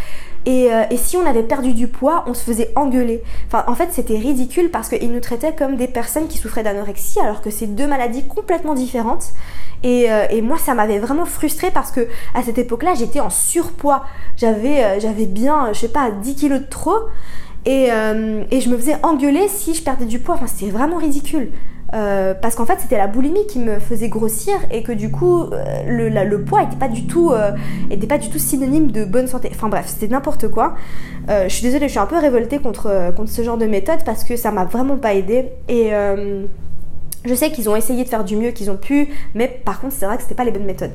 Et, 0.45 0.73
euh, 0.73 0.85
et, 0.91 0.97
si 0.97 1.17
on 1.17 1.25
avait 1.25 1.43
perdu 1.43 1.73
du 1.73 1.87
poids, 1.87 2.25
on 2.27 2.35
se 2.35 2.43
faisait 2.43 2.73
engueuler. 2.75 3.23
Enfin, 3.47 3.65
en 3.69 3.75
fait, 3.75 3.89
c'était 3.93 4.19
ridicule 4.19 4.71
parce 4.71 4.89
qu'ils 4.89 5.13
nous 5.13 5.21
traitaient 5.21 5.55
comme 5.55 5.77
des 5.77 5.87
personnes 5.87 6.27
qui 6.27 6.39
souffraient 6.39 6.65
d'anorexie, 6.65 7.21
alors 7.21 7.43
que 7.43 7.51
c'est 7.51 7.67
deux 7.67 7.87
maladies 7.87 8.27
complètement 8.27 8.75
différentes. 8.75 9.27
Et, 9.85 10.11
euh, 10.11 10.27
et 10.31 10.43
moi, 10.43 10.59
ça 10.59 10.75
m'avait 10.75 10.99
vraiment 10.99 11.27
frustrée 11.27 11.71
parce 11.71 11.93
que 11.93 12.09
à 12.35 12.43
cette 12.43 12.59
époque-là, 12.59 12.95
j'étais 12.95 13.21
en 13.21 13.31
surpoids. 13.31 14.05
J'avais, 14.37 14.85
euh, 14.85 15.01
j'avais 15.01 15.27
bien, 15.27 15.73
je 15.73 15.79
sais 15.79 15.89
pas, 15.89 16.11
10 16.11 16.35
kilos 16.35 16.61
de 16.61 16.67
trop. 16.67 16.99
Et, 17.65 17.91
et 18.51 18.61
je 18.61 18.69
me 18.69 18.77
faisais 18.77 18.97
engueuler 19.05 19.47
si 19.47 19.73
je 19.73 19.85
perdais 19.85 20.05
du 20.05 20.19
poids. 20.19 20.35
Enfin, 20.35 20.49
c'était 20.49 20.73
vraiment 20.73 20.97
ridicule. 20.97 21.53
Euh, 21.95 22.33
parce 22.33 22.55
qu'en 22.55 22.65
fait 22.65 22.79
c'était 22.81 22.97
la 22.97 23.07
boulimie 23.07 23.47
qui 23.47 23.59
me 23.59 23.79
faisait 23.79 24.09
grossir 24.09 24.55
et 24.71 24.83
que 24.83 24.93
du 24.93 25.11
coup 25.11 25.43
euh, 25.43 26.25
le, 26.25 26.43
poids 26.43 26.63
était 26.63 26.77
pas 26.77 26.89
du 26.89 27.07
tout 27.07 27.33
euh, 27.33 27.53
était 27.91 28.07
pas 28.07 28.17
du 28.17 28.31
tout 28.31 28.39
synonyme 28.39 28.91
de 28.91 29.05
bonne 29.05 29.27
santé. 29.27 29.51
Enfin 29.53 29.69
bref, 29.69 29.85
c'était 29.89 30.09
n'importe 30.09 30.49
quoi. 30.49 30.75
je 31.29 31.49
suis 31.49 31.63
désolée, 31.63 31.89
je 31.89 31.91
suis 31.91 32.01
un 32.01 32.07
peu 32.07 32.19
révoltée 32.19 32.59
contre, 32.61 33.13
contre 33.15 33.31
ce 33.31 33.43
genre 33.43 33.59
de 33.59 33.67
méthode 33.67 34.05
parce 34.07 34.25
que 34.25 34.37
ça 34.37 34.51
m'a 34.51 34.65
vraiment 34.65 34.97
pas 34.97 35.13
aidé 35.13 35.51
et 35.69 35.91
je 37.25 37.35
sais 37.35 37.53
qu'ils 37.53 37.69
ont 37.69 37.77
essayé 37.77 38.05
de 38.05 38.09
faire 38.09 38.25
du 38.25 38.37
mieux 38.37 38.53
qu'ils 38.53 38.71
ont 38.71 38.77
pu, 38.77 39.09
mais 39.35 39.49
par 39.49 39.81
contre 39.81 39.95
c'est 39.97 40.07
vrai 40.07 40.17
que 40.17 40.23
c'était 40.23 40.35
pas 40.35 40.45
les 40.45 40.51
bonnes 40.51 40.65
méthodes. 40.65 40.95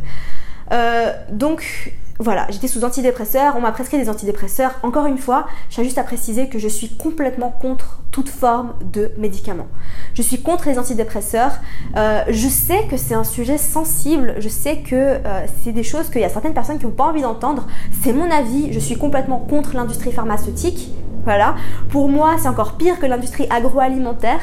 donc 1.31 1.93
voilà, 2.19 2.47
j'étais 2.49 2.67
sous 2.67 2.83
antidépresseurs, 2.83 3.55
on 3.57 3.61
m'a 3.61 3.71
prescrit 3.71 3.97
des 3.97 4.09
antidépresseurs. 4.09 4.71
Encore 4.81 5.05
une 5.05 5.19
fois, 5.19 5.47
je 5.69 5.83
juste 5.83 5.99
à 5.99 6.03
préciser 6.03 6.49
que 6.49 6.57
je 6.57 6.67
suis 6.67 6.89
complètement 6.89 7.51
contre 7.51 8.01
toute 8.11 8.29
forme 8.29 8.73
de 8.91 9.11
médicaments. 9.17 9.67
Je 10.15 10.23
suis 10.23 10.41
contre 10.41 10.67
les 10.67 10.79
antidépresseurs. 10.79 11.51
Euh, 11.95 12.23
je 12.29 12.47
sais 12.47 12.85
que 12.89 12.97
c'est 12.97 13.13
un 13.13 13.23
sujet 13.23 13.59
sensible, 13.59 14.35
je 14.39 14.49
sais 14.49 14.77
que 14.77 14.95
euh, 14.95 15.45
c'est 15.61 15.71
des 15.71 15.83
choses 15.83 16.09
qu'il 16.09 16.21
y 16.21 16.23
a 16.23 16.29
certaines 16.29 16.55
personnes 16.55 16.79
qui 16.79 16.85
n'ont 16.85 16.91
pas 16.91 17.05
envie 17.05 17.21
d'entendre. 17.21 17.67
C'est 18.01 18.13
mon 18.13 18.31
avis, 18.31 18.73
je 18.73 18.79
suis 18.79 18.97
complètement 18.97 19.37
contre 19.37 19.75
l'industrie 19.75 20.11
pharmaceutique. 20.11 20.89
Voilà. 21.23 21.55
Pour 21.89 22.09
moi, 22.09 22.37
c'est 22.39 22.47
encore 22.47 22.77
pire 22.77 22.99
que 22.99 23.05
l'industrie 23.05 23.47
agroalimentaire. 23.49 24.41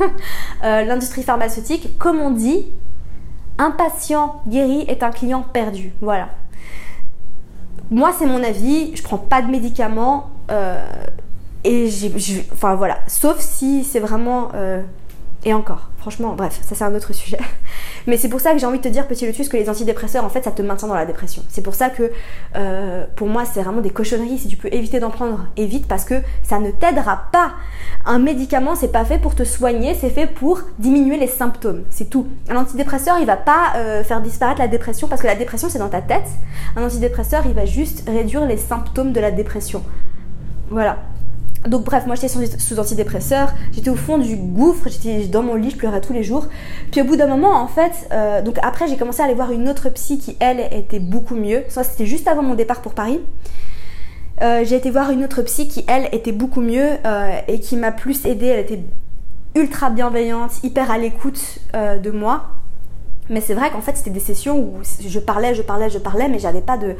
Euh, 0.64 0.84
l'industrie 0.84 1.22
pharmaceutique, 1.22 1.98
comme 1.98 2.20
on 2.20 2.30
dit, 2.30 2.66
un 3.58 3.72
patient 3.72 4.40
guéri 4.46 4.84
est 4.88 5.02
un 5.02 5.10
client 5.10 5.44
perdu. 5.52 5.92
Voilà 6.00 6.28
moi, 7.92 8.12
c'est 8.18 8.26
mon 8.26 8.42
avis. 8.42 8.96
Je 8.96 9.02
prends 9.02 9.18
pas 9.18 9.42
de 9.42 9.50
médicaments. 9.50 10.30
Euh, 10.50 10.84
et 11.64 11.88
j'ai. 11.88 12.12
Enfin 12.52 12.74
voilà. 12.74 12.98
Sauf 13.06 13.38
si 13.38 13.84
c'est 13.84 14.00
vraiment. 14.00 14.50
Et 15.44 15.52
encore. 15.52 15.88
Franchement, 15.98 16.34
bref, 16.36 16.60
ça 16.62 16.74
c'est 16.76 16.84
un 16.84 16.94
autre 16.94 17.12
sujet. 17.12 17.38
Mais 18.06 18.16
c'est 18.16 18.28
pour 18.28 18.40
ça 18.40 18.52
que 18.52 18.58
j'ai 18.58 18.66
envie 18.66 18.78
de 18.78 18.82
te 18.82 18.88
dire, 18.88 19.08
petit 19.08 19.26
Lotus, 19.26 19.48
que 19.48 19.56
les 19.56 19.68
antidépresseurs, 19.68 20.24
en 20.24 20.28
fait, 20.28 20.42
ça 20.42 20.52
te 20.52 20.62
maintient 20.62 20.86
dans 20.86 20.94
la 20.94 21.06
dépression. 21.06 21.42
C'est 21.48 21.62
pour 21.62 21.74
ça 21.74 21.90
que, 21.90 22.12
euh, 22.56 23.06
pour 23.16 23.28
moi, 23.28 23.44
c'est 23.44 23.62
vraiment 23.62 23.80
des 23.80 23.90
cochonneries. 23.90 24.38
Si 24.38 24.48
tu 24.48 24.56
peux 24.56 24.68
éviter 24.72 25.00
d'en 25.00 25.10
prendre, 25.10 25.46
évite, 25.56 25.86
parce 25.86 26.04
que 26.04 26.14
ça 26.44 26.60
ne 26.60 26.70
t'aidera 26.70 27.24
pas. 27.32 27.52
Un 28.04 28.20
médicament, 28.20 28.76
c'est 28.76 28.92
pas 28.92 29.04
fait 29.04 29.18
pour 29.18 29.34
te 29.34 29.42
soigner, 29.42 29.94
c'est 29.94 30.10
fait 30.10 30.26
pour 30.26 30.60
diminuer 30.78 31.18
les 31.18 31.26
symptômes. 31.26 31.82
C'est 31.90 32.08
tout. 32.08 32.28
Un 32.48 32.56
antidépresseur, 32.56 33.18
il 33.20 33.26
va 33.26 33.36
pas 33.36 33.72
euh, 33.76 34.04
faire 34.04 34.20
disparaître 34.20 34.60
la 34.60 34.68
dépression, 34.68 35.08
parce 35.08 35.22
que 35.22 35.26
la 35.26 35.36
dépression, 35.36 35.68
c'est 35.68 35.78
dans 35.78 35.88
ta 35.88 36.02
tête. 36.02 36.28
Un 36.76 36.84
antidépresseur, 36.84 37.42
il 37.46 37.54
va 37.54 37.64
juste 37.64 38.08
réduire 38.08 38.46
les 38.46 38.56
symptômes 38.56 39.12
de 39.12 39.20
la 39.20 39.32
dépression. 39.32 39.82
Voilà. 40.70 40.98
Donc 41.68 41.84
bref, 41.84 42.06
moi 42.06 42.16
j'étais 42.16 42.28
sous 42.28 42.78
antidépresseur, 42.80 43.52
j'étais 43.72 43.90
au 43.90 43.94
fond 43.94 44.18
du 44.18 44.36
gouffre, 44.36 44.88
j'étais 44.88 45.26
dans 45.26 45.42
mon 45.42 45.54
lit, 45.54 45.70
je 45.70 45.76
pleurais 45.76 46.00
tous 46.00 46.12
les 46.12 46.24
jours. 46.24 46.48
Puis 46.90 47.00
au 47.00 47.04
bout 47.04 47.16
d'un 47.16 47.28
moment, 47.28 47.54
en 47.54 47.68
fait, 47.68 47.92
euh, 48.10 48.42
donc 48.42 48.58
après 48.62 48.88
j'ai 48.88 48.96
commencé 48.96 49.22
à 49.22 49.26
aller 49.26 49.34
voir 49.34 49.52
une 49.52 49.68
autre 49.68 49.88
psy 49.90 50.18
qui 50.18 50.36
elle 50.40 50.60
était 50.72 50.98
beaucoup 50.98 51.36
mieux. 51.36 51.62
Ça 51.68 51.84
c'était 51.84 52.06
juste 52.06 52.26
avant 52.26 52.42
mon 52.42 52.54
départ 52.54 52.82
pour 52.82 52.94
Paris. 52.94 53.20
Euh, 54.40 54.64
j'ai 54.64 54.74
été 54.74 54.90
voir 54.90 55.10
une 55.10 55.24
autre 55.24 55.42
psy 55.42 55.68
qui 55.68 55.84
elle 55.86 56.08
était 56.10 56.32
beaucoup 56.32 56.62
mieux 56.62 56.96
euh, 57.06 57.38
et 57.46 57.60
qui 57.60 57.76
m'a 57.76 57.92
plus 57.92 58.26
aidée. 58.26 58.46
Elle 58.46 58.60
était 58.60 58.80
ultra 59.54 59.90
bienveillante, 59.90 60.64
hyper 60.64 60.90
à 60.90 60.98
l'écoute 60.98 61.60
de 61.74 62.10
moi. 62.10 62.46
Mais 63.30 63.40
c'est 63.40 63.54
vrai 63.54 63.70
qu'en 63.70 63.80
fait, 63.80 63.96
c'était 63.96 64.10
des 64.10 64.20
sessions 64.20 64.58
où 64.58 64.72
je 64.82 65.18
parlais, 65.20 65.54
je 65.54 65.62
parlais, 65.62 65.88
je 65.88 65.98
parlais, 65.98 66.28
mais 66.28 66.40
j'avais 66.40 66.60
pas 66.60 66.76
de, 66.76 66.96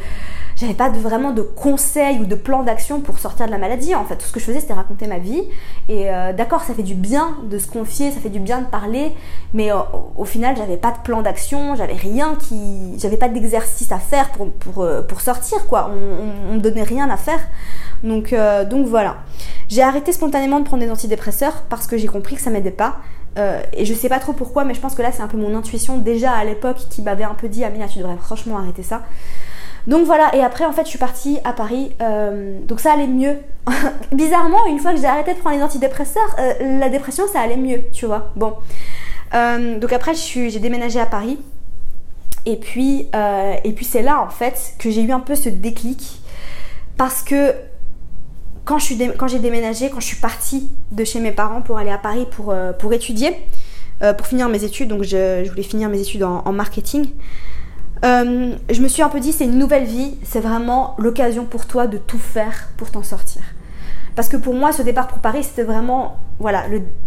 j'avais 0.55 0.75
pas 0.75 0.89
vraiment 0.89 1.33
de 1.33 1.43
conseils 1.43 2.21
ou 2.21 2.27
de 2.27 2.37
plan 2.37 2.63
d'action 2.63 3.01
pour 3.01 3.19
sortir 3.19 3.47
de 3.47 3.51
la 3.51 3.59
maladie. 3.59 3.95
En 3.97 4.05
fait, 4.05 4.17
tout 4.17 4.27
ce 4.27 4.33
que 4.33 4.39
je 4.39 4.45
faisais, 4.45 4.61
c'était 4.61 4.73
raconter 4.73 5.09
ma 5.09 5.19
vie. 5.19 5.43
Et 5.89 6.11
euh, 6.11 6.33
d'accord, 6.33 6.63
ça 6.63 6.75
fait 6.75 6.85
du 6.85 6.95
bien 6.95 7.37
de 7.51 7.59
se 7.59 7.67
confier, 7.67 8.13
ça 8.13 8.21
fait 8.21 8.29
du 8.29 8.39
bien 8.39 8.61
de 8.61 8.67
parler, 8.67 9.13
mais 9.53 9.73
euh, 9.73 9.79
au 10.17 10.25
final, 10.25 10.57
j'avais 10.57 10.77
pas 10.77 10.93
de 10.93 10.99
plan 11.03 11.23
d'action, 11.23 11.75
j'avais 11.75 11.95
rien 11.95 12.37
qui, 12.37 12.99
j'avais 12.99 13.17
pas 13.17 13.29
d'exercice 13.29 13.91
à 13.91 13.99
faire 13.99 14.31
pour, 14.31 14.83
euh, 14.83 15.03
sortir, 15.19 15.67
quoi. 15.67 15.91
On, 15.93 16.51
on, 16.51 16.55
me 16.55 16.61
donnait 16.61 16.83
rien 16.83 17.11
à 17.11 17.17
faire. 17.17 17.41
Donc, 18.03 18.35
donc 18.69 18.87
voilà. 18.87 19.19
J'ai 19.69 19.83
arrêté 19.83 20.13
spontanément 20.13 20.59
de 20.59 20.65
prendre 20.65 20.83
des 20.83 20.91
antidépresseurs 20.91 21.63
parce 21.69 21.87
que 21.87 21.97
j'ai 21.97 22.09
compris 22.09 22.35
que 22.37 22.43
ça 22.43 22.51
m'aidait 22.51 22.73
pas. 22.73 22.99
Euh, 23.39 23.63
et 23.73 23.85
je 23.85 23.95
sais 23.95 24.09
pas 24.09 24.19
trop 24.19 24.33
pourquoi, 24.33 24.65
mais 24.65 24.75
je 24.75 24.81
pense 24.81 24.95
que 24.95 25.03
là 25.03 25.11
c'est 25.11 25.23
un 25.23 25.29
peu 25.29 25.39
mon 25.39 25.57
intuition 25.57 25.99
déjà 25.99 26.33
à 26.33 26.45
l'époque 26.45 26.79
qui 26.91 27.03
m'avait 27.03 27.25
un 27.25 27.35
peu 27.35 27.49
dit 27.49 27.65
Amina, 27.65 27.89
tu 27.89 27.99
devrais 27.99 28.17
franchement 28.17 28.59
arrêter 28.59 28.83
ça. 28.83 29.03
Donc 29.87 30.05
voilà, 30.07 30.35
et 30.37 30.43
après 30.43 30.65
en 30.65 30.73
fait 30.73 30.85
je 30.85 30.91
suis 30.91 30.99
partie 30.99 31.39
à 31.45 31.53
Paris, 31.53 31.93
euh, 32.03 32.59
donc 32.67 32.81
ça 32.81 32.93
allait 32.93 33.07
mieux. 33.07 33.39
Bizarrement, 34.13 34.67
une 34.67 34.79
fois 34.79 34.93
que 34.93 35.01
j'ai 35.01 35.07
arrêté 35.07 35.35
de 35.35 35.39
prendre 35.39 35.57
les 35.57 35.63
antidépresseurs, 35.63 36.37
euh, 36.39 36.79
la 36.79 36.89
dépression 36.89 37.25
ça 37.33 37.41
allait 37.41 37.57
mieux, 37.57 37.83
tu 37.93 38.07
vois. 38.07 38.33
Bon. 38.37 38.55
Donc 39.81 39.95
après, 39.95 40.13
j'ai 40.15 40.59
déménagé 40.59 41.01
à 41.01 41.07
Paris. 41.07 41.39
Et 42.45 42.57
puis, 42.57 43.09
et 43.65 43.73
puis 43.73 43.85
c'est 43.87 44.03
là 44.03 44.21
en 44.21 44.29
fait 44.29 44.75
que 44.79 44.91
j'ai 44.91 45.01
eu 45.01 45.11
un 45.11 45.21
peu 45.21 45.35
ce 45.35 45.49
déclic 45.49 46.21
parce 46.99 47.23
que 47.23 47.55
quand 48.65 48.79
j'ai 48.79 49.39
déménagé, 49.39 49.91
quand 49.91 50.01
je 50.01 50.07
suis 50.07 50.21
partie 50.21 50.69
de 50.91 51.05
chez 51.05 51.21
mes 51.21 51.33
parents 51.33 51.63
pour 51.63 51.79
aller 51.79 51.91
à 51.91 51.99
Paris 51.99 52.27
pour, 52.31 52.51
euh, 52.51 52.73
pour 52.73 52.93
étudier, 52.93 53.37
pour 54.19 54.27
finir 54.27 54.49
mes 54.49 54.65
études, 54.65 54.89
donc 54.89 55.05
je, 55.05 55.49
voulais 55.49 55.63
finir 55.63 55.89
mes 55.89 56.01
études 56.01 56.25
en, 56.25 56.51
marketing, 56.51 57.07
je 58.03 58.81
me 58.81 58.89
suis 58.89 59.01
un 59.01 59.09
peu 59.09 59.21
dit 59.21 59.31
c'est 59.31 59.45
une 59.45 59.59
nouvelle 59.59 59.85
vie, 59.85 60.17
c'est 60.25 60.41
vraiment 60.41 60.97
l'occasion 60.99 61.45
pour 61.45 61.67
toi 61.67 61.87
de 61.87 61.99
tout 61.99 62.19
faire 62.19 62.69
pour 62.77 62.91
t'en 62.91 63.05
sortir. 63.05 63.43
Parce 64.15 64.29
que 64.29 64.37
pour 64.37 64.55
moi, 64.55 64.73
ce 64.73 64.83
départ 64.83 65.09
pour 65.09 65.19
Paris, 65.19 65.45
c'était 65.45 65.63
vraiment 65.63 66.17
voilà, 66.39 66.65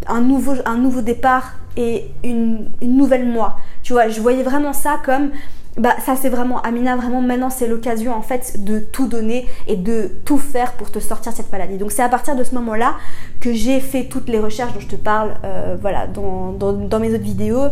un, 0.08 0.22
nouveau, 0.22 0.54
un 0.66 0.78
nouveau 0.78 1.02
départ 1.02 1.54
et 1.78 2.12
une, 2.24 2.70
nouvelle 2.82 3.28
moi. 3.28 3.58
Tu 3.84 3.94
vois, 3.94 4.08
je 4.08 4.20
voyais 4.22 4.44
vraiment 4.44 4.74
ça 4.74 5.00
comme 5.04 5.32
bah 5.78 5.96
ça 6.06 6.16
c'est 6.16 6.30
vraiment 6.30 6.62
Amina 6.62 6.96
vraiment 6.96 7.22
maintenant 7.22 7.50
c'est 7.50 7.68
l'occasion 7.68 8.14
en 8.14 8.22
fait 8.22 8.64
de 8.64 8.80
tout 8.80 9.08
donner 9.08 9.46
et 9.68 9.76
de 9.76 10.12
tout 10.24 10.38
faire 10.38 10.74
pour 10.74 10.92
te 10.92 11.00
sortir 11.00 11.34
cette 11.34 11.52
maladie. 11.52 11.78
Donc 11.78 11.92
c'est 11.92 12.04
à 12.04 12.10
partir 12.10 12.36
de 12.36 12.44
ce 12.44 12.56
moment 12.56 12.76
là 12.76 12.96
que 13.42 13.54
j'ai 13.54 13.80
fait 13.80 14.06
toutes 14.06 14.30
les 14.30 14.40
recherches 14.40 14.74
dont 14.74 14.80
je 14.80 14.88
te 14.88 14.96
parle 14.96 15.36
euh, 15.44 15.76
voilà 15.80 16.08
dans, 16.08 16.52
dans, 16.52 17.00
mes 17.00 17.14
autres 17.14 17.24
vidéos 17.24 17.68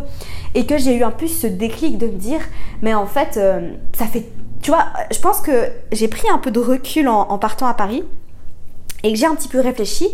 et 0.54 0.66
que 0.66 0.78
j'ai 0.78 0.98
eu 0.98 1.04
un 1.04 1.12
peu 1.12 1.28
ce 1.28 1.48
déclic 1.48 1.98
de 1.98 2.08
me 2.08 2.18
dire 2.18 2.42
mais 2.82 2.94
en 2.94 3.06
fait 3.06 3.38
euh, 3.38 3.72
ça 3.94 4.06
fait 4.06 4.26
tu 4.62 4.72
vois 4.72 4.86
je 5.12 5.20
pense 5.20 5.42
que 5.42 5.70
j'ai 5.92 6.08
pris 6.08 6.30
un 6.30 6.38
peu 6.38 6.52
de 6.52 6.60
recul 6.60 7.08
en 7.08 7.38
partant 7.38 7.68
à 7.68 7.74
Paris 7.74 8.04
et 9.04 9.12
que 9.12 9.20
j'ai 9.20 9.26
un 9.26 9.36
petit 9.36 9.50
peu 9.50 9.60
réfléchi 9.60 10.08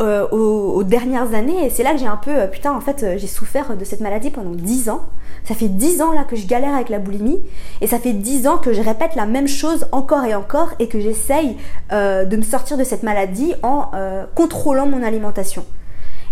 euh, 0.00 0.26
aux, 0.28 0.84
dernières 0.84 1.34
années 1.34 1.66
et 1.66 1.70
c'est 1.70 1.82
là 1.82 1.92
que 1.92 1.98
j'ai 1.98 2.06
un 2.06 2.16
peu 2.16 2.30
euh, 2.30 2.46
putain 2.46 2.72
en 2.72 2.80
fait 2.80 3.02
euh, 3.02 3.18
j'ai 3.18 3.26
souffert 3.26 3.76
de 3.76 3.84
cette 3.84 4.00
maladie 4.00 4.30
pendant 4.30 4.50
10 4.50 4.88
ans 4.88 5.02
ça 5.44 5.54
fait 5.54 5.68
10 5.68 6.00
ans 6.00 6.12
là 6.12 6.22
que 6.22 6.36
je 6.36 6.46
galère 6.46 6.74
avec 6.74 6.88
la 6.88 7.00
boulimie 7.00 7.40
et 7.80 7.88
ça 7.88 7.98
fait 7.98 8.12
10 8.12 8.46
ans 8.46 8.58
que 8.58 8.72
je 8.72 8.80
répète 8.80 9.16
la 9.16 9.26
même 9.26 9.48
chose 9.48 9.88
encore 9.90 10.24
et 10.24 10.34
encore 10.34 10.70
et 10.78 10.88
que 10.88 11.00
j'essaye 11.00 11.56
de 11.90 12.36
me 12.36 12.42
sortir 12.42 12.76
de 12.76 12.84
cette 12.84 13.02
maladie 13.02 13.54
en 13.62 13.90
contrôlant 14.34 14.86
mon 14.86 15.02
alimentation 15.02 15.64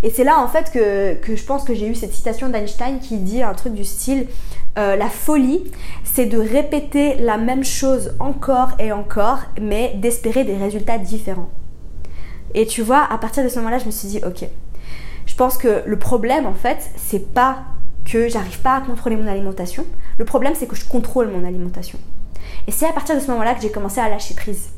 et 0.03 0.11
c'est 0.11 0.24
là 0.24 0.38
en 0.38 0.48
fait 0.48 0.70
que, 0.72 1.14
que 1.14 1.37
je 1.37 1.44
pense 1.44 1.64
que 1.64 1.74
j'ai 1.74 1.87
eu 1.87 1.94
cette 1.94 2.12
citation 2.12 2.48
d'Einstein 2.48 2.98
qui 2.98 3.18
dit 3.18 3.42
un 3.42 3.55
truc 3.55 3.74
du 3.74 3.85
style 3.85 4.27
la 4.77 5.09
folie, 5.09 5.62
c'est 6.03 6.27
de 6.27 6.38
répéter 6.38 7.14
la 7.16 7.38
même 7.38 7.62
chose 7.62 8.14
encore 8.18 8.70
et 8.81 8.90
encore, 8.90 9.38
mais 9.61 9.94
d'espérer 9.96 10.42
des 10.42 10.57
résultats 10.57 10.98
différents. 10.98 11.50
Et 12.54 12.66
tu 12.66 12.82
vois, 12.82 13.04
à 13.10 13.18
partir 13.18 13.42
de 13.42 13.48
ce 13.48 13.56
moment-là, 13.58 13.78
je 13.78 13.86
me 13.86 13.90
suis 13.90 14.08
dit, 14.08 14.20
ok, 14.24 14.48
je 15.26 15.34
pense 15.34 15.58
que 15.58 15.82
le 15.84 15.98
problème, 15.98 16.46
en 16.46 16.54
fait, 16.54 16.90
c'est 16.96 17.32
pas 17.32 17.64
que 18.04 18.28
j'arrive 18.28 18.60
pas 18.60 18.76
à 18.76 18.80
contrôler 18.80 19.16
mon 19.16 19.26
alimentation. 19.26 19.84
Le 20.18 20.24
problème, 20.24 20.54
c'est 20.56 20.66
que 20.66 20.76
je 20.76 20.84
contrôle 20.84 21.28
mon 21.28 21.44
alimentation. 21.46 21.98
Et 22.66 22.70
c'est 22.70 22.86
à 22.86 22.92
partir 22.92 23.14
de 23.14 23.20
ce 23.20 23.30
moment-là 23.30 23.54
que 23.54 23.62
j'ai 23.62 23.70
commencé 23.70 24.00
à 24.00 24.08
lâcher 24.08 24.34
prise. 24.34 24.70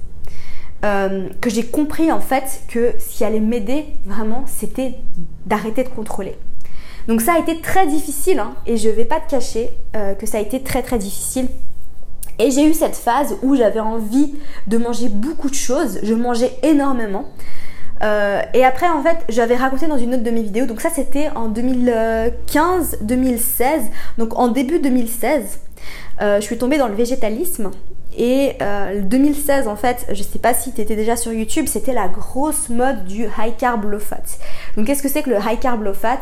Euh, 0.84 1.28
que 1.40 1.48
j'ai 1.48 1.64
compris 1.64 2.12
en 2.12 2.20
fait 2.20 2.62
que 2.68 2.92
ce 2.98 3.16
qui 3.16 3.24
allait 3.24 3.40
m'aider 3.40 3.86
vraiment, 4.04 4.44
c'était 4.46 4.94
d'arrêter 5.46 5.82
de 5.84 5.88
contrôler. 5.88 6.36
Donc 7.08 7.22
ça 7.22 7.34
a 7.34 7.38
été 7.38 7.60
très 7.60 7.86
difficile 7.86 8.38
hein, 8.40 8.54
et 8.66 8.76
je 8.76 8.88
vais 8.88 9.04
pas 9.06 9.20
te 9.20 9.30
cacher 9.30 9.70
euh, 9.96 10.14
que 10.14 10.26
ça 10.26 10.38
a 10.38 10.40
été 10.40 10.62
très 10.62 10.82
très 10.82 10.98
difficile. 10.98 11.48
Et 12.38 12.50
j'ai 12.50 12.68
eu 12.68 12.74
cette 12.74 12.96
phase 12.96 13.36
où 13.42 13.56
j'avais 13.56 13.80
envie 13.80 14.34
de 14.66 14.76
manger 14.76 15.08
beaucoup 15.08 15.48
de 15.48 15.54
choses, 15.54 15.98
je 16.02 16.12
mangeais 16.12 16.52
énormément. 16.62 17.24
Euh, 18.02 18.40
et 18.54 18.64
après, 18.64 18.88
en 18.88 19.02
fait, 19.02 19.18
j'avais 19.28 19.56
raconté 19.56 19.86
dans 19.86 19.98
une 19.98 20.14
autre 20.14 20.22
de 20.22 20.30
mes 20.30 20.42
vidéos, 20.42 20.66
donc 20.66 20.80
ça 20.80 20.90
c'était 20.90 21.28
en 21.34 21.50
2015-2016, 21.50 23.64
donc 24.18 24.38
en 24.38 24.46
début 24.48 24.78
2016, 24.78 25.60
euh, 26.20 26.36
je 26.36 26.44
suis 26.44 26.58
tombée 26.58 26.78
dans 26.78 26.88
le 26.88 26.94
végétalisme. 26.94 27.70
Et 28.18 28.54
euh, 28.62 29.02
2016, 29.02 29.68
en 29.68 29.76
fait, 29.76 30.06
je 30.10 30.22
sais 30.22 30.38
pas 30.38 30.54
si 30.54 30.72
tu 30.72 30.80
étais 30.80 30.96
déjà 30.96 31.16
sur 31.16 31.32
YouTube, 31.32 31.66
c'était 31.68 31.92
la 31.92 32.08
grosse 32.08 32.70
mode 32.70 33.04
du 33.04 33.24
high 33.24 33.54
carb 33.58 33.84
low 33.84 33.98
fat. 33.98 34.22
Donc, 34.76 34.86
qu'est-ce 34.86 35.02
que 35.02 35.08
c'est 35.08 35.22
que 35.22 35.28
le 35.28 35.36
high 35.36 35.60
carb 35.60 35.82
low 35.82 35.92
fat? 35.92 36.20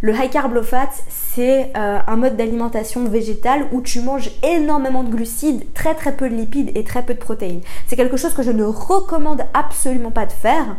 Le 0.00 0.14
high 0.14 0.30
carb 0.30 0.54
low 0.54 0.62
fat, 0.62 0.88
c'est 1.08 1.70
euh, 1.76 1.98
un 2.06 2.16
mode 2.16 2.36
d'alimentation 2.36 3.04
végétale 3.04 3.66
où 3.72 3.82
tu 3.82 4.00
manges 4.00 4.30
énormément 4.42 5.04
de 5.04 5.10
glucides, 5.10 5.70
très 5.74 5.94
très 5.94 6.16
peu 6.16 6.30
de 6.30 6.34
lipides 6.34 6.70
et 6.74 6.82
très 6.82 7.02
peu 7.02 7.12
de 7.12 7.18
protéines. 7.18 7.60
C'est 7.88 7.96
quelque 7.96 8.16
chose 8.16 8.32
que 8.32 8.42
je 8.42 8.50
ne 8.50 8.64
recommande 8.64 9.42
absolument 9.52 10.10
pas 10.10 10.24
de 10.24 10.32
faire 10.32 10.76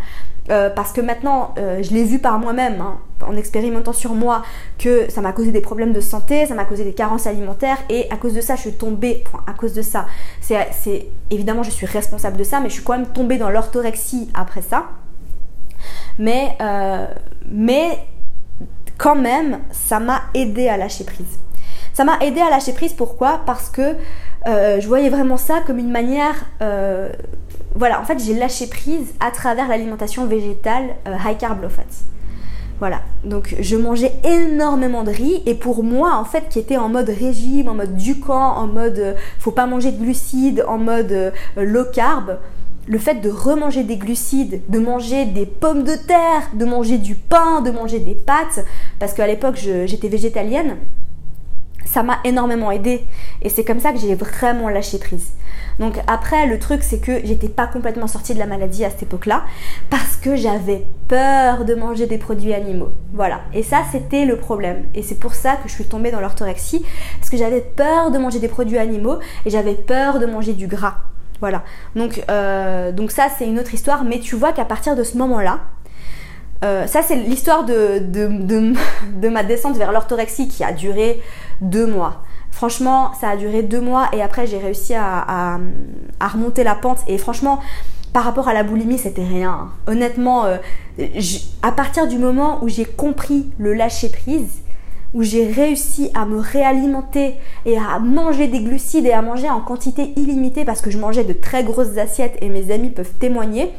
euh, 0.52 0.70
parce 0.70 0.92
que 0.92 1.02
maintenant, 1.02 1.56
euh, 1.58 1.82
je 1.82 1.92
l'ai 1.92 2.04
vu 2.04 2.20
par 2.20 2.38
moi-même, 2.38 2.80
hein, 2.80 3.00
en 3.26 3.36
expérimentant 3.36 3.94
sur 3.94 4.14
moi, 4.14 4.44
que 4.78 5.10
ça 5.10 5.22
m'a 5.22 5.32
causé 5.32 5.52
des 5.52 5.62
problèmes 5.62 5.92
de 5.92 6.02
santé, 6.02 6.46
ça 6.46 6.54
m'a 6.54 6.66
causé 6.66 6.84
des 6.84 6.94
carences 6.94 7.26
alimentaires, 7.26 7.78
et 7.90 8.08
à 8.12 8.18
cause 8.18 8.34
de 8.34 8.42
ça, 8.42 8.56
je 8.56 8.62
suis 8.62 8.74
tombée, 8.74 9.24
à 9.48 9.54
cause 9.54 9.74
de 9.74 9.82
ça, 9.82 10.06
c'est 10.42 11.08
évidemment, 11.32 11.64
je 11.64 11.72
suis 11.72 11.88
responsable 11.88 12.38
de 12.38 12.44
ça, 12.44 12.60
mais 12.60 12.70
je 12.70 12.76
suis 12.76 12.84
quand 12.84 12.94
même 12.94 13.08
tombée 13.08 13.38
dans 13.38 13.50
l'orthorexie 13.50 14.30
après 14.36 14.62
ça. 14.62 14.86
Mais, 16.20 16.56
euh, 16.62 17.08
mais 17.50 17.98
quand 18.98 19.16
même, 19.16 19.60
ça 19.72 20.00
m'a 20.00 20.22
aidé 20.36 20.70
à 20.70 20.78
lâcher 20.78 21.06
prise. 21.06 21.40
Ça 21.94 22.04
m'a 22.04 22.20
aidé 22.20 22.40
à 22.42 22.52
lâcher 22.52 22.74
prise, 22.74 22.94
pourquoi? 22.94 23.42
Parce 23.46 23.70
que 23.70 23.96
je 24.46 24.88
voyais 24.88 25.10
vraiment 25.10 25.38
ça 25.38 25.62
comme 25.66 25.80
une 25.80 25.90
manière 25.90 26.36
voilà, 27.76 28.00
en 28.00 28.06
fait, 28.06 28.20
j'ai 28.20 28.34
lâché 28.34 28.68
prise 28.68 29.14
à 29.20 29.32
travers 29.32 29.68
l'alimentation 29.68 30.26
végétale 30.26 30.96
euh, 31.08 31.16
high 31.26 31.38
carb 31.38 31.62
low 31.62 31.70
fat. 31.70 31.84
Voilà, 32.80 33.02
donc 33.24 33.56
je 33.60 33.78
mangeais 33.78 34.14
énormément 34.26 35.04
de 35.04 35.12
riz 35.12 35.42
et 35.46 35.56
pour 35.56 35.82
moi 35.82 36.16
en 36.16 36.26
fait 36.26 36.50
qui 36.50 36.60
était 36.60 36.76
en 36.76 36.90
mode 36.90 37.08
régime, 37.08 37.70
en 37.70 37.74
mode 37.74 37.96
Ducan, 37.96 38.36
en 38.36 38.68
mode 38.68 39.00
euh, 39.00 39.14
faut 39.40 39.52
pas 39.52 39.66
manger 39.66 39.94
de 39.94 40.04
glucides, 40.04 40.66
en 40.68 40.78
mode 40.78 41.14
euh, 41.14 41.32
low 41.56 41.86
carb, 41.86 42.38
le 42.86 42.98
fait 42.98 43.16
de 43.16 43.30
remanger 43.30 43.84
des 43.84 43.96
glucides, 43.96 44.62
de 44.68 44.80
manger 44.80 45.24
des 45.24 45.46
pommes 45.46 45.84
de 45.84 45.96
terre, 45.96 46.50
de 46.54 46.66
manger 46.66 46.98
du 46.98 47.16
pain, 47.16 47.62
de 47.62 47.72
manger 47.72 48.00
des 48.00 48.14
pâtes, 48.14 48.66
parce 49.00 49.14
qu'à 49.14 49.26
l'époque 49.26 49.56
j'étais 49.56 50.10
végétalienne, 50.10 50.76
ça 51.96 52.04
m'a 52.04 52.20
énormément 52.26 52.72
aidé 52.72 53.06
et 53.42 53.48
c'est 53.48 53.64
comme 53.64 53.80
ça 53.80 53.94
que 53.94 54.00
j'ai 54.00 54.16
vraiment 54.16 54.68
lâché 54.68 55.00
prise. 55.00 55.32
Donc 55.80 55.98
après, 56.08 56.46
le 56.46 56.60
truc, 56.60 56.84
c'est 56.84 57.00
que 57.00 57.26
j'étais 57.26 57.48
pas 57.48 57.68
complètement 57.68 58.08
sortie 58.08 58.34
de 58.34 58.40
la 58.40 58.48
maladie 58.48 58.84
à 58.84 58.90
cette 58.90 59.04
époque-là 59.04 59.46
parce 59.90 60.18
que 60.18 60.36
j'avais 60.36 60.86
peur 61.08 61.64
de 61.64 61.74
manger 61.74 62.06
des 62.06 62.18
produits 62.18 62.54
animaux. 62.54 62.90
Voilà. 63.14 63.40
Et 63.54 63.64
ça, 63.64 63.84
c'était 63.94 64.26
le 64.26 64.36
problème. 64.36 64.84
Et 64.94 65.04
c'est 65.04 65.16
pour 65.16 65.36
ça 65.36 65.56
que 65.56 65.70
je 65.70 65.74
suis 65.74 65.86
tombée 65.86 66.12
dans 66.12 66.20
l'orthorexie 66.20 66.86
parce 67.18 67.30
que 67.30 67.38
j'avais 67.38 67.62
peur 67.62 68.12
de 68.12 68.18
manger 68.18 68.40
des 68.40 68.50
produits 68.50 68.78
animaux 68.78 69.20
et 69.46 69.50
j'avais 69.50 69.76
peur 69.76 70.20
de 70.20 70.26
manger 70.26 70.52
du 70.52 70.68
gras. 70.68 70.96
Voilà. 71.40 71.64
Donc, 71.96 72.26
euh, 72.30 72.92
donc 72.92 73.12
ça, 73.12 73.28
c'est 73.38 73.48
une 73.48 73.58
autre 73.58 73.74
histoire. 73.74 74.04
Mais 74.04 74.20
tu 74.20 74.36
vois 74.36 74.52
qu'à 74.52 74.66
partir 74.66 74.98
de 74.98 75.04
ce 75.04 75.18
moment-là, 75.18 75.62
euh, 76.66 76.88
ça, 76.88 77.02
c'est 77.02 77.16
l'histoire 77.16 77.64
de, 77.66 79.30
ma 79.30 79.44
descente 79.44 79.78
vers 79.78 79.92
l'orthorexie 79.92 80.48
qui 80.48 80.64
a 80.64 80.72
duré 80.72 81.22
deux 81.62 81.86
mois. 81.86 82.24
Franchement, 82.52 83.12
ça 83.20 83.30
a 83.30 83.38
duré 83.38 83.64
deux 83.64 83.82
mois 83.82 84.08
et 84.14 84.22
après 84.22 84.48
j'ai 84.48 84.58
réussi 84.58 84.94
à, 84.96 85.60
remonter 86.22 86.64
la 86.64 86.76
pente. 86.76 87.00
Et 87.08 87.18
franchement, 87.18 87.60
par 88.14 88.24
rapport 88.24 88.48
à 88.48 88.54
la 88.54 88.64
boulimie, 88.64 88.98
c'était 88.98 89.26
rien. 89.26 89.72
Honnêtement, 89.88 90.46
euh, 90.46 90.58
à 91.62 91.72
partir 91.72 92.08
du 92.08 92.18
moment 92.18 92.64
où 92.64 92.70
j'ai 92.70 92.86
compris 92.86 93.52
le 93.58 93.74
lâcher 93.74 94.10
prise, 94.10 94.62
où 95.14 95.22
j'ai 95.22 95.52
réussi 95.52 96.10
à 96.14 96.26
me 96.26 96.40
réalimenter 96.40 97.36
et 97.66 97.78
à 97.78 98.00
manger 98.00 98.48
des 98.48 98.62
glucides 98.62 99.06
et 99.06 99.14
à 99.14 99.22
manger 99.22 99.50
en 99.50 99.62
quantité 99.62 100.14
illimitée 100.18 100.66
parce 100.66 100.82
que 100.82 100.92
je 100.92 100.98
mangeais 100.98 101.24
de 101.24 101.34
très 101.34 101.64
grosses 101.64 101.98
assiettes 101.98 102.38
et 102.42 102.50
mes 102.50 102.72
amis 102.72 102.90
peuvent 102.90 103.14
témoigner. 103.20 103.72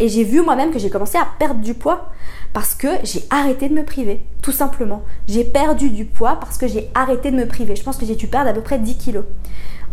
Et 0.00 0.08
j'ai 0.08 0.24
vu 0.24 0.42
moi-même 0.42 0.72
que 0.72 0.78
j'ai 0.78 0.90
commencé 0.90 1.18
à 1.18 1.26
perdre 1.38 1.60
du 1.60 1.74
poids 1.74 2.10
parce 2.52 2.74
que 2.74 2.88
j'ai 3.02 3.24
arrêté 3.30 3.68
de 3.68 3.74
me 3.74 3.84
priver, 3.84 4.20
tout 4.42 4.52
simplement. 4.52 5.02
J'ai 5.28 5.44
perdu 5.44 5.90
du 5.90 6.04
poids 6.04 6.36
parce 6.40 6.58
que 6.58 6.66
j'ai 6.66 6.90
arrêté 6.94 7.30
de 7.30 7.36
me 7.36 7.46
priver. 7.46 7.76
Je 7.76 7.82
pense 7.82 7.96
que 7.96 8.06
j'ai 8.06 8.16
dû 8.16 8.26
perdre 8.26 8.50
à 8.50 8.52
peu 8.52 8.60
près 8.60 8.78
10 8.78 8.96
kilos 8.96 9.24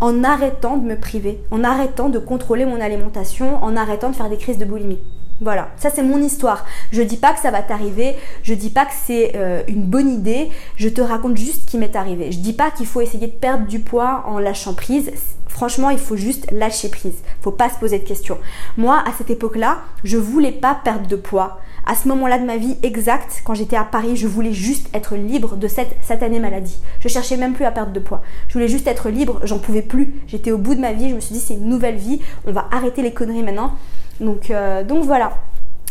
en 0.01 0.23
arrêtant 0.23 0.77
de 0.77 0.85
me 0.85 0.97
priver, 0.97 1.41
en 1.51 1.63
arrêtant 1.63 2.09
de 2.09 2.19
contrôler 2.19 2.65
mon 2.65 2.79
alimentation, 2.79 3.61
en 3.63 3.75
arrêtant 3.75 4.09
de 4.09 4.15
faire 4.15 4.29
des 4.29 4.37
crises 4.37 4.57
de 4.57 4.65
boulimie. 4.65 4.99
Voilà, 5.41 5.69
ça 5.77 5.89
c'est 5.89 6.03
mon 6.03 6.21
histoire. 6.21 6.65
Je 6.91 7.01
dis 7.01 7.17
pas 7.17 7.33
que 7.33 7.39
ça 7.39 7.51
va 7.51 7.61
t'arriver, 7.61 8.15
je 8.43 8.53
dis 8.53 8.69
pas 8.69 8.85
que 8.85 8.93
c'est 9.05 9.33
euh, 9.35 9.63
une 9.67 9.83
bonne 9.83 10.09
idée, 10.09 10.49
je 10.75 10.89
te 10.89 11.01
raconte 11.01 11.37
juste 11.37 11.61
ce 11.61 11.67
qui 11.67 11.77
m'est 11.77 11.95
arrivé. 11.95 12.31
Je 12.31 12.39
dis 12.39 12.53
pas 12.53 12.71
qu'il 12.71 12.85
faut 12.85 13.01
essayer 13.01 13.27
de 13.27 13.31
perdre 13.31 13.65
du 13.65 13.79
poids 13.79 14.23
en 14.27 14.39
lâchant 14.39 14.73
prise. 14.73 15.11
Franchement, 15.47 15.89
il 15.89 15.97
faut 15.97 16.15
juste 16.15 16.49
lâcher 16.51 16.89
prise. 16.89 17.23
Faut 17.41 17.51
pas 17.51 17.69
se 17.69 17.79
poser 17.79 17.99
de 17.99 18.07
questions. 18.07 18.37
Moi, 18.77 19.01
à 19.05 19.11
cette 19.17 19.29
époque-là, 19.29 19.79
je 20.03 20.17
voulais 20.17 20.51
pas 20.51 20.79
perdre 20.83 21.07
de 21.07 21.15
poids 21.15 21.59
à 21.89 21.95
ce 21.95 22.07
moment-là 22.09 22.37
de 22.37 22.45
ma 22.45 22.57
vie 22.57 22.77
exact, 22.83 23.41
quand 23.43 23.55
j'étais 23.55 23.75
à 23.75 23.83
Paris, 23.83 24.15
je 24.15 24.27
voulais 24.27 24.53
juste 24.53 24.89
être 24.93 25.15
libre 25.15 25.55
de 25.55 25.67
cette 25.67 25.95
satanée 26.03 26.39
maladie. 26.39 26.77
Je 26.99 27.07
cherchais 27.07 27.35
même 27.35 27.53
plus 27.53 27.65
à 27.65 27.71
perdre 27.71 27.91
de 27.91 27.99
poids. 27.99 28.21
Je 28.47 28.53
voulais 28.53 28.67
juste 28.67 28.85
être 28.85 29.09
libre, 29.09 29.39
j'en 29.43 29.57
pouvais 29.57 29.81
plus. 29.81 30.13
J'étais 30.27 30.51
au 30.51 30.59
bout 30.59 30.75
de 30.75 30.81
ma 30.81 30.93
vie, 30.93 31.09
je 31.09 31.15
me 31.15 31.19
suis 31.19 31.33
dit 31.33 31.39
c'est 31.39 31.55
une 31.55 31.67
nouvelle 31.67 31.95
vie, 31.95 32.19
on 32.45 32.51
va 32.51 32.67
arrêter 32.71 33.01
les 33.01 33.11
conneries 33.11 33.41
maintenant. 33.41 33.73
Donc, 34.19 34.51
euh, 34.51 34.83
donc 34.83 35.05
voilà. 35.05 35.31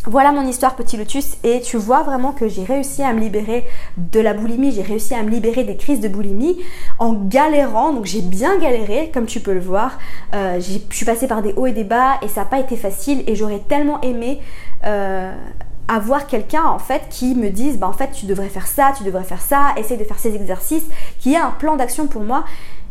voilà 0.07 0.33
mon 0.33 0.47
histoire 0.47 0.76
petit 0.76 0.97
lotus. 0.97 1.37
Et 1.45 1.61
tu 1.61 1.76
vois 1.76 2.03
vraiment 2.03 2.33
que 2.33 2.49
j'ai 2.49 2.64
réussi 2.64 3.03
à 3.03 3.12
me 3.12 3.20
libérer 3.20 3.64
de 3.97 4.20
la 4.20 4.35
boulimie, 4.35 4.72
j'ai 4.72 4.83
réussi 4.83 5.14
à 5.14 5.22
me 5.22 5.31
libérer 5.31 5.64
des 5.64 5.76
crises 5.76 6.01
de 6.01 6.09
boulimie 6.09 6.59
en 6.99 7.12
galérant, 7.12 7.93
donc 7.93 8.07
j'ai 8.07 8.20
bien 8.20 8.59
galéré 8.59 9.11
comme 9.12 9.26
tu 9.26 9.41
peux 9.41 9.55
le 9.55 9.61
voir, 9.61 9.99
euh, 10.35 10.61
je 10.61 10.79
suis 10.95 11.07
passée 11.07 11.26
par 11.26 11.43
des 11.43 11.53
hauts 11.55 11.66
et 11.66 11.72
des 11.72 11.85
bas 11.85 12.18
et 12.22 12.29
ça 12.29 12.43
n'a 12.43 12.47
pas 12.47 12.61
été 12.61 12.76
facile. 12.76 13.22
Et 13.26 13.35
j'aurais 13.35 13.62
tellement 13.68 14.01
aimé 14.03 14.41
euh, 14.85 15.33
avoir 15.89 16.26
quelqu'un 16.26 16.64
en 16.64 16.79
fait 16.79 17.03
qui 17.09 17.35
me 17.35 17.49
dise 17.49 17.79
bah 17.79 17.89
en 17.89 17.93
fait 17.93 18.11
tu 18.12 18.26
devrais 18.26 18.49
faire 18.49 18.66
ça, 18.66 18.93
tu 18.97 19.05
devrais 19.05 19.24
faire 19.24 19.41
ça, 19.41 19.72
essaye 19.76 19.97
de 19.97 20.05
faire 20.05 20.18
ces 20.18 20.35
exercices, 20.35 20.85
qui 21.18 21.33
ait 21.33 21.39
un 21.39 21.51
plan 21.51 21.76
d'action 21.76 22.07
pour 22.07 22.22
moi. 22.22 22.45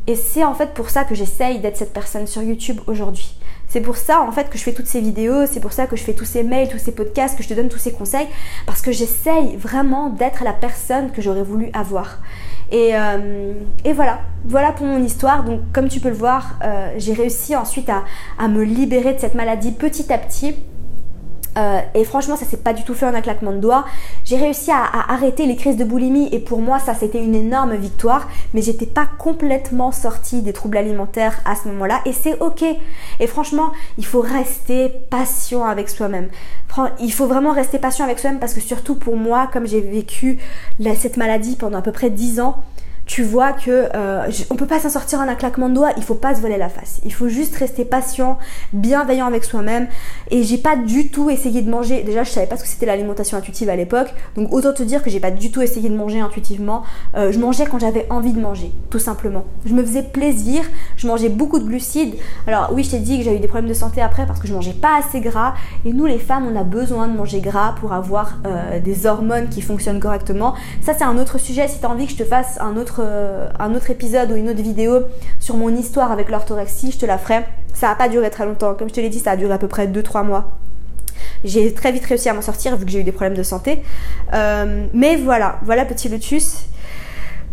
Et 0.07 0.15
c'est 0.15 0.43
en 0.43 0.53
fait 0.53 0.73
pour 0.73 0.89
ça 0.89 1.03
que 1.03 1.13
j'essaye 1.13 1.59
d'être 1.59 1.75
cette 1.77 1.93
personne 1.93 2.27
sur 2.27 2.41
YouTube 2.41 2.79
aujourd'hui. 2.88 3.38
C'est 3.68 3.82
pour 3.82 3.97
ça 3.97 4.22
en 4.22 4.32
fait 4.32 4.49
que 4.49 4.57
je 4.57 4.63
fais 4.63 4.74
toutes 4.74 4.88
ces 4.88 5.01
vidéos, 5.01 5.45
c'est 5.45 5.59
pour 5.59 5.74
ça 5.74 5.88
que 5.88 5.95
je 5.95 6.03
fais 6.03 6.13
tous 6.13 6.26
ces 6.26 6.43
mails, 6.43 6.70
tous 6.70 6.78
ces 6.78 6.93
podcasts, 6.93 7.38
que 7.38 7.43
je 7.43 7.49
te 7.49 7.53
donne 7.53 7.70
tous 7.70 7.80
ces 7.80 7.91
conseils, 7.91 8.28
parce 8.65 8.82
que 8.82 8.91
j'essaye 8.91 9.57
vraiment 9.57 10.09
d'être 10.09 10.43
la 10.43 10.53
personne 10.53 11.11
que 11.11 11.22
j'aurais 11.22 11.43
voulu 11.43 11.70
avoir. 11.74 12.20
Et, 12.72 12.95
euh, 12.95 13.53
voilà, 13.93 14.20
voilà 14.45 14.72
pour 14.72 14.86
mon 14.86 15.03
histoire. 15.03 15.43
Donc 15.43 15.61
comme 15.74 15.89
tu 15.89 15.99
peux 15.99 16.09
le 16.09 16.15
voir, 16.15 16.59
euh, 16.63 16.93
j'ai 16.97 17.13
réussi 17.13 17.55
ensuite 17.55 17.89
à 17.89 18.47
me 18.47 18.63
libérer 18.63 19.13
de 19.13 19.20
cette 19.20 19.36
maladie 19.36 19.72
petit 19.72 20.11
à 20.11 20.18
petit 20.18 20.55
euh, 21.58 21.80
et 21.93 22.03
franchement, 22.03 22.36
ça 22.36 22.45
s'est 22.45 22.58
pas 22.58 22.74
du 22.74 22.84
tout 22.84 22.93
fait 22.93 23.05
en 23.05 23.14
un 23.14 23.22
claquement 23.22 23.51
de 23.51 23.58
doigts. 23.58 23.86
J'ai 24.24 24.38
réussi 24.38 24.72
à, 24.72 24.84
arrêter 25.12 25.45
les 25.45 25.55
crises 25.55 25.78
de 25.78 25.84
boulimie 25.84 26.30
et 26.32 26.39
pour 26.39 26.60
moi, 26.60 26.80
ça 26.80 26.93
c'était 26.93 27.24
une 27.24 27.36
énorme 27.36 27.76
victoire. 27.76 28.28
Mais 28.53 28.62
j'étais 28.62 28.86
pas 28.86 29.08
complètement 29.18 29.91
sortie 29.91 30.41
des 30.41 30.53
troubles 30.53 30.78
alimentaires 30.78 31.39
à 31.45 31.55
ce 31.55 31.68
moment-là 31.70 32.01
et 32.05 32.14
c'est 32.14 32.39
ok. 32.39 32.64
Et 33.20 33.28
franchement, 33.28 33.72
il 33.97 34.05
faut 34.05 34.22
rester 34.22 34.89
patient 35.10 35.66
avec 35.66 35.89
soi-même. 35.89 36.30
Il 36.99 37.12
faut 37.12 37.28
vraiment 37.28 37.53
rester 37.53 37.80
patient 37.80 38.05
avec 38.05 38.20
soi-même 38.20 38.39
parce 38.39 38.53
que 38.53 38.62
surtout 38.62 38.95
pour 38.95 39.16
moi, 39.16 39.49
comme 39.51 39.68
j'ai 39.68 39.82
vécu 39.82 40.39
cette 40.95 41.18
maladie 41.18 41.55
pendant 41.55 41.80
à 41.80 41.82
peu 41.82 41.91
près 41.91 42.10
10 42.10 42.39
ans, 42.39 42.64
tu 43.08 43.24
vois 43.24 43.53
que 43.53 43.89
euh, 43.95 44.30
on 44.49 44.55
peut 44.55 44.66
pas 44.68 44.80
s'en 44.80 44.89
sortir 44.89 45.20
en 45.20 45.28
un 45.28 45.36
claquement 45.36 45.70
de 45.70 45.74
doigts, 45.74 45.91
il 45.95 46.03
faut 46.03 46.14
pas 46.14 46.36
se 46.36 46.41
voler 46.41 46.58
la 46.58 46.70
face. 46.70 46.99
Il 47.05 47.14
faut 47.14 47.30
juste 47.30 47.55
rester 47.55 47.86
patient, 47.86 48.38
bienveillant 48.74 49.26
avec 49.26 49.45
soi-même. 49.45 49.88
Et 50.30 50.43
j'ai 50.43 50.58
pas 50.58 50.76
du 50.76 51.10
tout 51.10 51.30
essayé 51.30 51.62
de 51.62 51.70
manger. 51.70 52.03
Déjà, 52.03 52.24
je 52.24 52.30
savais 52.30 52.47
pas 52.47 52.58
ce 52.58 52.64
que 52.64 52.68
c'était 52.68 52.86
l'alimentation 52.86 53.38
intuitive 53.38 53.70
à 53.70 53.78
l'époque, 53.78 54.14
donc 54.36 54.53
autant 54.53 54.74
te 54.74 54.84
dire 54.84 55.01
que 55.01 55.10
j'ai 55.10 55.22
pas 55.22 55.32
du 55.32 55.51
tout 55.51 55.62
essayé 55.62 55.89
de 55.89 55.95
manger 55.95 56.20
intuitivement. 56.20 56.84
Euh, 57.16 57.32
je 57.32 57.39
mangeais 57.39 57.66
quand 57.66 57.80
j'avais 57.80 58.05
envie 58.10 58.34
de 58.34 58.41
manger, 58.41 58.72
tout 58.89 58.99
simplement. 58.99 59.45
Je 59.66 59.74
me 59.74 59.84
faisais 59.84 60.03
plaisir, 60.03 60.64
je 60.97 61.08
mangeais 61.08 61.30
beaucoup 61.30 61.60
de 61.60 61.66
glucides. 61.66 62.16
Alors 62.45 62.72
oui, 62.74 62.84
je 62.84 62.91
t'ai 62.91 62.99
dit 62.99 63.18
que 63.18 63.24
j'ai 63.24 63.36
eu 63.36 63.39
des 63.39 63.47
problèmes 63.47 63.70
de 63.70 63.74
santé 63.74 64.01
après 64.01 64.26
parce 64.26 64.41
que 64.41 64.47
je 64.47 64.53
mangeais 64.53 64.74
pas 64.74 64.99
assez 64.99 65.22
gras. 65.22 65.53
Et 65.86 65.93
nous, 65.93 66.05
les 66.05 66.20
femmes, 66.20 66.45
on 66.45 66.60
a 66.60 66.64
besoin 66.64 67.08
de 67.08 67.16
manger 67.16 67.39
gras 67.39 67.76
pour 67.80 67.93
avoir 67.93 68.39
euh, 68.45 68.82
des 68.82 69.05
hormones 69.05 69.47
qui 69.47 69.62
fonctionnent 69.62 70.01
correctement. 70.01 70.55
Ça, 70.82 70.93
c'est 70.93 71.05
un 71.05 71.18
autre 71.18 71.38
sujet. 71.38 71.70
Si 71.70 71.80
tu 71.80 71.86
as 71.86 71.89
envie 71.89 72.05
que 72.05 72.12
je 72.12 72.18
te 72.18 72.26
fasse 72.26 72.60
un 72.60 72.76
autre 72.76 72.96
euh, 72.99 73.49
un 73.59 73.73
autre 73.75 73.89
épisode 73.89 74.31
ou 74.31 74.35
une 74.35 74.49
autre 74.49 74.61
vidéo 74.61 75.01
sur 75.39 75.55
mon 75.55 75.69
histoire 75.69 76.11
avec 76.11 76.29
l'orthorexie, 76.29 76.91
je 76.91 76.97
te 76.97 77.05
la 77.05 77.17
ferai. 77.17 77.45
Ça 77.73 77.87
n'a 77.87 77.95
pas 77.95 78.09
duré 78.09 78.29
très 78.29 78.45
longtemps. 78.45 78.73
Comme 78.73 78.89
je 78.89 78.93
te 78.93 78.99
l'ai 78.99 79.09
dit, 79.09 79.19
ça 79.19 79.31
a 79.31 79.37
duré 79.37 79.53
à 79.53 79.57
peu 79.57 79.67
près 79.67 79.87
2-3 79.87 80.25
mois. 80.25 80.57
J'ai 81.43 81.73
très 81.73 81.91
vite 81.91 82.05
réussi 82.05 82.29
à 82.29 82.33
m'en 82.33 82.41
sortir 82.41 82.75
vu 82.77 82.85
que 82.85 82.91
j'ai 82.91 82.99
eu 82.99 83.03
des 83.03 83.11
problèmes 83.11 83.37
de 83.37 83.43
santé. 83.43 83.83
Euh, 84.33 84.85
mais 84.93 85.15
voilà, 85.15 85.59
voilà 85.63 85.85
petit 85.85 86.09
lotus 86.09 86.65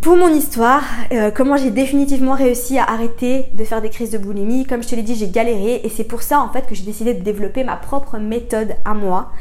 pour 0.04 0.18
mon 0.18 0.28
histoire, 0.28 0.82
euh, 1.12 1.30
comment 1.34 1.56
j'ai 1.56 1.70
définitivement 1.70 2.34
réussi 2.34 2.78
à 2.78 2.84
arrêter 2.84 3.46
de 3.54 3.64
faire 3.64 3.80
des 3.80 3.88
crises 3.88 4.10
de 4.10 4.18
boulimie. 4.18 4.66
Comme 4.66 4.82
je 4.82 4.88
te 4.88 4.94
l'ai 4.94 5.02
dit, 5.02 5.14
j'ai 5.14 5.28
galéré 5.28 5.80
et 5.82 5.88
c'est 5.88 6.04
pour 6.04 6.20
ça 6.20 6.40
en 6.40 6.50
fait 6.50 6.66
que 6.66 6.74
j'ai 6.74 6.84
décidé 6.84 7.14
de 7.14 7.22
développer 7.22 7.64
ma 7.64 7.76
propre 7.76 8.18
méthode 8.18 8.76
à 8.84 8.92
moi. 8.92 9.32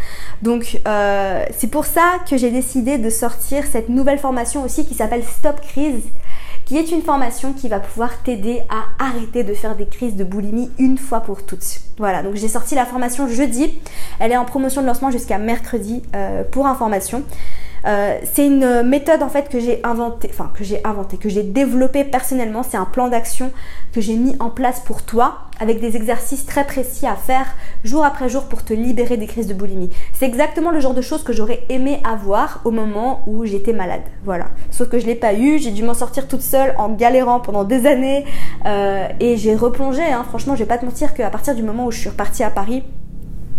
Donc 0.42 0.80
euh, 0.88 1.44
c'est 1.58 1.68
pour 1.68 1.84
ça 1.84 2.20
que 2.30 2.38
j'ai 2.38 2.50
décidé 2.50 2.98
de 2.98 3.10
sortir 3.10 3.66
cette 3.70 3.90
nouvelle 3.90 4.20
formation 4.20 4.64
aussi 4.64 4.86
qui 4.86 4.94
s'appelle 4.94 5.26
Stop 5.26 5.60
Crise 5.60 6.06
qui 6.66 6.78
est 6.78 6.92
une 6.92 7.02
formation 7.02 7.52
qui 7.52 7.68
va 7.68 7.80
pouvoir 7.80 8.24
t'aider 8.24 8.62
à 8.70 9.04
arrêter 9.04 9.44
de 9.44 9.54
faire 9.54 9.76
des 9.76 9.86
crises 9.86 10.16
de 10.16 10.24
boulimie 10.24 10.72
une 10.80 10.98
fois 10.98 11.20
pour 11.20 11.46
toutes. 11.46 11.82
Voilà, 11.98 12.24
donc 12.24 12.36
j'ai 12.36 12.48
sorti 12.48 12.74
la 12.74 12.86
formation 12.86 13.28
jeudi. 13.28 13.74
Elle 14.20 14.32
est 14.32 14.38
en 14.38 14.46
promotion 14.46 14.82
de 14.82 14.88
lancement 14.88 15.12
jusqu'à 15.12 15.38
mercredi 15.40 16.04
euh, 16.16 16.44
pour 16.50 16.68
information. 16.68 17.24
Euh, 17.86 18.18
c'est 18.24 18.46
une 18.46 18.84
méthode 18.84 19.22
en 19.22 19.30
fait 19.30 19.50
que 19.50 19.60
j'ai 19.60 19.80
inventée, 19.84 20.30
enfin 20.32 20.52
que 20.54 20.64
j'ai 20.64 20.80
inventée, 20.86 21.18
que 21.18 21.30
j'ai 21.30 21.44
développée 21.44 22.04
personnellement. 22.04 22.64
C'est 22.64 22.78
un 22.78 22.86
plan 22.86 23.10
d'action 23.10 23.52
que 23.94 24.02
j'ai 24.02 24.16
mis 24.16 24.36
en 24.40 24.50
place 24.50 24.80
pour 24.80 25.04
toi 25.04 25.40
avec 25.60 25.80
des 25.80 25.96
exercices 25.96 26.46
très 26.46 26.66
précis 26.66 27.06
à 27.06 27.16
faire 27.16 27.46
jour 27.84 28.04
après 28.04 28.30
jour 28.30 28.44
pour 28.44 28.64
te 28.64 28.74
libérer 28.74 29.18
des 29.18 29.28
crises 29.28 29.48
de 29.48 29.54
boulimie. 29.54 29.90
C'est 30.14 30.26
exactement 30.26 30.72
le 30.72 30.80
genre 30.80 30.94
de 30.94 31.02
choses 31.02 31.24
que 31.24 31.34
j'aurais 31.34 31.64
aimé 31.70 32.02
avoir 32.04 32.62
au 32.66 32.72
moment 32.72 33.24
où 33.28 33.46
j'étais 33.46 33.74
malade. 33.74 34.02
Voilà. 34.24 34.48
Sauf 34.72 34.90
que 34.90 35.00
je 35.00 35.06
l'ai 35.06 35.16
pas 35.16 35.34
eu, 35.34 35.60
j'ai 35.60 35.72
dû 35.72 35.84
m'en 35.84 35.94
sortir 35.94 36.28
toute 36.28 36.42
seule 36.42 36.74
en 36.78 36.90
galérant 36.90 37.40
pendant 37.40 37.64
des 37.64 37.86
années 37.86 38.26
euh, 38.66 39.08
et 39.20 39.38
j'ai 39.38 39.56
replongé. 39.56 40.04
Hein. 40.04 40.26
Franchement, 40.28 40.56
je 40.56 40.60
vais 40.60 40.68
pas 40.68 40.78
te 40.78 40.86
mentir 40.86 41.14
qu'à 41.14 41.30
partir 41.30 41.56
du 41.56 41.64
moment 41.64 41.86
où 41.86 41.92
je 41.92 42.00
suis 42.00 42.10
repartie 42.10 42.44
à 42.44 42.50
Paris, 42.50 42.84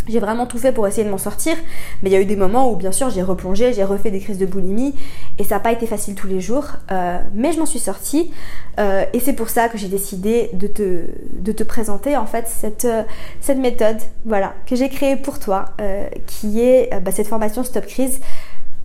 j'ai 0.08 0.20
vraiment 0.20 0.46
tout 0.46 0.58
fait 0.58 0.72
pour 0.72 0.86
essayer 0.86 1.04
de 1.04 1.10
m'en 1.10 1.18
sortir, 1.18 1.56
mais 2.02 2.10
il 2.10 2.12
y 2.12 2.16
a 2.16 2.20
eu 2.20 2.26
des 2.26 2.36
moments 2.36 2.70
où 2.70 2.76
bien 2.76 2.92
sûr 2.92 3.10
j'ai 3.10 3.22
replongé, 3.22 3.72
j'ai 3.72 3.84
refait 3.84 4.10
des 4.10 4.20
crises 4.20 4.38
de 4.38 4.46
boulimie 4.46 4.94
et 5.38 5.44
ça 5.44 5.56
n'a 5.56 5.60
pas 5.60 5.72
été 5.72 5.86
facile 5.86 6.14
tous 6.14 6.26
les 6.26 6.40
jours, 6.40 6.66
euh, 6.90 7.18
mais 7.34 7.52
je 7.52 7.58
m'en 7.58 7.66
suis 7.66 7.78
sortie 7.78 8.30
euh, 8.78 9.04
et 9.12 9.20
c'est 9.20 9.32
pour 9.32 9.48
ça 9.48 9.68
que 9.68 9.78
j'ai 9.78 9.88
décidé 9.88 10.50
de 10.52 10.66
te, 10.66 11.06
de 11.38 11.52
te 11.52 11.62
présenter 11.62 12.16
en 12.16 12.26
fait 12.26 12.46
cette, 12.48 12.84
euh, 12.84 13.02
cette 13.40 13.58
méthode 13.58 13.98
voilà, 14.24 14.54
que 14.66 14.76
j'ai 14.76 14.88
créée 14.88 15.16
pour 15.16 15.38
toi, 15.38 15.66
qui 16.26 16.60
est 16.60 16.90
bah, 17.00 17.10
cette 17.10 17.26
formation 17.26 17.64
Stop 17.64 17.86
Crise. 17.86 18.20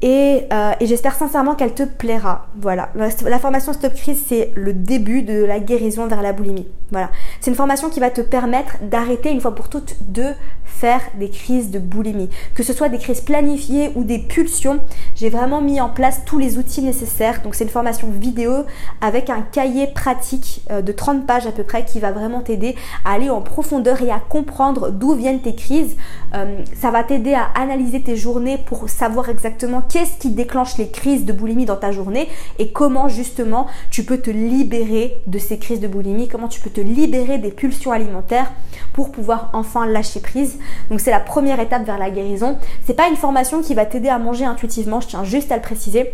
Et, 0.02 0.48
et 0.80 0.86
j'espère 0.86 1.16
sincèrement 1.16 1.56
qu'elle 1.56 1.74
te 1.74 1.84
plaira. 1.84 2.48
Voilà. 2.56 2.90
La 2.96 3.40
formation 3.40 3.74
Stop 3.74 3.94
Crise, 3.94 4.24
c'est 4.28 4.52
le 4.56 4.74
début 4.74 5.24
de 5.24 5.44
la 5.44 5.60
guérison 5.60 6.08
vers 6.08 6.22
la 6.22 6.34
boulimie. 6.34 6.68
Voilà. 6.92 7.10
C'est 7.40 7.52
une 7.52 7.58
formation 7.58 7.90
qui 7.90 8.00
va 8.00 8.10
te 8.10 8.22
permettre 8.22 8.78
d'arrêter 8.82 9.30
une 9.32 9.42
fois 9.42 9.54
pour 9.54 9.70
toutes 9.70 9.96
de 10.12 10.34
faire 10.80 11.02
des 11.16 11.30
crises 11.30 11.72
de 11.72 11.80
boulimie. 11.80 12.30
Que 12.56 12.64
ce 12.64 12.72
soit 12.74 12.90
des 12.90 12.98
crises 12.98 13.22
planifiées 13.22 13.92
ou 13.96 14.04
des 14.04 14.20
pulsions, 14.20 14.80
j'ai 15.16 15.30
vraiment 15.30 15.62
mis 15.62 15.82
en 15.82 15.90
place 15.90 16.22
tous 16.26 16.40
les 16.40 16.58
outils 16.58 16.82
nécessaires. 16.82 17.42
Donc 17.44 17.56
c'est 17.56 17.66
une 17.66 17.70
formation 17.70 18.10
vidéo 18.10 18.64
avec 19.02 19.30
un 19.30 19.42
cahier 19.42 19.88
pratique 19.88 20.62
euh, 20.72 20.82
de 20.82 20.92
30 20.92 21.26
pages 21.26 21.48
à 21.48 21.52
peu 21.52 21.64
près 21.64 21.84
qui 21.84 22.00
va 22.00 22.12
vraiment 22.12 22.42
t'aider 22.42 22.76
à 23.04 23.14
aller 23.14 23.30
en 23.30 23.42
profondeur 23.42 24.02
et 24.02 24.10
à 24.10 24.20
comprendre 24.20 24.90
d'où 24.92 25.14
viennent 25.14 25.42
tes 25.42 25.56
crises. 25.56 25.98
Euh, 26.34 26.62
ça 26.80 26.92
va 26.92 27.04
t'aider 27.04 27.34
à 27.34 27.50
analyser 27.60 28.02
tes 28.02 28.16
journées 28.16 28.58
pour 28.58 28.90
savoir 28.90 29.30
exactement 29.30 29.82
qu'est-ce 29.90 30.18
qui 30.18 30.30
déclenche 30.30 30.78
les 30.78 30.90
crises 30.90 31.26
de 31.26 31.34
boulimie 31.34 31.66
dans 31.66 31.76
ta 31.76 31.92
journée 31.92 32.30
et 32.60 32.72
comment 32.72 33.10
justement 33.10 33.68
tu 33.90 34.04
peux 34.04 34.20
te 34.20 34.30
libérer 34.30 35.18
de 35.28 35.40
ces 35.40 35.58
crises 35.58 35.80
de 35.80 35.88
boulimie, 35.88 36.28
comment 36.28 36.48
tu 36.48 36.62
peux 36.62 36.70
te 36.70 36.82
libérer 36.82 37.38
des 37.38 37.52
pulsions 37.52 37.92
alimentaires 37.92 38.52
pour 38.94 39.12
pouvoir 39.12 39.50
enfin 39.54 39.86
lâcher 39.86 40.20
prise. 40.20 40.60
Donc 40.90 41.00
c'est 41.00 41.12
la 41.12 41.20
première 41.20 41.60
étape 41.60 41.86
vers 41.86 41.98
la 41.98 42.10
guérison. 42.10 42.58
C'est 42.86 42.94
pas 42.94 43.10
une 43.10 43.18
formation 43.18 43.62
qui 43.62 43.74
va 43.74 43.86
t'aider 43.86 44.10
à 44.10 44.20
manger 44.20 44.46
intuitivement, 44.46 45.02
je 45.02 45.08
tiens 45.08 45.24
juste 45.24 45.52
à 45.52 45.56
le 45.56 45.62
préciser. 45.62 46.12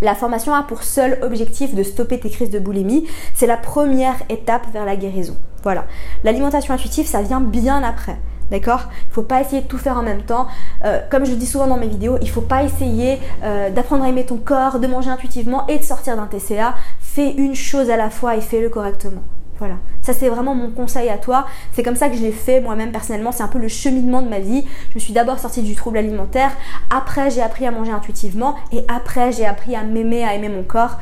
La 0.00 0.16
formation 0.16 0.52
a 0.52 0.64
pour 0.64 0.82
seul 0.82 1.18
objectif 1.22 1.76
de 1.76 1.82
stopper 1.84 2.18
tes 2.18 2.28
crises 2.28 2.50
de 2.50 2.58
boulimie. 2.58 3.06
C'est 3.34 3.46
la 3.46 3.56
première 3.56 4.16
étape 4.28 4.66
vers 4.72 4.84
la 4.84 4.96
guérison. 4.96 5.36
Voilà. 5.62 5.86
L'alimentation 6.24 6.74
intuitive, 6.74 7.06
ça 7.06 7.22
vient 7.22 7.40
bien 7.40 7.84
après. 7.84 8.16
D'accord? 8.52 8.82
Il 9.08 9.14
faut 9.14 9.22
pas 9.22 9.40
essayer 9.40 9.62
de 9.62 9.66
tout 9.66 9.78
faire 9.78 9.96
en 9.96 10.02
même 10.02 10.22
temps. 10.22 10.46
Euh, 10.84 11.00
comme 11.10 11.24
je 11.24 11.30
le 11.30 11.38
dis 11.38 11.46
souvent 11.46 11.66
dans 11.66 11.78
mes 11.78 11.88
vidéos, 11.88 12.18
il 12.20 12.28
faut 12.28 12.42
pas 12.42 12.62
essayer 12.62 13.18
euh, 13.42 13.70
d'apprendre 13.70 14.04
à 14.04 14.10
aimer 14.10 14.26
ton 14.26 14.36
corps, 14.36 14.78
de 14.78 14.86
manger 14.86 15.08
intuitivement 15.08 15.66
et 15.68 15.78
de 15.78 15.82
sortir 15.82 16.16
d'un 16.16 16.26
TCA. 16.26 16.74
Fais 17.00 17.32
une 17.32 17.54
chose 17.54 17.88
à 17.88 17.96
la 17.96 18.10
fois 18.10 18.36
et 18.36 18.42
fais-le 18.42 18.68
correctement. 18.68 19.22
Voilà, 19.58 19.76
ça 20.02 20.12
c'est 20.12 20.28
vraiment 20.28 20.54
mon 20.54 20.70
conseil 20.70 21.08
à 21.08 21.16
toi. 21.16 21.46
C'est 21.72 21.82
comme 21.82 21.96
ça 21.96 22.10
que 22.10 22.16
je 22.16 22.20
l'ai 22.20 22.32
fait 22.32 22.60
moi-même 22.60 22.92
personnellement. 22.92 23.32
C'est 23.32 23.42
un 23.42 23.48
peu 23.48 23.58
le 23.58 23.68
cheminement 23.68 24.20
de 24.20 24.28
ma 24.28 24.40
vie. 24.40 24.66
Je 24.90 24.96
me 24.96 25.00
suis 25.00 25.14
d'abord 25.14 25.38
sortie 25.38 25.62
du 25.62 25.74
trouble 25.74 25.96
alimentaire. 25.96 26.50
Après, 26.90 27.30
j'ai 27.30 27.40
appris 27.40 27.66
à 27.66 27.70
manger 27.70 27.92
intuitivement. 27.92 28.56
Et 28.70 28.84
après, 28.88 29.32
j'ai 29.32 29.46
appris 29.46 29.74
à 29.74 29.82
m'aimer, 29.82 30.24
à 30.24 30.34
aimer 30.34 30.50
mon 30.50 30.62
corps. 30.62 30.98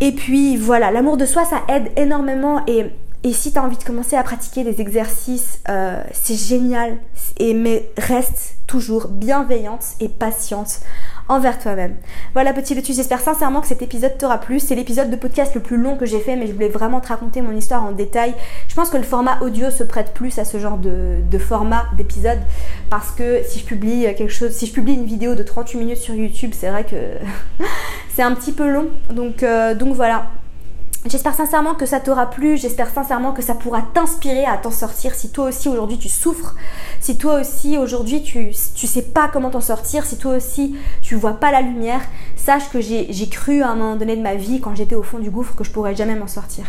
Et 0.00 0.12
puis 0.12 0.56
voilà, 0.56 0.90
l'amour 0.90 1.18
de 1.18 1.26
soi, 1.26 1.44
ça 1.44 1.62
aide 1.68 1.90
énormément. 1.96 2.62
Et, 2.66 2.90
et 3.24 3.32
si 3.32 3.52
tu 3.52 3.58
as 3.58 3.62
envie 3.64 3.78
de 3.78 3.84
commencer 3.84 4.16
à 4.16 4.22
pratiquer 4.22 4.64
des 4.64 4.82
exercices, 4.82 5.60
euh, 5.70 6.02
c'est 6.12 6.36
génial. 6.36 6.98
Et, 7.38 7.54
mais 7.54 7.88
reste 7.96 8.56
toujours 8.66 9.08
bienveillante 9.08 9.84
et 10.00 10.10
patiente 10.10 10.80
envers 11.28 11.58
toi-même. 11.58 11.96
Voilà 12.34 12.52
petit 12.52 12.74
Lotus, 12.74 12.96
j'espère 12.96 13.20
sincèrement 13.20 13.62
que 13.62 13.66
cet 13.66 13.80
épisode 13.80 14.18
t'aura 14.18 14.36
plu. 14.38 14.60
C'est 14.60 14.74
l'épisode 14.74 15.10
de 15.10 15.16
podcast 15.16 15.54
le 15.54 15.62
plus 15.62 15.78
long 15.78 15.96
que 15.96 16.04
j'ai 16.04 16.20
fait, 16.20 16.36
mais 16.36 16.46
je 16.46 16.52
voulais 16.52 16.68
vraiment 16.68 17.00
te 17.00 17.08
raconter 17.08 17.40
mon 17.40 17.56
histoire 17.56 17.82
en 17.82 17.92
détail. 17.92 18.34
Je 18.68 18.74
pense 18.74 18.90
que 18.90 18.98
le 18.98 19.02
format 19.02 19.40
audio 19.40 19.70
se 19.70 19.84
prête 19.84 20.12
plus 20.12 20.38
à 20.38 20.44
ce 20.44 20.58
genre 20.58 20.76
de, 20.76 21.22
format 21.38 21.86
d'épisode 21.96 22.40
parce 22.90 23.10
que 23.10 23.42
si 23.48 23.58
je 23.58 23.64
publie 23.64 24.02
quelque 24.16 24.28
chose, 24.28 24.52
si 24.52 24.66
je 24.66 24.72
publie 24.72 24.92
une 24.92 25.06
vidéo 25.06 25.34
de 25.34 25.42
38 25.42 25.78
minutes 25.78 25.96
sur 25.96 26.14
YouTube, 26.14 26.52
c'est 26.54 26.68
vrai 26.68 26.84
que 26.84 26.96
c'est 28.14 28.22
un 28.22 28.34
petit 28.34 28.52
peu 28.52 28.70
long. 28.70 28.88
Donc, 29.10 29.42
euh, 29.42 29.74
donc 29.74 29.94
voilà. 29.94 30.26
J'espère 31.06 31.34
sincèrement 31.34 31.74
que 31.74 31.84
ça 31.84 32.00
t'aura 32.00 32.30
plu, 32.30 32.56
j'espère 32.56 32.88
sincèrement 32.88 33.32
que 33.32 33.42
ça 33.42 33.54
pourra 33.54 33.82
t'inspirer 33.82 34.46
à 34.46 34.56
t'en 34.56 34.70
sortir 34.70 35.14
si 35.14 35.30
toi 35.30 35.48
aussi 35.48 35.68
aujourd'hui 35.68 35.98
tu 35.98 36.08
souffres, 36.08 36.54
si 36.98 37.18
toi 37.18 37.40
aussi 37.40 37.76
aujourd'hui 37.76 38.22
tu, 38.22 38.52
tu 38.74 38.86
sais 38.86 39.02
pas 39.02 39.28
comment 39.28 39.50
t'en 39.50 39.60
sortir, 39.60 40.06
si 40.06 40.16
toi 40.16 40.34
aussi 40.36 40.76
tu 41.02 41.14
vois 41.14 41.34
pas 41.34 41.52
la 41.52 41.60
lumière, 41.60 42.00
sache 42.36 42.70
que 42.70 42.80
j'ai 42.80 43.28
cru 43.28 43.60
à 43.60 43.68
un 43.68 43.74
moment 43.74 43.96
donné 43.96 44.16
de 44.16 44.22
ma 44.22 44.34
vie 44.34 44.62
quand 44.62 44.74
j'étais 44.74 44.94
au 44.94 45.02
fond 45.02 45.18
du 45.18 45.28
gouffre 45.28 45.54
que 45.54 45.62
je 45.62 45.70
pourrais 45.70 45.94
jamais 45.94 46.14
m'en 46.14 46.26
sortir. 46.26 46.64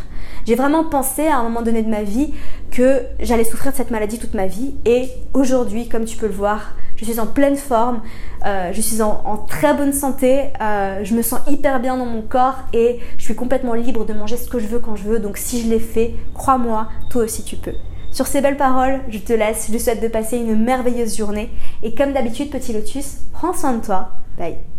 J'ai 0.46 0.56
vraiment 0.56 0.84
pensé 0.84 1.28
à 1.28 1.38
un 1.38 1.44
moment 1.44 1.62
donné 1.62 1.82
de 1.82 1.90
ma 1.90 2.04
vie 2.04 2.34
que 2.72 3.04
j'allais 3.22 3.46
souffrir 3.46 3.72
de 3.72 3.78
cette 3.78 3.92
maladie 3.92 4.20
toute 4.20 4.34
ma 4.34 4.48
vie 4.48 4.74
et 4.84 5.12
aujourd'hui, 5.34 5.88
comme 5.88 6.04
tu 6.04 6.18
peux 6.18 6.28
le 6.28 6.34
voir, 6.34 6.74
je 6.96 7.06
suis 7.06 7.20
en 7.20 7.28
pleine 7.28 7.56
forme, 7.56 8.02
euh, 8.46 8.72
je 8.74 8.82
suis 8.82 9.02
en, 9.02 9.38
très 9.48 9.74
bonne 9.74 9.94
santé, 9.94 10.54
euh, 10.62 11.02
je 11.04 11.14
me 11.14 11.22
sens 11.22 11.40
hyper 11.48 11.80
bien 11.80 11.98
dans 11.98 12.06
mon 12.06 12.22
corps 12.22 12.58
et 12.74 13.00
je 13.18 13.24
suis 13.24 13.36
complètement 13.36 13.74
libre 13.74 14.06
de 14.06 14.14
manger 14.14 14.38
ce 14.38 14.50
que 14.50 14.60
je 14.60 14.68
veux 14.68 14.80
quand 14.80 14.96
je 14.96 15.04
veux. 15.04 15.20
Donc 15.20 15.38
si 15.38 15.62
je 15.62 15.70
l'ai 15.70 15.80
fait, 15.80 16.14
crois-moi, 16.34 16.88
toi 17.10 17.24
aussi 17.24 17.44
tu 17.44 17.56
peux. 17.56 17.74
Sur 18.12 18.28
ces 18.28 18.42
belles 18.42 18.58
paroles, 18.58 19.02
je 19.10 19.20
te 19.20 19.34
laisse, 19.34 19.68
je 19.68 19.78
te 19.78 19.82
souhaite 19.82 20.02
de 20.02 20.08
passer 20.08 20.38
une 20.38 20.56
merveilleuse 20.56 21.18
journée 21.18 21.50
et 21.84 21.94
comme 21.94 22.14
d'habitude, 22.14 22.50
petit 22.50 22.72
lotus, 22.72 23.18
prends 23.34 23.54
soin 23.54 23.74
de 23.74 23.86
toi. 23.86 24.12
Bye. 24.38 24.75